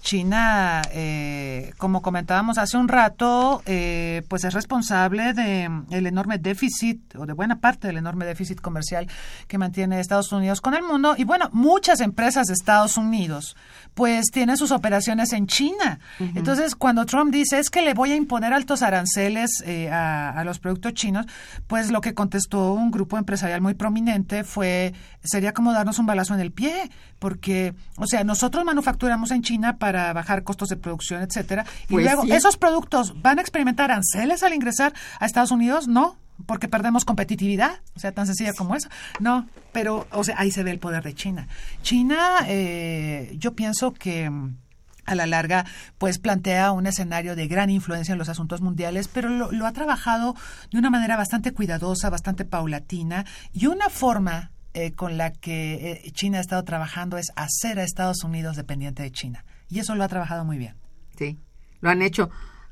China 0.08 0.80
eh, 0.90 1.74
como 1.76 2.00
comentábamos 2.00 2.56
hace 2.56 2.78
un 2.78 2.88
rato 2.88 3.60
eh, 3.66 4.22
pues 4.28 4.42
es 4.44 4.54
responsable 4.54 5.34
de 5.34 5.68
mm, 5.68 5.86
el 5.90 6.06
enorme 6.06 6.38
déficit 6.38 7.14
o 7.14 7.26
de 7.26 7.34
buena 7.34 7.60
parte 7.60 7.88
del 7.88 7.98
enorme 7.98 8.24
déficit 8.24 8.58
comercial 8.58 9.06
que 9.48 9.58
mantiene 9.58 10.00
Estados 10.00 10.32
Unidos 10.32 10.62
con 10.62 10.72
el 10.72 10.82
mundo. 10.82 11.14
Y 11.18 11.24
bueno 11.24 11.50
muchas 11.52 12.00
empresas 12.00 12.46
de 12.46 12.54
Estados 12.54 12.96
Unidos 12.96 13.54
pues 13.92 14.30
tienen 14.32 14.56
sus 14.56 14.70
operaciones 14.70 15.34
en 15.34 15.46
China. 15.46 15.98
Entonces 16.18 16.74
cuando 16.74 17.04
Trump 17.04 17.30
dice 17.30 17.58
es 17.58 17.68
que 17.68 17.82
le 17.82 17.92
voy 17.92 18.12
a 18.12 18.16
imponer 18.16 18.54
altos 18.54 18.80
aranceles 18.80 19.62
eh, 19.66 19.90
a, 19.90 20.30
a 20.30 20.42
los 20.44 20.58
productos 20.58 20.94
chinos 20.94 21.26
pues 21.66 21.90
lo 21.90 22.00
que 22.00 22.14
contestó 22.14 22.72
un 22.72 22.90
grupo 22.90 23.18
empresarial 23.18 23.60
muy 23.60 23.74
prominente 23.74 24.42
fue 24.42 24.94
sería 25.22 25.52
como 25.52 25.74
darnos 25.74 25.98
un 25.98 26.06
balazo 26.06 26.32
en 26.32 26.40
el 26.40 26.50
pie 26.50 26.90
porque 27.18 27.74
o 27.98 28.06
sea 28.06 28.24
nosotros 28.24 28.64
manufacturamos 28.64 29.32
en 29.32 29.42
China 29.42 29.76
para 29.76 29.97
bajar 30.12 30.42
costos 30.42 30.68
de 30.68 30.76
producción 30.76 31.22
etcétera 31.22 31.64
y 31.88 31.92
Pues 31.92 32.04
luego 32.04 32.22
sí. 32.22 32.32
esos 32.32 32.56
productos 32.56 33.20
van 33.20 33.38
a 33.38 33.42
experimentar 33.42 33.90
aranceles 33.90 34.42
al 34.42 34.54
ingresar 34.54 34.92
a 35.20 35.26
Estados 35.26 35.50
Unidos 35.50 35.88
no 35.88 36.16
porque 36.46 36.68
perdemos 36.68 37.04
competitividad, 37.04 37.80
o 37.96 37.98
sea, 37.98 38.12
tan 38.12 38.26
sencilla 38.26 38.52
como 38.52 38.76
eso. 38.76 38.88
No, 39.18 39.48
pero, 39.72 40.06
o 40.12 40.22
sea, 40.22 40.36
ahí 40.38 40.52
se 40.52 40.62
ve 40.62 40.70
el 40.70 40.78
poder 40.78 41.02
de 41.02 41.12
China. 41.12 41.48
China, 41.82 42.38
eh, 42.46 43.34
yo 43.38 43.54
pienso 43.56 43.92
que 43.92 44.30
mm, 44.30 44.56
a 45.04 45.14
la 45.14 45.26
larga, 45.26 45.64
pues 45.98 46.18
plantea 46.18 46.70
un 46.72 46.86
escenario 46.86 47.34
de 47.34 47.48
gran 47.48 47.70
influencia 47.70 48.12
en 48.12 48.18
los 48.18 48.28
asuntos 48.28 48.60
mundiales, 48.60 49.08
pero 49.08 49.28
lo, 49.28 49.50
lo 49.50 49.66
ha 49.66 49.72
trabajado 49.72 50.36
de 50.70 50.78
una 50.78 50.90
manera 50.90 51.16
bastante 51.16 51.52
cuidadosa, 51.52 52.10
bastante 52.10 52.44
paulatina, 52.44 53.24
y 53.52 53.66
una 53.66 53.88
forma 53.88 54.52
eh, 54.74 54.92
con 54.92 55.16
la 55.16 55.32
que 55.32 56.02
eh, 56.04 56.10
China 56.12 56.38
ha 56.38 56.40
estado 56.40 56.62
trabajando 56.62 57.16
es 57.16 57.32
hacer 57.36 57.80
a 57.80 57.84
Estados 57.84 58.22
Unidos 58.22 58.56
dependiente 58.56 59.02
de 59.02 59.10
China. 59.10 59.44
Y 59.68 59.78
eso 59.80 59.94
lo 59.94 60.04
ha 60.04 60.08
trabajado 60.08 60.44
muy 60.44 60.58
bien. 60.58 60.74
Sí, 61.16 61.38
lo 61.80 61.90
han 61.90 62.02
hecho 62.02 62.30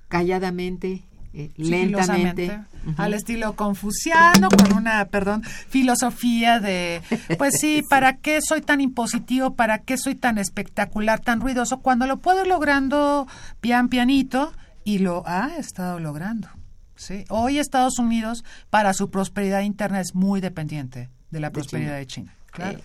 calladamente, 0.09 1.05
eh, 1.33 1.51
lentamente. 1.57 2.61
Al 2.97 3.15
estilo 3.15 3.57
confuciano, 3.57 4.49
con 4.49 4.73
una, 4.73 5.07
perdón, 5.07 5.43
filosofía 5.43 6.61
de, 6.61 7.03
pues 7.37 7.55
sí, 7.61 7.83
¿para 7.89 8.17
qué 8.19 8.41
soy 8.41 8.61
tan 8.61 8.81
impositivo? 8.81 9.55
¿Para 9.55 9.81
qué 9.81 9.99
soy 9.99 10.15
tan 10.15 10.39
espectacular, 10.39 11.21
tan 11.21 11.41
ruidoso? 11.41 11.81
Cuando 11.81 12.07
lo 12.07 12.19
puedo 12.19 12.43
ir 12.43 12.47
logrando 12.47 13.27
pian 13.61 13.89
pianito 13.89 14.53
y 14.85 14.99
lo 14.99 15.25
ha 15.27 15.57
estado 15.57 15.99
logrando. 15.99 16.49
¿sí? 16.95 17.25
Hoy 17.29 17.59
Estados 17.59 17.99
Unidos, 17.99 18.45
para 18.71 18.95
su 18.95 19.11
prosperidad 19.11 19.63
interna, 19.63 20.01
es 20.01 20.15
muy 20.15 20.41
dependiente 20.41 21.11
de 21.31 21.41
la 21.41 21.51
prosperidad 21.51 21.97
de 21.97 22.07
China. 22.07 22.35
Claro. 22.53 22.79
Eh, 22.79 22.83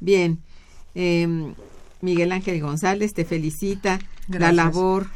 bien. 0.00 0.42
Em, 0.94 1.54
Miguel 2.00 2.32
Ángel 2.32 2.60
González 2.60 3.12
te 3.14 3.24
felicita 3.24 3.98
la 4.28 4.38
Gracias. 4.38 4.56
labor 4.56 5.06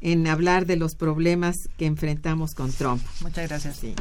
en 0.00 0.26
hablar 0.26 0.66
de 0.66 0.76
los 0.76 0.94
problemas 0.94 1.56
que 1.76 1.86
enfrentamos 1.86 2.54
con 2.54 2.72
Trump. 2.72 3.02
Muchas 3.22 3.48
gracias. 3.48 3.76
Sí. 3.76 3.94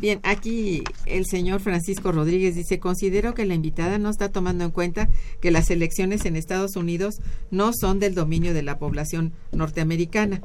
Bien, 0.00 0.18
aquí 0.22 0.82
el 1.04 1.26
señor 1.26 1.60
Francisco 1.60 2.10
Rodríguez 2.10 2.54
dice, 2.54 2.78
considero 2.78 3.34
que 3.34 3.44
la 3.44 3.52
invitada 3.52 3.98
no 3.98 4.08
está 4.08 4.30
tomando 4.30 4.64
en 4.64 4.70
cuenta 4.70 5.10
que 5.42 5.50
las 5.50 5.70
elecciones 5.70 6.24
en 6.24 6.36
Estados 6.36 6.76
Unidos 6.76 7.16
no 7.50 7.72
son 7.78 7.98
del 7.98 8.14
dominio 8.14 8.54
de 8.54 8.62
la 8.62 8.78
población 8.78 9.34
norteamericana. 9.52 10.40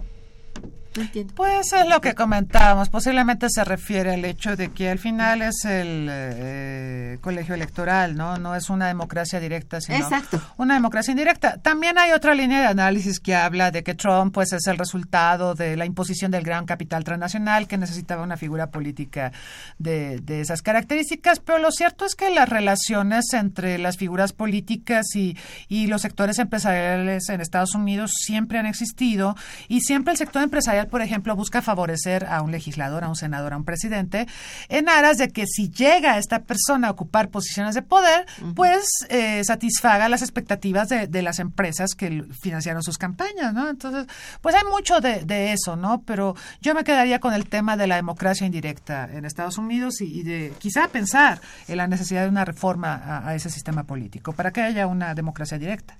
No 0.95 1.01
entiendo. 1.01 1.33
Pues 1.35 1.73
es 1.73 1.87
lo 1.87 2.01
que 2.01 2.15
comentábamos. 2.15 2.89
Posiblemente 2.89 3.47
se 3.49 3.63
refiere 3.63 4.13
al 4.13 4.23
hecho 4.25 4.55
de 4.55 4.71
que 4.71 4.89
al 4.89 4.99
final 4.99 5.41
es 5.41 5.65
el 5.65 6.07
eh, 6.09 7.17
colegio 7.21 7.55
electoral, 7.55 8.15
¿no? 8.15 8.37
No 8.37 8.55
es 8.55 8.69
una 8.69 8.87
democracia 8.87 9.39
directa, 9.39 9.81
sino 9.81 9.97
Exacto. 9.97 10.41
una 10.57 10.75
democracia 10.75 11.11
indirecta. 11.11 11.57
También 11.57 11.97
hay 11.97 12.11
otra 12.11 12.33
línea 12.33 12.61
de 12.61 12.67
análisis 12.67 13.19
que 13.19 13.35
habla 13.35 13.71
de 13.71 13.83
que 13.83 13.93
Trump, 13.93 14.33
pues, 14.33 14.53
es 14.53 14.67
el 14.67 14.77
resultado 14.77 15.53
de 15.55 15.75
la 15.75 15.85
imposición 15.85 16.31
del 16.31 16.43
gran 16.43 16.65
capital 16.65 17.03
transnacional 17.03 17.67
que 17.67 17.77
necesitaba 17.77 18.23
una 18.23 18.37
figura 18.37 18.67
política 18.67 19.31
de, 19.77 20.19
de 20.21 20.41
esas 20.41 20.61
características. 20.61 21.39
Pero 21.39 21.59
lo 21.59 21.71
cierto 21.71 22.05
es 22.05 22.15
que 22.15 22.29
las 22.29 22.47
relaciones 22.47 23.33
entre 23.33 23.77
las 23.77 23.97
figuras 23.97 24.33
políticas 24.33 25.15
y, 25.15 25.37
y 25.67 25.87
los 25.87 26.01
sectores 26.01 26.39
empresariales 26.39 27.29
en 27.29 27.41
Estados 27.41 27.75
Unidos 27.75 28.11
siempre 28.15 28.59
han 28.59 28.65
existido 28.65 29.35
y 29.67 29.81
siempre 29.81 30.11
el 30.11 30.17
sector 30.17 30.41
empresarial, 30.41 30.84
por 30.85 31.01
ejemplo, 31.01 31.35
busca 31.35 31.61
favorecer 31.61 32.25
a 32.25 32.41
un 32.41 32.51
legislador, 32.51 33.03
a 33.03 33.09
un 33.09 33.15
senador, 33.15 33.53
a 33.53 33.57
un 33.57 33.63
presidente, 33.63 34.27
en 34.69 34.89
aras 34.89 35.17
de 35.17 35.29
que 35.29 35.45
si 35.47 35.69
llega 35.69 36.17
esta 36.17 36.43
persona 36.43 36.87
a 36.87 36.91
ocupar 36.91 37.29
posiciones 37.29 37.75
de 37.75 37.81
poder, 37.81 38.25
pues 38.55 38.85
eh, 39.09 39.43
satisfaga 39.43 40.09
las 40.09 40.21
expectativas 40.21 40.89
de, 40.89 41.07
de 41.07 41.21
las 41.21 41.39
empresas 41.39 41.91
que 41.95 42.25
financiaron 42.41 42.83
sus 42.83 42.97
campañas, 42.97 43.53
¿no? 43.53 43.69
Entonces, 43.69 44.07
pues 44.41 44.55
hay 44.55 44.63
mucho 44.69 44.99
de, 45.01 45.25
de 45.25 45.53
eso, 45.53 45.75
¿no? 45.75 46.01
Pero 46.03 46.35
yo 46.61 46.73
me 46.73 46.83
quedaría 46.83 47.19
con 47.19 47.33
el 47.33 47.47
tema 47.47 47.77
de 47.77 47.87
la 47.87 47.95
democracia 47.95 48.45
indirecta 48.45 49.09
en 49.11 49.25
Estados 49.25 49.57
Unidos 49.57 50.01
y, 50.01 50.19
y 50.19 50.23
de 50.23 50.53
quizá 50.57 50.87
pensar 50.87 51.41
en 51.67 51.77
la 51.77 51.87
necesidad 51.87 52.23
de 52.23 52.29
una 52.29 52.45
reforma 52.45 52.95
a, 52.95 53.29
a 53.29 53.35
ese 53.35 53.49
sistema 53.49 53.83
político 53.83 54.33
para 54.33 54.51
que 54.51 54.61
haya 54.61 54.87
una 54.87 55.13
democracia 55.15 55.57
directa. 55.57 55.97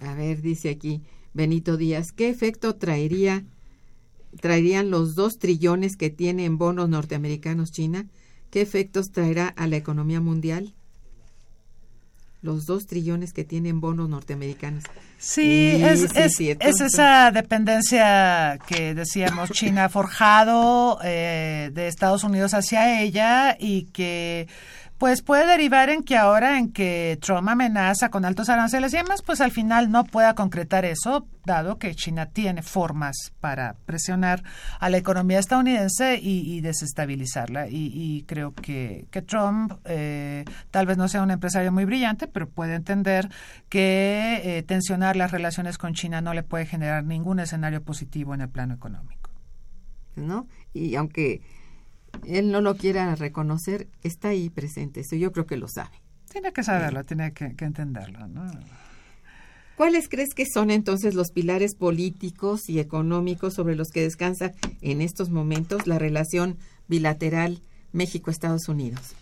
A 0.00 0.14
ver, 0.14 0.42
dice 0.42 0.70
aquí 0.70 1.02
Benito 1.34 1.76
Díaz, 1.76 2.12
¿qué 2.12 2.28
efecto 2.28 2.74
traería 2.76 3.44
traerían 4.40 4.90
los 4.90 5.14
dos 5.14 5.38
trillones 5.38 5.96
que 5.96 6.10
tiene 6.10 6.44
en 6.44 6.58
bonos 6.58 6.88
norteamericanos 6.88 7.72
China? 7.72 8.06
¿Qué 8.50 8.60
efectos 8.60 9.10
traerá 9.12 9.48
a 9.48 9.66
la 9.66 9.76
economía 9.76 10.20
mundial? 10.20 10.74
Los 12.42 12.66
dos 12.66 12.86
trillones 12.86 13.32
que 13.32 13.44
tienen 13.44 13.80
bonos 13.80 14.08
norteamericanos. 14.08 14.84
Sí, 15.16 15.80
es, 15.80 16.00
sí, 16.00 16.06
es, 16.16 16.32
cierto. 16.34 16.66
es 16.66 16.80
esa 16.80 17.30
dependencia 17.30 18.58
que 18.66 18.92
decíamos 18.94 19.50
China 19.52 19.84
ha 19.84 19.88
forjado 19.88 20.98
eh, 21.04 21.70
de 21.72 21.86
Estados 21.86 22.24
Unidos 22.24 22.54
hacia 22.54 23.00
ella 23.00 23.56
y 23.58 23.84
que 23.84 24.48
pues 25.02 25.20
puede 25.20 25.48
derivar 25.48 25.90
en 25.90 26.04
que 26.04 26.16
ahora 26.16 26.60
en 26.60 26.72
que 26.72 27.18
Trump 27.20 27.48
amenaza 27.48 28.08
con 28.08 28.24
altos 28.24 28.48
aranceles 28.48 28.94
y 28.94 28.98
demás, 28.98 29.20
pues 29.20 29.40
al 29.40 29.50
final 29.50 29.90
no 29.90 30.04
pueda 30.04 30.36
concretar 30.36 30.84
eso, 30.84 31.26
dado 31.44 31.80
que 31.80 31.92
China 31.96 32.26
tiene 32.26 32.62
formas 32.62 33.32
para 33.40 33.74
presionar 33.84 34.44
a 34.78 34.90
la 34.90 34.98
economía 34.98 35.40
estadounidense 35.40 36.20
y, 36.22 36.60
desestabilizarla. 36.60 37.66
Y, 37.66 37.90
y 37.92 38.22
creo 38.28 38.54
que, 38.54 39.08
que 39.10 39.22
Trump 39.22 39.72
eh, 39.86 40.44
tal 40.70 40.86
vez 40.86 40.98
no 40.98 41.08
sea 41.08 41.22
un 41.22 41.32
empresario 41.32 41.72
muy 41.72 41.84
brillante, 41.84 42.28
pero 42.28 42.48
puede 42.48 42.76
entender 42.76 43.28
que 43.68 44.40
eh, 44.44 44.62
tensionar 44.62 45.16
las 45.16 45.32
relaciones 45.32 45.78
con 45.78 45.94
China 45.94 46.20
no 46.20 46.32
le 46.32 46.44
puede 46.44 46.64
generar 46.64 47.02
ningún 47.02 47.40
escenario 47.40 47.82
positivo 47.82 48.34
en 48.34 48.42
el 48.42 48.50
plano 48.50 48.74
económico. 48.74 49.32
¿no? 50.14 50.46
Y 50.72 50.94
aunque 50.94 51.42
él 52.26 52.50
no 52.50 52.60
lo 52.60 52.76
quiera 52.76 53.14
reconocer, 53.14 53.88
está 54.02 54.28
ahí 54.28 54.50
presente. 54.50 55.00
Eso 55.00 55.16
yo 55.16 55.32
creo 55.32 55.46
que 55.46 55.56
lo 55.56 55.68
sabe. 55.68 56.02
Tiene 56.30 56.52
que 56.52 56.62
saberlo, 56.62 57.04
tiene 57.04 57.32
que, 57.32 57.54
que 57.54 57.64
entenderlo. 57.64 58.26
¿no? 58.26 58.50
¿Cuáles 59.76 60.08
crees 60.08 60.34
que 60.34 60.46
son 60.46 60.70
entonces 60.70 61.14
los 61.14 61.30
pilares 61.30 61.74
políticos 61.74 62.68
y 62.68 62.78
económicos 62.78 63.54
sobre 63.54 63.74
los 63.74 63.90
que 63.90 64.02
descansa 64.02 64.52
en 64.80 65.00
estos 65.02 65.30
momentos 65.30 65.86
la 65.86 65.98
relación 65.98 66.58
bilateral 66.88 67.62
México-Estados 67.92 68.68
Unidos? 68.68 69.14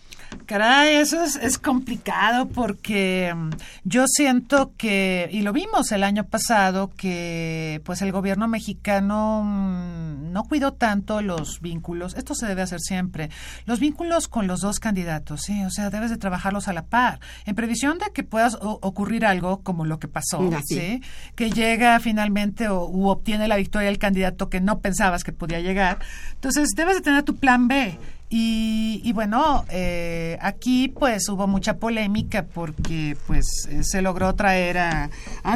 Caray, 0.45 0.95
eso 0.95 1.23
es, 1.23 1.37
es 1.37 1.57
complicado 1.57 2.47
porque 2.49 3.33
mm, 3.33 3.49
yo 3.83 4.05
siento 4.07 4.73
que, 4.77 5.29
y 5.31 5.41
lo 5.41 5.53
vimos 5.53 5.91
el 5.91 6.03
año 6.03 6.25
pasado, 6.25 6.89
que 6.89 7.81
pues 7.85 8.01
el 8.01 8.11
gobierno 8.11 8.47
mexicano 8.47 9.43
mm, 9.43 10.31
no 10.31 10.43
cuidó 10.43 10.73
tanto 10.73 11.21
los 11.21 11.61
vínculos, 11.61 12.15
esto 12.15 12.35
se 12.35 12.47
debe 12.47 12.61
hacer 12.61 12.81
siempre, 12.81 13.29
los 13.65 13.79
vínculos 13.79 14.27
con 14.27 14.47
los 14.47 14.61
dos 14.61 14.79
candidatos, 14.79 15.41
sí, 15.43 15.63
o 15.63 15.69
sea, 15.69 15.89
debes 15.89 16.09
de 16.09 16.17
trabajarlos 16.17 16.67
a 16.67 16.73
la 16.73 16.85
par, 16.85 17.19
en 17.45 17.55
previsión 17.55 17.97
de 17.97 18.11
que 18.13 18.23
pueda 18.23 18.49
ocurrir 18.61 19.25
algo 19.25 19.61
como 19.61 19.85
lo 19.85 19.99
que 19.99 20.07
pasó, 20.07 20.41
Así. 20.53 20.79
¿sí? 20.79 21.01
que 21.35 21.51
llega 21.51 21.99
finalmente 21.99 22.67
o, 22.67 22.87
u 22.87 23.07
obtiene 23.07 23.47
la 23.47 23.55
victoria 23.55 23.89
el 23.89 23.99
candidato 23.99 24.49
que 24.49 24.61
no 24.61 24.79
pensabas 24.79 25.23
que 25.23 25.31
podía 25.31 25.59
llegar. 25.59 25.99
Entonces, 26.33 26.69
debes 26.75 26.95
de 26.95 27.01
tener 27.01 27.23
tu 27.23 27.35
plan 27.35 27.67
B. 27.67 27.97
Y, 28.33 29.01
y 29.03 29.11
bueno, 29.11 29.65
eh, 29.69 30.37
aquí 30.39 30.87
pues 30.87 31.27
hubo 31.27 31.47
mucha 31.47 31.75
polémica 31.75 32.45
porque 32.45 33.17
pues 33.27 33.67
eh, 33.69 33.83
se 33.83 34.01
logró 34.01 34.33
traer 34.35 34.77
a, 34.77 35.09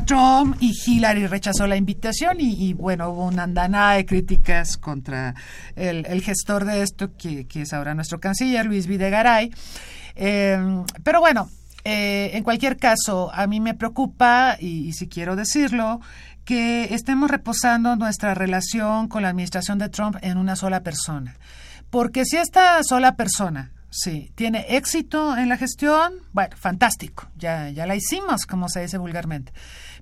Trump 0.05 0.57
y 0.59 0.73
Hillary 0.85 1.25
rechazó 1.27 1.67
la 1.67 1.77
invitación 1.77 2.41
y, 2.41 2.67
y, 2.67 2.73
bueno, 2.73 3.11
hubo 3.11 3.27
una 3.27 3.43
andanada 3.43 3.93
de 3.93 4.05
críticas 4.05 4.75
contra 4.75 5.35
el, 5.77 6.05
el 6.05 6.21
gestor 6.21 6.65
de 6.65 6.81
esto, 6.81 7.15
que, 7.17 7.47
que, 7.47 7.61
es 7.61 7.71
ahora 7.71 7.95
nuestro 7.95 8.19
canciller, 8.19 8.65
Luis 8.65 8.87
Videgaray. 8.87 9.53
Eh, 10.17 10.83
pero 11.01 11.21
bueno, 11.21 11.49
eh, 11.85 12.31
en 12.33 12.43
cualquier 12.43 12.75
caso, 12.75 13.31
a 13.33 13.47
mí 13.47 13.61
me 13.61 13.73
preocupa, 13.73 14.57
y, 14.59 14.89
y, 14.89 14.91
si 14.91 15.07
quiero 15.07 15.37
decirlo, 15.37 16.01
que 16.43 16.93
estemos 16.93 17.31
reposando 17.31 17.95
nuestra 17.95 18.33
relación 18.33 19.07
con 19.07 19.21
la 19.21 19.29
administración 19.29 19.77
de 19.77 19.87
Trump 19.87 20.17
en 20.21 20.37
una 20.37 20.57
sola 20.57 20.83
persona. 20.83 21.37
Porque 21.95 22.25
si 22.25 22.35
esta 22.35 22.83
sola 22.83 23.15
persona, 23.15 23.71
sí, 23.89 24.29
tiene 24.35 24.65
éxito 24.75 25.37
en 25.37 25.47
la 25.47 25.55
gestión, 25.55 26.15
bueno, 26.33 26.57
fantástico, 26.57 27.29
ya, 27.37 27.69
ya 27.69 27.87
la 27.87 27.95
hicimos, 27.95 28.45
como 28.45 28.67
se 28.67 28.81
dice 28.81 28.97
vulgarmente. 28.97 29.53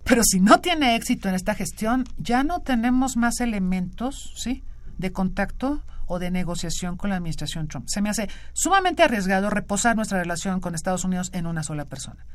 Pero 0.04 0.24
si 0.24 0.40
no 0.40 0.60
tiene 0.60 0.96
éxito 0.96 1.30
en 1.30 1.36
esta 1.36 1.54
gestión, 1.54 2.06
ya 2.18 2.44
no 2.44 2.62
tenemos 2.62 3.16
más 3.16 3.42
elementos, 3.42 4.34
¿sí?, 4.36 4.64
de 4.98 5.12
contacto 5.12 5.84
o 6.08 6.18
de 6.18 6.32
negociación 6.32 6.98
con 6.98 7.12
la 7.12 7.18
administración 7.18 7.68
Trump. 7.68 7.86
Se 7.88 8.02
me 8.02 8.10
hace 8.10 8.28
sumamente 8.54 9.04
arriesgado 9.04 9.52
reposar 9.52 9.96
nuestra 9.96 10.18
relación 10.18 10.62
con 10.62 10.74
Estados 10.74 11.06
Unidos 11.06 11.30
en 11.32 11.46
una 11.46 11.62
sola 11.62 11.86
persona. 11.86 12.26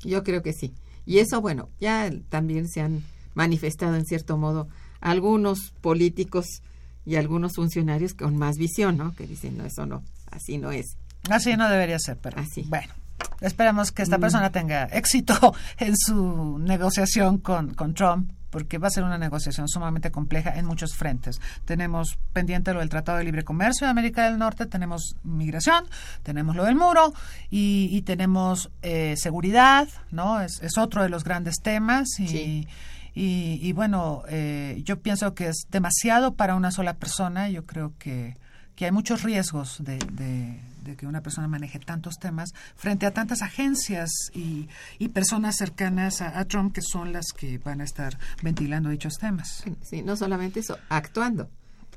Yo 0.00 0.22
creo 0.24 0.42
que 0.42 0.52
sí. 0.52 0.74
Y 1.06 1.20
eso, 1.20 1.40
bueno, 1.40 1.70
ya 1.80 2.10
también 2.28 2.68
se 2.68 2.82
han 2.82 3.02
manifestado 3.32 3.96
en 3.96 4.04
cierto 4.04 4.36
modo 4.36 4.68
algunos 5.00 5.70
políticos 5.80 6.60
y 7.04 7.16
algunos 7.16 7.54
funcionarios 7.54 8.14
con 8.14 8.36
más 8.36 8.56
visión, 8.56 8.96
¿no? 8.96 9.14
Que 9.14 9.26
dicen, 9.26 9.56
no, 9.56 9.64
eso 9.64 9.86
no, 9.86 10.02
así 10.30 10.58
no 10.58 10.72
es. 10.72 10.96
Así 11.30 11.56
no 11.56 11.68
debería 11.68 11.98
ser, 11.98 12.18
pero 12.18 12.40
así. 12.40 12.64
bueno. 12.68 12.92
Esperamos 13.40 13.92
que 13.92 14.02
esta 14.02 14.18
persona 14.18 14.50
tenga 14.50 14.84
éxito 14.84 15.54
en 15.78 15.96
su 15.96 16.58
negociación 16.58 17.38
con, 17.38 17.74
con 17.74 17.94
Trump 17.94 18.30
porque 18.54 18.78
va 18.78 18.86
a 18.86 18.90
ser 18.92 19.02
una 19.02 19.18
negociación 19.18 19.68
sumamente 19.68 20.12
compleja 20.12 20.56
en 20.56 20.64
muchos 20.64 20.94
frentes. 20.94 21.40
Tenemos 21.64 22.20
pendiente 22.32 22.72
lo 22.72 22.78
del 22.78 22.88
Tratado 22.88 23.18
de 23.18 23.24
Libre 23.24 23.42
Comercio 23.42 23.84
de 23.84 23.90
América 23.90 24.26
del 24.26 24.38
Norte, 24.38 24.66
tenemos 24.66 25.16
migración, 25.24 25.86
tenemos 26.22 26.54
lo 26.54 26.64
del 26.64 26.76
muro 26.76 27.12
y, 27.50 27.88
y 27.90 28.02
tenemos 28.02 28.70
eh, 28.82 29.14
seguridad, 29.16 29.88
¿no? 30.12 30.40
Es, 30.40 30.62
es, 30.62 30.78
otro 30.78 31.02
de 31.02 31.08
los 31.08 31.24
grandes 31.24 31.56
temas 31.64 32.06
y, 32.20 32.28
sí. 32.28 32.68
Y, 33.14 33.58
y 33.62 33.72
bueno, 33.72 34.22
eh, 34.28 34.80
yo 34.84 35.00
pienso 35.00 35.34
que 35.34 35.48
es 35.48 35.66
demasiado 35.70 36.34
para 36.34 36.54
una 36.54 36.70
sola 36.70 36.94
persona. 36.94 37.48
Yo 37.48 37.64
creo 37.64 37.92
que 37.98 38.36
que 38.74 38.86
hay 38.86 38.92
muchos 38.92 39.22
riesgos 39.22 39.78
de, 39.80 39.98
de, 40.12 40.96
que 40.96 41.06
una 41.06 41.22
persona 41.22 41.48
maneje 41.48 41.78
tantos 41.78 42.18
temas 42.18 42.52
frente 42.76 43.06
a 43.06 43.12
tantas 43.12 43.40
agencias 43.42 44.10
y, 44.34 44.68
y 44.98 45.08
personas 45.08 45.56
cercanas 45.56 46.20
a, 46.20 46.38
a, 46.38 46.44
Trump 46.44 46.74
que 46.74 46.82
son 46.82 47.12
las 47.12 47.26
que 47.36 47.58
van 47.58 47.80
a 47.80 47.84
estar 47.84 48.18
ventilando 48.42 48.90
dichos 48.90 49.14
temas. 49.18 49.64
Sí, 49.82 50.02
no 50.02 50.16
solamente 50.16 50.60
eso, 50.60 50.78
actuando, 50.88 51.48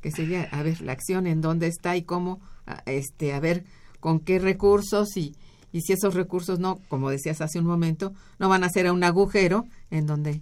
que 0.02 0.12
sería, 0.12 0.44
a 0.52 0.64
ver, 0.64 0.82
la 0.82 0.94
acción 0.94 1.28
en 1.28 1.42
dónde 1.42 1.68
está 1.68 1.96
y 1.98 2.04
cómo, 2.04 2.40
este, 2.86 3.34
a 3.34 3.40
ver, 3.40 3.66
con 4.00 4.20
qué 4.20 4.40
recursos 4.40 5.18
y, 5.18 5.36
y 5.72 5.82
si 5.82 5.94
esos 5.94 6.14
recursos 6.14 6.60
no, 6.60 6.80
como 6.88 7.10
decías 7.10 7.42
hace 7.42 7.60
un 7.60 7.66
momento, 7.66 8.14
no 8.40 8.50
van 8.50 8.64
a 8.64 8.70
ser 8.70 8.88
a 8.88 8.94
un 8.94 9.04
agujero 9.04 9.66
en 9.92 10.06
donde 10.06 10.42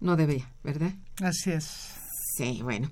no 0.00 0.16
debía, 0.16 0.50
¿verdad? 0.62 0.92
Así 1.20 1.50
es. 1.50 1.94
Sí, 2.36 2.60
bueno. 2.62 2.90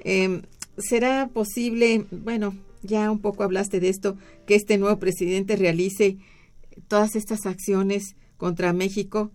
Eh, 0.00 0.42
¿Será 0.78 1.28
posible, 1.28 2.06
bueno, 2.10 2.54
ya 2.82 3.10
un 3.10 3.20
poco 3.20 3.42
hablaste 3.42 3.80
de 3.80 3.88
esto, 3.88 4.16
que 4.46 4.54
este 4.54 4.78
nuevo 4.78 4.98
presidente 4.98 5.56
realice 5.56 6.18
todas 6.88 7.16
estas 7.16 7.46
acciones 7.46 8.16
contra 8.36 8.72
México? 8.72 9.30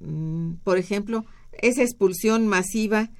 Mm, 0.00 0.54
por 0.64 0.78
ejemplo, 0.78 1.24
esa 1.60 1.82
expulsión 1.82 2.46
masiva, 2.46 3.10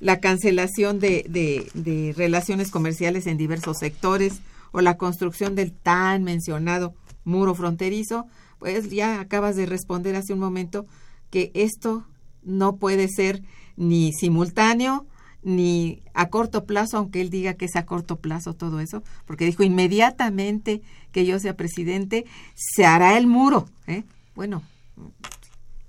la 0.00 0.20
cancelación 0.20 0.98
de, 0.98 1.24
de, 1.28 1.68
de 1.74 2.12
relaciones 2.16 2.70
comerciales 2.70 3.26
en 3.26 3.36
diversos 3.36 3.78
sectores 3.78 4.40
o 4.72 4.80
la 4.80 4.96
construcción 4.96 5.54
del 5.54 5.72
tan 5.72 6.24
mencionado 6.24 6.94
muro 7.24 7.54
fronterizo, 7.54 8.26
pues 8.58 8.90
ya 8.90 9.20
acabas 9.20 9.56
de 9.56 9.66
responder 9.66 10.16
hace 10.16 10.32
un 10.32 10.38
momento 10.38 10.86
que 11.30 11.50
esto 11.54 12.04
no 12.44 12.76
puede 12.76 13.08
ser 13.08 13.42
ni 13.76 14.12
simultáneo 14.12 15.06
ni 15.42 16.02
a 16.14 16.28
corto 16.28 16.64
plazo, 16.64 16.98
aunque 16.98 17.20
él 17.20 17.30
diga 17.30 17.54
que 17.54 17.64
es 17.64 17.76
a 17.76 17.84
corto 17.84 18.16
plazo 18.16 18.54
todo 18.54 18.80
eso, 18.80 19.02
porque 19.26 19.44
dijo 19.44 19.62
inmediatamente 19.62 20.82
que 21.10 21.26
yo 21.26 21.38
sea 21.38 21.56
presidente, 21.56 22.24
se 22.54 22.86
hará 22.86 23.18
el 23.18 23.26
muro. 23.26 23.68
¿eh? 23.86 24.04
Bueno, 24.34 24.62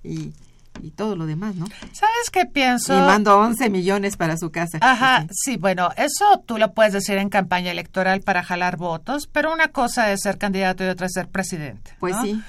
y, 0.04 0.34
y 0.82 0.92
todo 0.92 1.16
lo 1.16 1.26
demás, 1.26 1.56
¿no? 1.56 1.68
¿Sabes 1.92 2.30
qué 2.32 2.46
pienso? 2.46 2.98
Y 2.98 3.00
mando 3.00 3.38
11 3.38 3.70
millones 3.70 4.18
para 4.18 4.38
su 4.38 4.52
casa. 4.52 4.80
Ajá, 4.82 5.28
sí, 5.32 5.58
bueno, 5.58 5.90
eso 5.98 6.44
tú 6.46 6.58
lo 6.58 6.74
puedes 6.74 6.94
decir 6.94 7.18
en 7.18 7.30
campaña 7.30 7.72
electoral 7.72 8.22
para 8.22 8.44
jalar 8.44 8.78
votos, 8.78 9.28
pero 9.32 9.54
una 9.54 9.68
cosa 9.68 10.12
es 10.12 10.22
ser 10.22 10.40
candidato 10.40 10.84
y 10.84 10.88
otra 10.88 11.06
es 11.06 11.14
ser 11.14 11.28
presidente. 11.28 11.92
Pues 12.00 12.16
¿no? 12.16 12.24
sí. 12.24 12.42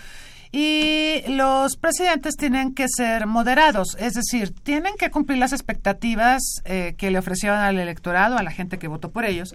Y 0.56 1.24
los 1.26 1.76
presidentes 1.76 2.36
tienen 2.36 2.74
que 2.74 2.86
ser 2.88 3.26
moderados, 3.26 3.96
es 3.98 4.12
decir, 4.12 4.54
tienen 4.54 4.94
que 4.96 5.10
cumplir 5.10 5.38
las 5.38 5.52
expectativas 5.52 6.62
eh, 6.64 6.94
que 6.96 7.10
le 7.10 7.18
ofrecieron 7.18 7.58
al 7.58 7.76
electorado, 7.80 8.38
a 8.38 8.42
la 8.44 8.52
gente 8.52 8.78
que 8.78 8.86
votó 8.86 9.10
por 9.10 9.24
ellos, 9.24 9.52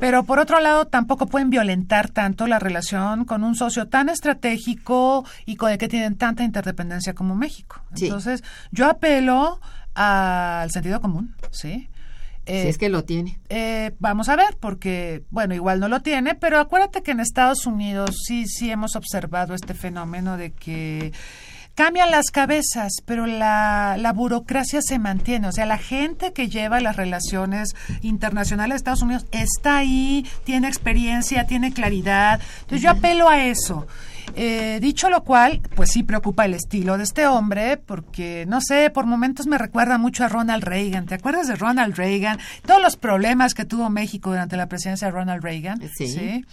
pero 0.00 0.24
por 0.24 0.40
otro 0.40 0.58
lado 0.58 0.86
tampoco 0.86 1.26
pueden 1.26 1.50
violentar 1.50 2.10
tanto 2.10 2.48
la 2.48 2.58
relación 2.58 3.26
con 3.26 3.44
un 3.44 3.54
socio 3.54 3.86
tan 3.86 4.08
estratégico 4.08 5.24
y 5.46 5.54
con 5.54 5.70
el 5.70 5.78
que 5.78 5.86
tienen 5.86 6.16
tanta 6.16 6.42
interdependencia 6.42 7.14
como 7.14 7.36
México. 7.36 7.80
Sí. 7.94 8.06
Entonces, 8.06 8.42
yo 8.72 8.90
apelo 8.90 9.60
al 9.94 10.68
sentido 10.72 11.00
común, 11.00 11.32
¿sí? 11.52 11.88
Eh, 12.50 12.62
si 12.62 12.68
es 12.68 12.78
que 12.78 12.88
lo 12.88 13.04
tiene. 13.04 13.38
Eh, 13.48 13.92
vamos 14.00 14.28
a 14.28 14.34
ver, 14.34 14.56
porque, 14.58 15.22
bueno, 15.30 15.54
igual 15.54 15.78
no 15.78 15.88
lo 15.88 16.00
tiene, 16.00 16.34
pero 16.34 16.58
acuérdate 16.58 17.02
que 17.02 17.12
en 17.12 17.20
Estados 17.20 17.64
Unidos 17.64 18.10
sí, 18.26 18.46
sí 18.48 18.72
hemos 18.72 18.96
observado 18.96 19.54
este 19.54 19.72
fenómeno 19.72 20.36
de 20.36 20.50
que 20.50 21.12
cambian 21.76 22.10
las 22.10 22.32
cabezas, 22.32 22.92
pero 23.06 23.26
la, 23.26 23.96
la, 23.98 24.12
burocracia 24.12 24.82
se 24.82 24.98
mantiene. 24.98 25.46
O 25.46 25.52
sea, 25.52 25.64
la 25.64 25.78
gente 25.78 26.32
que 26.32 26.48
lleva 26.48 26.80
las 26.80 26.96
relaciones 26.96 27.76
internacionales 28.02 28.74
de 28.74 28.76
Estados 28.78 29.02
Unidos 29.02 29.26
está 29.30 29.76
ahí, 29.76 30.26
tiene 30.42 30.66
experiencia, 30.66 31.46
tiene 31.46 31.72
claridad. 31.72 32.40
Entonces 32.62 32.82
yo 32.82 32.90
apelo 32.90 33.28
a 33.28 33.44
eso. 33.44 33.86
Eh, 34.36 34.78
dicho 34.80 35.10
lo 35.10 35.24
cual, 35.24 35.60
pues 35.74 35.90
sí 35.90 36.02
preocupa 36.02 36.44
el 36.44 36.54
estilo 36.54 36.96
de 36.96 37.04
este 37.04 37.26
hombre, 37.26 37.76
porque, 37.76 38.44
no 38.46 38.60
sé, 38.60 38.90
por 38.90 39.06
momentos 39.06 39.46
me 39.46 39.58
recuerda 39.58 39.98
mucho 39.98 40.24
a 40.24 40.28
Ronald 40.28 40.64
Reagan. 40.64 41.06
¿Te 41.06 41.14
acuerdas 41.14 41.48
de 41.48 41.56
Ronald 41.56 41.96
Reagan? 41.96 42.38
Todos 42.66 42.82
los 42.82 42.96
problemas 42.96 43.54
que 43.54 43.64
tuvo 43.64 43.90
México 43.90 44.30
durante 44.30 44.56
la 44.56 44.68
presidencia 44.68 45.08
de 45.08 45.12
Ronald 45.12 45.42
Reagan. 45.42 45.80
Sí. 45.96 46.08
¿sí? 46.08 46.44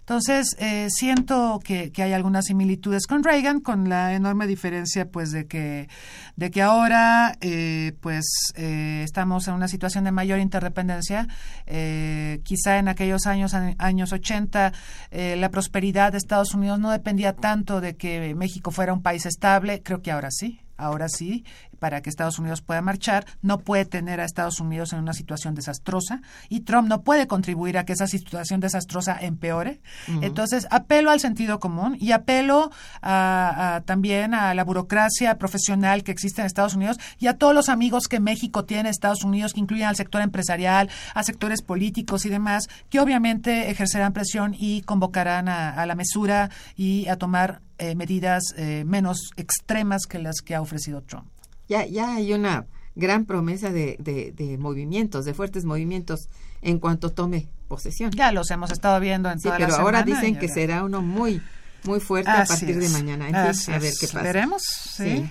Entonces, 0.00 0.54
eh, 0.58 0.88
siento 0.90 1.60
que, 1.64 1.90
que, 1.90 2.02
hay 2.02 2.12
algunas 2.12 2.44
similitudes 2.44 3.06
con 3.06 3.24
Reagan, 3.24 3.60
con 3.60 3.88
la 3.88 4.12
enorme 4.14 4.46
diferencia, 4.46 5.10
pues, 5.10 5.32
de 5.32 5.46
que, 5.46 5.88
de 6.36 6.50
que 6.50 6.60
ahora, 6.60 7.36
eh, 7.40 7.94
pues, 8.00 8.26
estamos 8.54 9.48
en 9.48 9.54
una 9.54 9.68
situación 9.68 10.04
de 10.04 10.12
mayor 10.12 10.40
interdependencia. 10.40 11.26
Quizá 11.64 12.78
en 12.78 12.88
aquellos 12.88 13.26
años, 13.26 13.54
años 13.54 14.12
80, 14.12 14.72
eh, 15.10 15.36
la 15.36 15.50
prosperidad 15.50 16.12
de 16.12 16.18
Estados 16.18 16.54
Unidos 16.54 16.78
no 16.78 16.90
dependía 16.90 17.23
tanto 17.32 17.80
de 17.80 17.96
que 17.96 18.34
México 18.34 18.70
fuera 18.70 18.92
un 18.92 19.02
país 19.02 19.26
estable. 19.26 19.82
Creo 19.82 20.02
que 20.02 20.12
ahora 20.12 20.30
sí. 20.30 20.60
Ahora 20.76 21.08
sí, 21.08 21.44
para 21.84 22.00
que 22.00 22.08
Estados 22.08 22.38
Unidos 22.38 22.62
pueda 22.62 22.80
marchar, 22.80 23.26
no 23.42 23.58
puede 23.58 23.84
tener 23.84 24.18
a 24.18 24.24
Estados 24.24 24.58
Unidos 24.58 24.94
en 24.94 25.00
una 25.00 25.12
situación 25.12 25.54
desastrosa 25.54 26.22
y 26.48 26.60
Trump 26.60 26.88
no 26.88 27.02
puede 27.02 27.26
contribuir 27.26 27.76
a 27.76 27.84
que 27.84 27.92
esa 27.92 28.06
situación 28.06 28.58
desastrosa 28.60 29.18
empeore. 29.20 29.82
Uh 30.08 30.12
-huh. 30.12 30.24
Entonces, 30.24 30.66
apelo 30.70 31.10
al 31.10 31.20
sentido 31.20 31.58
común 31.58 31.98
y 32.00 32.12
apelo 32.12 32.70
a, 33.02 33.74
a, 33.74 33.80
también 33.82 34.32
a 34.32 34.54
la 34.54 34.64
burocracia 34.64 35.36
profesional 35.36 36.04
que 36.04 36.12
existe 36.12 36.40
en 36.40 36.46
Estados 36.46 36.74
Unidos 36.74 36.96
y 37.18 37.26
a 37.26 37.36
todos 37.36 37.54
los 37.54 37.68
amigos 37.68 38.08
que 38.08 38.18
México 38.18 38.64
tiene 38.64 38.80
en 38.80 38.86
Estados 38.86 39.22
Unidos, 39.22 39.52
que 39.52 39.60
incluyen 39.60 39.88
al 39.88 39.96
sector 39.96 40.22
empresarial, 40.22 40.88
a 41.14 41.22
sectores 41.22 41.60
políticos 41.60 42.24
y 42.24 42.30
demás, 42.30 42.66
que 42.88 42.98
obviamente 42.98 43.70
ejercerán 43.70 44.14
presión 44.14 44.56
y 44.58 44.80
convocarán 44.86 45.50
a, 45.50 45.68
a 45.68 45.84
la 45.84 45.94
mesura 45.94 46.48
y 46.78 47.08
a 47.08 47.16
tomar 47.16 47.60
eh, 47.76 47.96
medidas 47.96 48.42
eh, 48.56 48.84
menos 48.86 49.32
extremas 49.36 50.06
que 50.06 50.20
las 50.20 50.36
que 50.42 50.54
ha 50.54 50.60
ofrecido 50.60 51.02
Trump. 51.02 51.33
Ya, 51.68 51.86
ya 51.86 52.16
hay 52.16 52.32
una 52.32 52.66
gran 52.94 53.24
promesa 53.24 53.70
de, 53.70 53.96
de, 53.98 54.32
de, 54.32 54.58
movimientos, 54.58 55.24
de 55.24 55.34
fuertes 55.34 55.64
movimientos 55.64 56.28
en 56.62 56.78
cuanto 56.78 57.10
tome 57.10 57.48
posesión. 57.68 58.10
Ya 58.12 58.32
los 58.32 58.50
hemos 58.50 58.70
estado 58.70 59.00
viendo 59.00 59.30
en 59.30 59.40
sí, 59.40 59.44
toda 59.44 59.56
pero 59.56 59.70
la 59.70 59.76
ahora 59.76 60.00
semana, 60.00 60.20
dicen 60.20 60.38
que 60.38 60.48
será 60.48 60.84
uno 60.84 61.02
muy 61.02 61.40
muy 61.84 62.00
fuerte 62.00 62.30
Así 62.30 62.40
a 62.40 62.46
partir 62.46 62.70
es. 62.70 62.92
de 62.92 62.98
mañana. 62.98 63.28
En 63.28 63.54
fin, 63.54 63.74
a 63.74 63.78
ver 63.78 63.92
qué 63.98 64.06
pasa. 64.06 64.22
Veremos, 64.22 64.62
sí. 64.62 65.04
sí. 65.04 65.30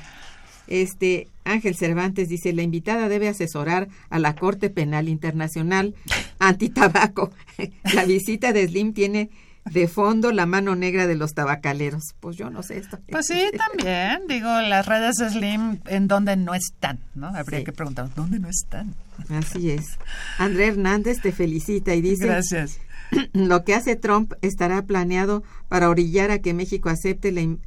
Este 0.68 1.28
Ángel 1.44 1.76
Cervantes 1.76 2.30
dice, 2.30 2.54
la 2.54 2.62
invitada 2.62 3.10
debe 3.10 3.28
asesorar 3.28 3.90
a 4.10 4.20
la 4.20 4.36
Corte 4.36 4.70
Penal 4.70 5.10
Internacional 5.10 5.96
anti-tabaco. 6.40 7.32
la 7.94 8.06
visita 8.06 8.54
de 8.54 8.68
Slim 8.68 8.94
tiene 8.94 9.30
de 9.66 9.88
fondo 9.88 10.32
la 10.32 10.46
mano 10.46 10.76
negra 10.76 11.08
de 11.08 11.16
los 11.16 11.34
tabacaleros. 11.34 12.16
Pues 12.20 12.36
yo 12.36 12.50
no 12.50 12.64
sé 12.64 12.78
esto. 12.78 13.00
Pues 13.10 13.28
sí, 13.28 13.50
también. 13.58 14.28
Digo, 14.28 14.48
las 14.48 14.86
redes 14.86 15.16
de 15.16 15.30
Slim 15.30 15.80
en 15.88 16.08
donde 16.08 16.36
no 16.36 16.54
están, 16.54 17.00
¿no? 17.16 17.28
Habría 17.28 17.60
sí. 17.60 17.66
que 17.66 17.72
preguntar, 17.72 18.14
¿dónde 18.16 18.40
no 18.40 18.50
están? 18.50 18.94
Así 19.30 19.72
es. 19.72 19.98
André 20.38 20.68
Hernández 20.68 21.22
te 21.22 21.32
felicita 21.32 21.94
y 21.96 22.02
dice... 22.02 22.26
Gracias. 22.26 22.80
Lo 23.34 23.64
que 23.64 23.76
hace 23.76 23.96
Trump 23.96 24.34
estará 24.42 24.86
planeado 24.86 25.44
para 25.70 25.90
orillar 25.90 26.32
a 26.32 26.40
que 26.40 26.54
México 26.54 26.90
acepte 26.90 27.32
la, 27.32 27.42
in 27.42 27.62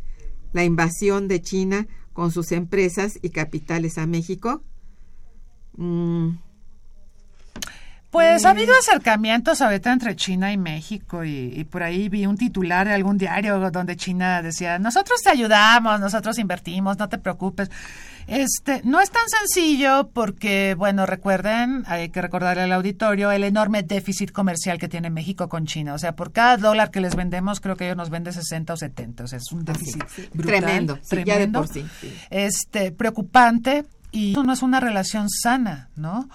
la 0.52 0.64
invasión 0.64 1.28
de 1.28 1.40
China 1.40 1.86
con 2.12 2.32
sus 2.32 2.52
empresas 2.52 3.18
y 3.22 3.30
capitales 3.30 3.98
a 3.98 4.06
México. 4.06 4.62
Mm. 5.76 6.30
Pues 8.10 8.44
ha 8.44 8.50
habido 8.50 8.72
acercamientos 8.78 9.60
ahorita 9.60 9.92
entre 9.92 10.16
China 10.16 10.52
y 10.52 10.56
México 10.56 11.24
y, 11.24 11.52
y, 11.54 11.64
por 11.64 11.82
ahí 11.82 12.08
vi 12.08 12.26
un 12.26 12.38
titular 12.38 12.86
de 12.86 12.94
algún 12.94 13.18
diario 13.18 13.70
donde 13.70 13.96
China 13.96 14.40
decía, 14.42 14.78
nosotros 14.78 15.20
te 15.22 15.30
ayudamos, 15.30 16.00
nosotros 16.00 16.38
invertimos, 16.38 16.98
no 16.98 17.08
te 17.08 17.18
preocupes. 17.18 17.70
Este, 18.26 18.80
no 18.84 19.00
es 19.00 19.10
tan 19.10 19.28
sencillo 19.28 20.10
porque, 20.12 20.74
bueno, 20.76 21.06
recuerden, 21.06 21.84
hay 21.86 22.08
que 22.08 22.20
recordarle 22.20 22.62
al 22.64 22.72
auditorio 22.72 23.30
el 23.30 23.44
enorme 23.44 23.84
déficit 23.84 24.32
comercial 24.32 24.78
que 24.78 24.88
tiene 24.88 25.10
México 25.10 25.48
con 25.48 25.66
China. 25.66 25.94
O 25.94 25.98
sea, 25.98 26.16
por 26.16 26.32
cada 26.32 26.56
dólar 26.56 26.90
que 26.90 27.00
les 27.00 27.14
vendemos, 27.14 27.60
creo 27.60 27.76
que 27.76 27.84
ellos 27.84 27.96
nos 27.96 28.10
venden 28.10 28.32
60 28.32 28.72
o 28.72 28.76
70. 28.76 29.24
O 29.24 29.26
sea, 29.28 29.38
es 29.38 29.52
un 29.52 29.64
déficit 29.64 30.02
sí, 30.08 30.22
sí. 30.22 30.28
brutal. 30.32 30.60
Tremendo, 30.60 30.96
sí, 30.96 31.08
tremendo 31.08 31.32
ya 31.32 31.38
de 31.38 31.48
por 31.48 31.68
sí, 31.68 31.86
Este, 32.30 32.90
preocupante 32.90 33.84
y 34.10 34.34
no 34.34 34.52
es 34.52 34.62
una 34.62 34.80
relación 34.80 35.28
sana, 35.30 35.90
¿no? 35.94 36.28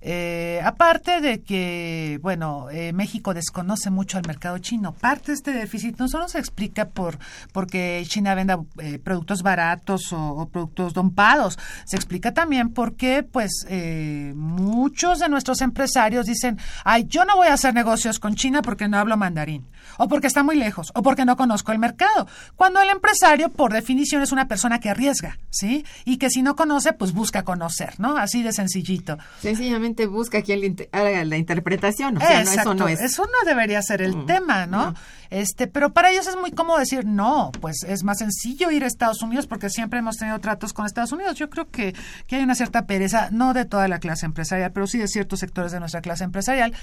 Eh, 0.00 0.60
aparte 0.64 1.20
de 1.20 1.42
que, 1.42 2.18
bueno, 2.22 2.68
eh, 2.70 2.92
México 2.92 3.34
desconoce 3.34 3.90
mucho 3.90 4.18
al 4.18 4.26
mercado 4.26 4.58
chino. 4.58 4.92
Parte 4.92 5.32
de 5.32 5.34
este 5.34 5.52
déficit 5.52 5.98
no 5.98 6.08
solo 6.08 6.28
se 6.28 6.38
explica 6.38 6.88
por 6.88 7.18
porque 7.52 8.04
China 8.06 8.34
venda 8.34 8.60
eh, 8.80 8.98
productos 8.98 9.42
baratos 9.42 10.12
o, 10.12 10.48
productos 10.48 10.94
dompados, 10.94 11.58
se 11.84 11.96
explica 11.96 12.32
también 12.32 12.70
porque, 12.70 13.22
pues, 13.22 13.66
eh, 13.68 14.32
muchos 14.36 15.18
de 15.18 15.28
nuestros 15.28 15.60
empresarios 15.60 16.26
dicen, 16.26 16.58
ay, 16.84 17.04
yo 17.08 17.24
no 17.24 17.36
voy 17.36 17.48
a 17.48 17.54
hacer 17.54 17.74
negocios 17.74 18.18
con 18.18 18.34
China 18.34 18.62
porque 18.62 18.88
no 18.88 18.98
hablo 18.98 19.16
mandarín. 19.16 19.66
O 19.96 20.08
porque 20.08 20.26
está 20.26 20.42
muy 20.42 20.56
lejos, 20.56 20.92
o 20.94 21.02
porque 21.02 21.24
no 21.24 21.36
conozco 21.36 21.72
el 21.72 21.78
mercado. 21.78 22.26
Cuando 22.56 22.80
el 22.80 22.90
empresario, 22.90 23.50
por 23.50 23.72
definición, 23.72 24.22
es 24.22 24.32
una 24.32 24.48
persona 24.48 24.80
que 24.80 24.90
arriesga, 24.90 25.38
¿sí? 25.50 25.84
Y 26.04 26.18
que 26.18 26.30
si 26.30 26.42
no 26.42 26.56
conoce, 26.56 26.92
pues 26.92 27.12
busca 27.12 27.44
conocer, 27.44 27.94
¿no? 27.98 28.16
Así 28.16 28.42
de 28.42 28.52
sencillito. 28.52 29.18
Sencillamente 29.40 30.06
busca 30.06 30.42
quien 30.42 30.76
haga 30.92 31.24
la 31.24 31.36
interpretación, 31.36 32.16
o 32.16 32.20
sea, 32.20 32.42
eso 32.42 32.74
no 32.74 32.88
es. 32.88 33.00
Eso 33.00 33.24
no 33.24 33.48
debería 33.48 33.80
ser 33.82 34.02
el 34.02 34.16
mm, 34.16 34.26
tema, 34.26 34.66
¿no? 34.66 34.94
Este, 35.30 35.66
pero 35.66 35.92
para 35.92 36.10
ellos 36.10 36.26
es 36.26 36.36
muy 36.36 36.50
cómodo 36.50 36.78
decir, 36.78 37.04
no, 37.04 37.52
pues 37.60 37.82
es 37.86 38.04
más 38.04 38.18
sencillo 38.18 38.70
ir 38.70 38.84
a 38.84 38.86
Estados 38.86 39.22
Unidos 39.22 39.46
porque 39.46 39.70
siempre 39.70 39.98
hemos 39.98 40.16
tenido 40.16 40.38
tratos 40.40 40.72
con 40.72 40.86
Estados 40.86 41.12
Unidos. 41.12 41.36
Yo 41.36 41.50
creo 41.50 41.70
que, 41.70 41.94
que 42.26 42.36
hay 42.36 42.42
una 42.42 42.54
cierta 42.54 42.86
pereza, 42.86 43.28
no 43.30 43.54
de 43.54 43.64
toda 43.64 43.88
la 43.88 43.98
clase 43.98 44.26
empresarial, 44.26 44.72
pero 44.72 44.86
sí 44.86 44.98
de 44.98 45.08
ciertos 45.08 45.40
sectores 45.40 45.72
de 45.72 45.80
nuestra 45.80 46.00
clase 46.00 46.24
empresarial, 46.24 46.74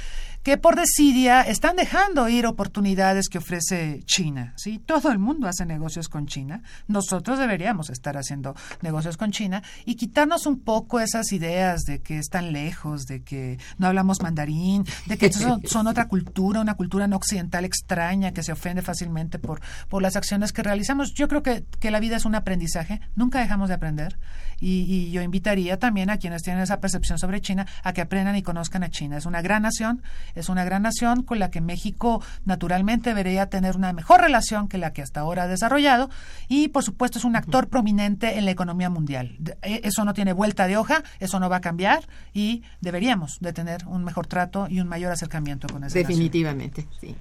que 0.44 0.58
por 0.58 0.76
desidia 0.76 1.42
están 1.42 1.76
dejando 1.76 2.30
ir 2.30 2.46
oportunidades 2.46 3.30
que 3.30 3.40
ofrece 3.40 4.02
China. 4.06 4.54
¿sí? 4.58 4.80
Todo 4.80 5.12
el 5.12 5.20
mundo 5.20 5.48
hace 5.48 5.66
negocios 5.66 6.10
con 6.10 6.28
China. 6.28 6.62
Nosotros 6.88 7.40
deberíamos 7.40 7.90
estar 7.90 8.18
haciendo 8.18 8.56
negocios 8.82 9.18
con 9.18 9.32
China 9.32 9.64
y 9.86 9.96
quitarnos 9.96 10.46
un 10.46 10.60
poco 10.60 11.00
esas 11.00 11.32
ideas 11.32 11.82
de 11.82 12.00
que 12.00 12.20
están 12.20 12.54
lejos, 12.54 13.06
de 13.06 13.24
que 13.24 13.58
no 13.78 13.88
hablamos 13.88 14.22
mandarín, 14.22 14.86
de 15.08 15.18
que 15.18 15.32
son, 15.32 15.62
son 15.66 15.88
otra 15.88 16.08
cultura, 16.08 16.62
una 16.62 16.76
cultura 16.76 17.08
no 17.08 17.16
occidental 17.16 17.66
extraña 17.66 18.32
que 18.36 18.44
se 18.44 18.52
ofende 18.52 18.84
fácilmente 18.84 19.40
por, 19.40 19.62
por 19.90 20.04
las 20.04 20.16
acciones 20.16 20.54
que 20.54 20.62
realizamos. 20.62 21.16
Yo 21.16 21.28
creo 21.28 21.42
que, 21.42 21.66
que 21.80 21.90
la 21.90 22.00
vida 22.00 22.18
es 22.18 22.26
un 22.26 22.36
aprendizaje, 22.36 23.02
nunca 23.16 23.40
dejamos 23.40 23.70
de 23.70 23.74
aprender 23.74 24.20
y, 24.60 24.82
y, 24.82 25.12
yo 25.12 25.22
invitaría 25.22 25.80
también 25.80 26.10
a 26.10 26.18
quienes 26.18 26.44
tienen 26.44 26.62
esa 26.62 26.80
percepción 26.80 27.18
sobre 27.18 27.42
China 27.42 27.66
a 27.84 27.94
que 27.94 28.02
aprendan 28.02 28.36
y 28.36 28.44
conozcan 28.44 28.84
a 28.84 28.90
China. 28.90 29.18
Es 29.18 29.26
una 29.26 29.42
gran 29.42 29.64
nación, 29.64 30.04
es 30.36 30.50
una 30.50 30.64
gran 30.64 30.84
nación 30.84 31.24
con 31.24 31.40
la 31.40 31.50
que 31.50 31.62
México 31.62 32.22
naturalmente 32.46 33.10
debería 33.10 33.48
tener 33.50 33.76
una 33.76 33.94
mejor 33.94 34.22
relación 34.22 34.68
que 34.68 34.78
la 34.78 34.94
que 34.94 35.02
hasta 35.02 35.22
ahora 35.22 35.44
ha 35.44 35.48
desarrollado 35.48 36.10
y 36.48 36.68
por 36.70 36.84
supuesto 36.84 37.18
es 37.18 37.26
un 37.26 37.36
actor 37.36 37.68
prominente 37.68 38.38
en 38.38 38.46
la 38.46 38.52
economía 38.52 38.90
mundial. 38.90 39.38
E, 39.62 39.82
eso 39.84 40.06
no 40.06 40.14
tiene 40.14 40.34
vuelta 40.34 40.68
de 40.68 40.78
hoja, 40.78 41.04
eso 41.20 41.40
no 41.40 41.50
va 41.50 41.58
a 41.58 41.62
cambiar 41.62 42.08
y 42.34 42.64
deberíamos 42.82 43.40
de 43.40 43.54
tener 43.54 43.86
un 43.88 44.04
mejor 44.04 44.28
trato 44.28 44.68
y 44.70 44.80
un 44.80 44.88
mayor 44.88 45.12
acercamiento 45.12 45.68
con 45.68 45.84
esa 45.84 45.98
Definitivamente, 45.98 46.88
sí. 47.00 47.16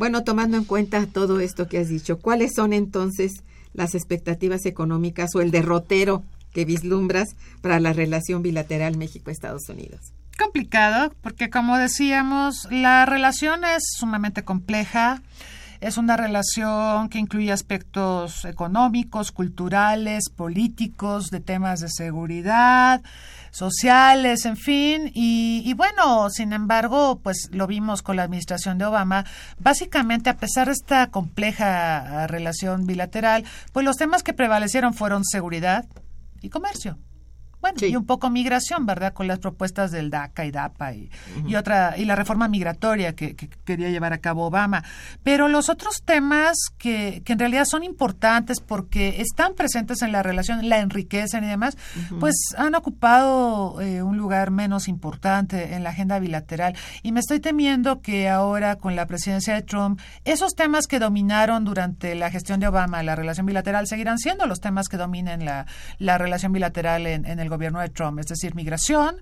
Bueno, 0.00 0.24
tomando 0.24 0.56
en 0.56 0.64
cuenta 0.64 1.04
todo 1.04 1.40
esto 1.40 1.68
que 1.68 1.76
has 1.76 1.90
dicho, 1.90 2.20
¿cuáles 2.20 2.54
son 2.54 2.72
entonces 2.72 3.42
las 3.74 3.94
expectativas 3.94 4.64
económicas 4.64 5.34
o 5.34 5.42
el 5.42 5.50
derrotero 5.50 6.24
que 6.54 6.64
vislumbras 6.64 7.36
para 7.60 7.80
la 7.80 7.92
relación 7.92 8.40
bilateral 8.40 8.96
México-Estados 8.96 9.68
Unidos? 9.68 10.14
Complicado, 10.38 11.12
porque 11.20 11.50
como 11.50 11.76
decíamos, 11.76 12.66
la 12.70 13.04
relación 13.04 13.62
es 13.62 13.82
sumamente 13.98 14.42
compleja. 14.42 15.20
Es 15.82 15.98
una 15.98 16.16
relación 16.16 17.10
que 17.10 17.18
incluye 17.18 17.52
aspectos 17.52 18.46
económicos, 18.46 19.32
culturales, 19.32 20.30
políticos, 20.30 21.28
de 21.28 21.40
temas 21.40 21.80
de 21.80 21.90
seguridad, 21.90 23.02
sociales, 23.50 24.44
en 24.44 24.56
fin. 24.56 25.10
Y, 25.14 25.62
y, 25.64 25.74
bueno, 25.74 26.30
sin 26.30 26.52
embargo, 26.52 27.20
pues 27.22 27.48
lo 27.52 27.66
vimos 27.66 28.02
con 28.02 28.16
la 28.16 28.22
administración 28.22 28.78
de 28.78 28.86
Obama. 28.86 29.24
Básicamente, 29.58 30.30
a 30.30 30.36
pesar 30.36 30.66
de 30.66 30.72
esta 30.72 31.08
compleja 31.08 32.26
relación 32.26 32.86
bilateral, 32.86 33.44
pues 33.72 33.84
los 33.84 33.96
temas 33.96 34.22
que 34.22 34.32
prevalecieron 34.32 34.94
fueron 34.94 35.24
seguridad 35.24 35.86
y 36.40 36.48
comercio. 36.48 36.98
Bueno, 37.60 37.76
y 37.86 37.94
un 37.94 38.06
poco 38.06 38.30
migración, 38.30 38.86
¿verdad? 38.86 39.12
Con 39.12 39.26
las 39.28 39.38
propuestas 39.38 39.90
del 39.90 40.10
DACA 40.10 40.46
y 40.46 40.50
DAPA 40.50 40.94
y, 40.94 41.10
y 41.46 41.56
otra 41.56 41.94
y 41.96 42.04
la 42.04 42.16
reforma 42.16 42.48
migratoria 42.48 43.14
que, 43.14 43.36
quería 43.64 43.90
llevar 43.90 44.12
a 44.12 44.18
cabo 44.18 44.46
Obama. 44.46 44.82
Pero 45.22 45.48
los 45.48 45.68
otros 45.68 46.02
temas 46.04 46.56
que, 46.78 47.22
que 47.24 47.32
en 47.34 47.38
realidad 47.38 47.64
son 47.66 47.84
importantes 47.84 48.60
porque 48.60 49.20
están 49.20 49.54
presentes 49.54 50.02
en 50.02 50.12
la 50.12 50.22
relación, 50.22 50.68
la 50.68 50.78
enriquecen 50.78 51.44
y 51.44 51.48
demás, 51.48 51.76
pues 52.18 52.34
han 52.56 52.74
ocupado 52.74 53.80
eh, 53.80 54.02
un 54.02 54.16
lugar 54.16 54.50
menos 54.50 54.88
importante 54.88 55.74
en 55.74 55.84
la 55.84 55.90
agenda 55.90 56.18
bilateral. 56.18 56.74
Y 57.02 57.12
me 57.12 57.20
estoy 57.20 57.40
temiendo 57.40 58.00
que 58.00 58.28
ahora 58.28 58.76
con 58.76 58.96
la 58.96 59.06
presidencia 59.06 59.54
de 59.54 59.62
Trump, 59.62 60.00
esos 60.24 60.54
temas 60.54 60.86
que 60.86 60.98
dominaron 60.98 61.64
durante 61.64 62.14
la 62.14 62.30
gestión 62.30 62.60
de 62.60 62.68
Obama, 62.68 63.02
la 63.02 63.16
relación 63.16 63.44
bilateral, 63.44 63.86
seguirán 63.86 64.18
siendo 64.18 64.46
los 64.46 64.60
temas 64.60 64.88
que 64.88 64.96
dominen 64.96 65.44
la, 65.44 65.66
la 65.98 66.16
relación 66.16 66.52
bilateral 66.52 67.06
en, 67.06 67.26
en 67.26 67.38
el 67.38 67.49
gobierno 67.50 67.80
de 67.80 67.90
Trump, 67.90 68.18
es 68.18 68.26
decir, 68.26 68.54
migración, 68.54 69.16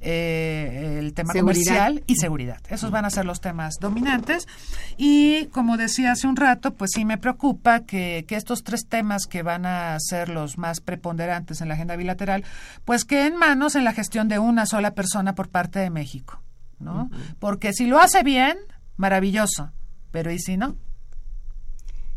eh, 0.00 0.96
el 0.98 1.14
tema 1.14 1.32
comercial 1.32 2.02
y 2.06 2.16
seguridad. 2.16 2.60
Esos 2.68 2.90
van 2.90 3.04
a 3.04 3.10
ser 3.10 3.24
los 3.24 3.40
temas 3.40 3.76
dominantes. 3.80 4.48
Y 4.96 5.46
como 5.46 5.76
decía 5.76 6.12
hace 6.12 6.26
un 6.26 6.36
rato, 6.36 6.74
pues 6.74 6.90
sí 6.94 7.04
me 7.04 7.18
preocupa 7.18 7.80
que, 7.80 8.24
que 8.26 8.36
estos 8.36 8.64
tres 8.64 8.86
temas 8.88 9.26
que 9.26 9.42
van 9.42 9.66
a 9.66 9.96
ser 10.00 10.28
los 10.28 10.58
más 10.58 10.80
preponderantes 10.80 11.60
en 11.60 11.68
la 11.68 11.74
agenda 11.74 11.96
bilateral, 11.96 12.44
pues 12.84 13.04
queden 13.04 13.36
manos 13.36 13.76
en 13.76 13.84
la 13.84 13.92
gestión 13.92 14.28
de 14.28 14.40
una 14.40 14.66
sola 14.66 14.94
persona 14.94 15.34
por 15.34 15.48
parte 15.48 15.78
de 15.78 15.90
México. 15.90 16.42
¿no? 16.80 17.10
Porque 17.38 17.72
si 17.72 17.86
lo 17.86 17.98
hace 17.98 18.22
bien, 18.22 18.58
maravilloso, 18.96 19.72
pero 20.10 20.30
¿y 20.30 20.38
si 20.38 20.56
no? 20.56 20.76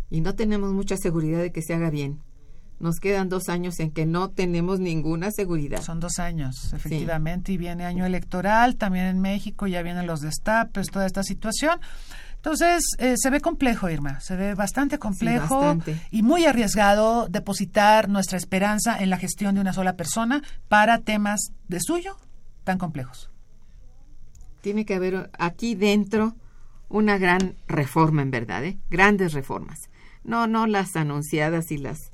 Y 0.10 0.22
no 0.22 0.36
tenemos 0.36 0.72
mucha 0.72 0.96
seguridad 0.98 1.40
de 1.40 1.52
que 1.52 1.62
se 1.62 1.74
haga 1.74 1.90
bien 1.90 2.22
nos 2.80 3.00
quedan 3.00 3.30
dos 3.30 3.50
años 3.50 3.80
en 3.80 3.92
que 3.92 4.06
no 4.06 4.30
tenemos 4.30 4.80
ninguna 4.80 5.32
seguridad. 5.32 5.82
Son 5.82 6.00
dos 6.00 6.20
años, 6.20 6.74
efectivamente, 6.74 7.52
y 7.52 7.58
viene 7.58 7.86
año 7.86 8.06
electoral, 8.06 8.76
también 8.76 9.06
en 9.06 9.20
México 9.20 9.68
ya 9.68 9.82
vienen 9.82 10.08
los 10.08 10.22
destapes, 10.22 10.88
toda 10.88 11.06
esta 11.06 11.24
situación. 11.24 11.80
Entonces, 12.36 12.84
eh, 13.00 13.16
se 13.18 13.30
ve 13.30 13.42
complejo, 13.42 13.90
Irma, 13.90 14.20
se 14.20 14.36
ve 14.36 14.54
bastante 14.54 15.00
complejo 15.00 15.78
y 16.12 16.22
muy 16.22 16.46
arriesgado 16.46 17.28
depositar 17.28 18.10
nuestra 18.10 18.38
esperanza 18.38 18.98
en 18.98 19.10
la 19.10 19.18
gestión 19.18 19.56
de 19.56 19.62
una 19.62 19.74
sola 19.74 19.96
persona 19.96 20.44
para 20.70 21.00
temas 21.00 21.52
de 21.68 21.80
suyo 21.82 22.16
tan 22.64 22.78
complejos. 22.78 23.32
Tiene 24.62 24.86
que 24.86 24.96
haber 24.96 25.30
aquí 25.38 25.76
dentro 25.76 26.36
una 26.90 27.18
gran 27.18 27.56
reforma, 27.68 28.22
en 28.22 28.32
verdad, 28.32 28.64
¿eh? 28.64 28.78
grandes 28.90 29.34
reformas. 29.34 29.90
No, 30.24 30.48
no 30.48 30.68
las 30.68 30.96
anunciadas 30.96 31.72
y 31.72 31.78
las 31.78 32.12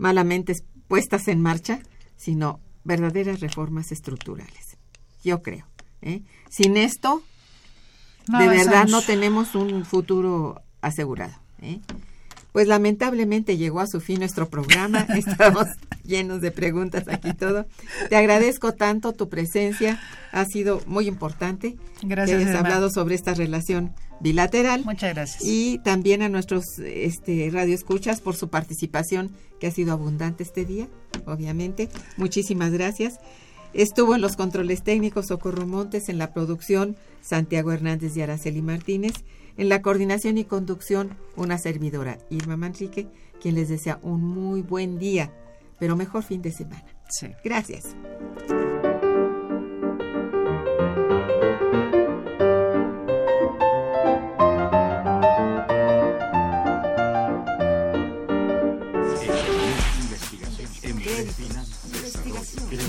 malamente 0.00 0.54
puestas 0.88 1.28
en 1.28 1.40
marcha, 1.40 1.80
sino 2.16 2.58
verdaderas 2.84 3.40
reformas 3.40 3.92
estructurales. 3.92 4.78
Yo 5.22 5.42
creo. 5.42 5.66
¿eh? 6.00 6.22
Sin 6.48 6.78
esto, 6.78 7.22
de 8.26 8.48
verdad 8.48 8.88
no 8.88 9.02
tenemos 9.02 9.54
un 9.54 9.84
futuro 9.84 10.62
asegurado. 10.80 11.34
¿eh? 11.60 11.80
Pues 12.52 12.66
lamentablemente 12.66 13.58
llegó 13.58 13.80
a 13.80 13.86
su 13.86 14.00
fin 14.00 14.20
nuestro 14.20 14.48
programa. 14.48 15.00
Estamos 15.14 15.66
llenos 16.02 16.40
de 16.40 16.50
preguntas 16.50 17.06
aquí 17.06 17.34
todo. 17.34 17.66
Te 18.08 18.16
agradezco 18.16 18.72
tanto 18.72 19.12
tu 19.12 19.28
presencia. 19.28 20.00
Ha 20.32 20.46
sido 20.46 20.80
muy 20.86 21.08
importante. 21.08 21.76
Gracias. 22.02 22.38
Que 22.38 22.44
hayas 22.48 22.56
hablado 22.58 22.90
sobre 22.90 23.16
esta 23.16 23.34
relación 23.34 23.94
bilateral. 24.20 24.84
Muchas 24.84 25.14
gracias. 25.14 25.44
Y 25.44 25.78
también 25.78 26.22
a 26.22 26.28
nuestros 26.28 26.78
este, 26.78 27.50
radioescuchas 27.50 28.20
por 28.20 28.36
su 28.36 28.48
participación, 28.48 29.30
que 29.58 29.66
ha 29.66 29.70
sido 29.70 29.92
abundante 29.92 30.42
este 30.42 30.64
día, 30.64 30.88
obviamente. 31.26 31.88
Muchísimas 32.16 32.72
gracias. 32.72 33.18
Estuvo 33.72 34.14
en 34.14 34.20
los 34.20 34.36
controles 34.36 34.82
técnicos 34.82 35.28
Socorro 35.28 35.66
Montes, 35.66 36.08
en 36.08 36.18
la 36.18 36.32
producción 36.32 36.96
Santiago 37.22 37.72
Hernández 37.72 38.16
y 38.16 38.22
Araceli 38.22 38.62
Martínez. 38.62 39.12
En 39.56 39.68
la 39.68 39.82
coordinación 39.82 40.38
y 40.38 40.44
conducción, 40.44 41.16
una 41.36 41.58
servidora, 41.58 42.18
Irma 42.30 42.56
Manrique, 42.56 43.08
quien 43.40 43.56
les 43.56 43.68
desea 43.68 43.98
un 44.02 44.22
muy 44.24 44.62
buen 44.62 44.98
día, 44.98 45.32
pero 45.78 45.96
mejor 45.96 46.22
fin 46.22 46.40
de 46.42 46.52
semana. 46.52 46.86
Sí. 47.08 47.28
Gracias. 47.44 47.94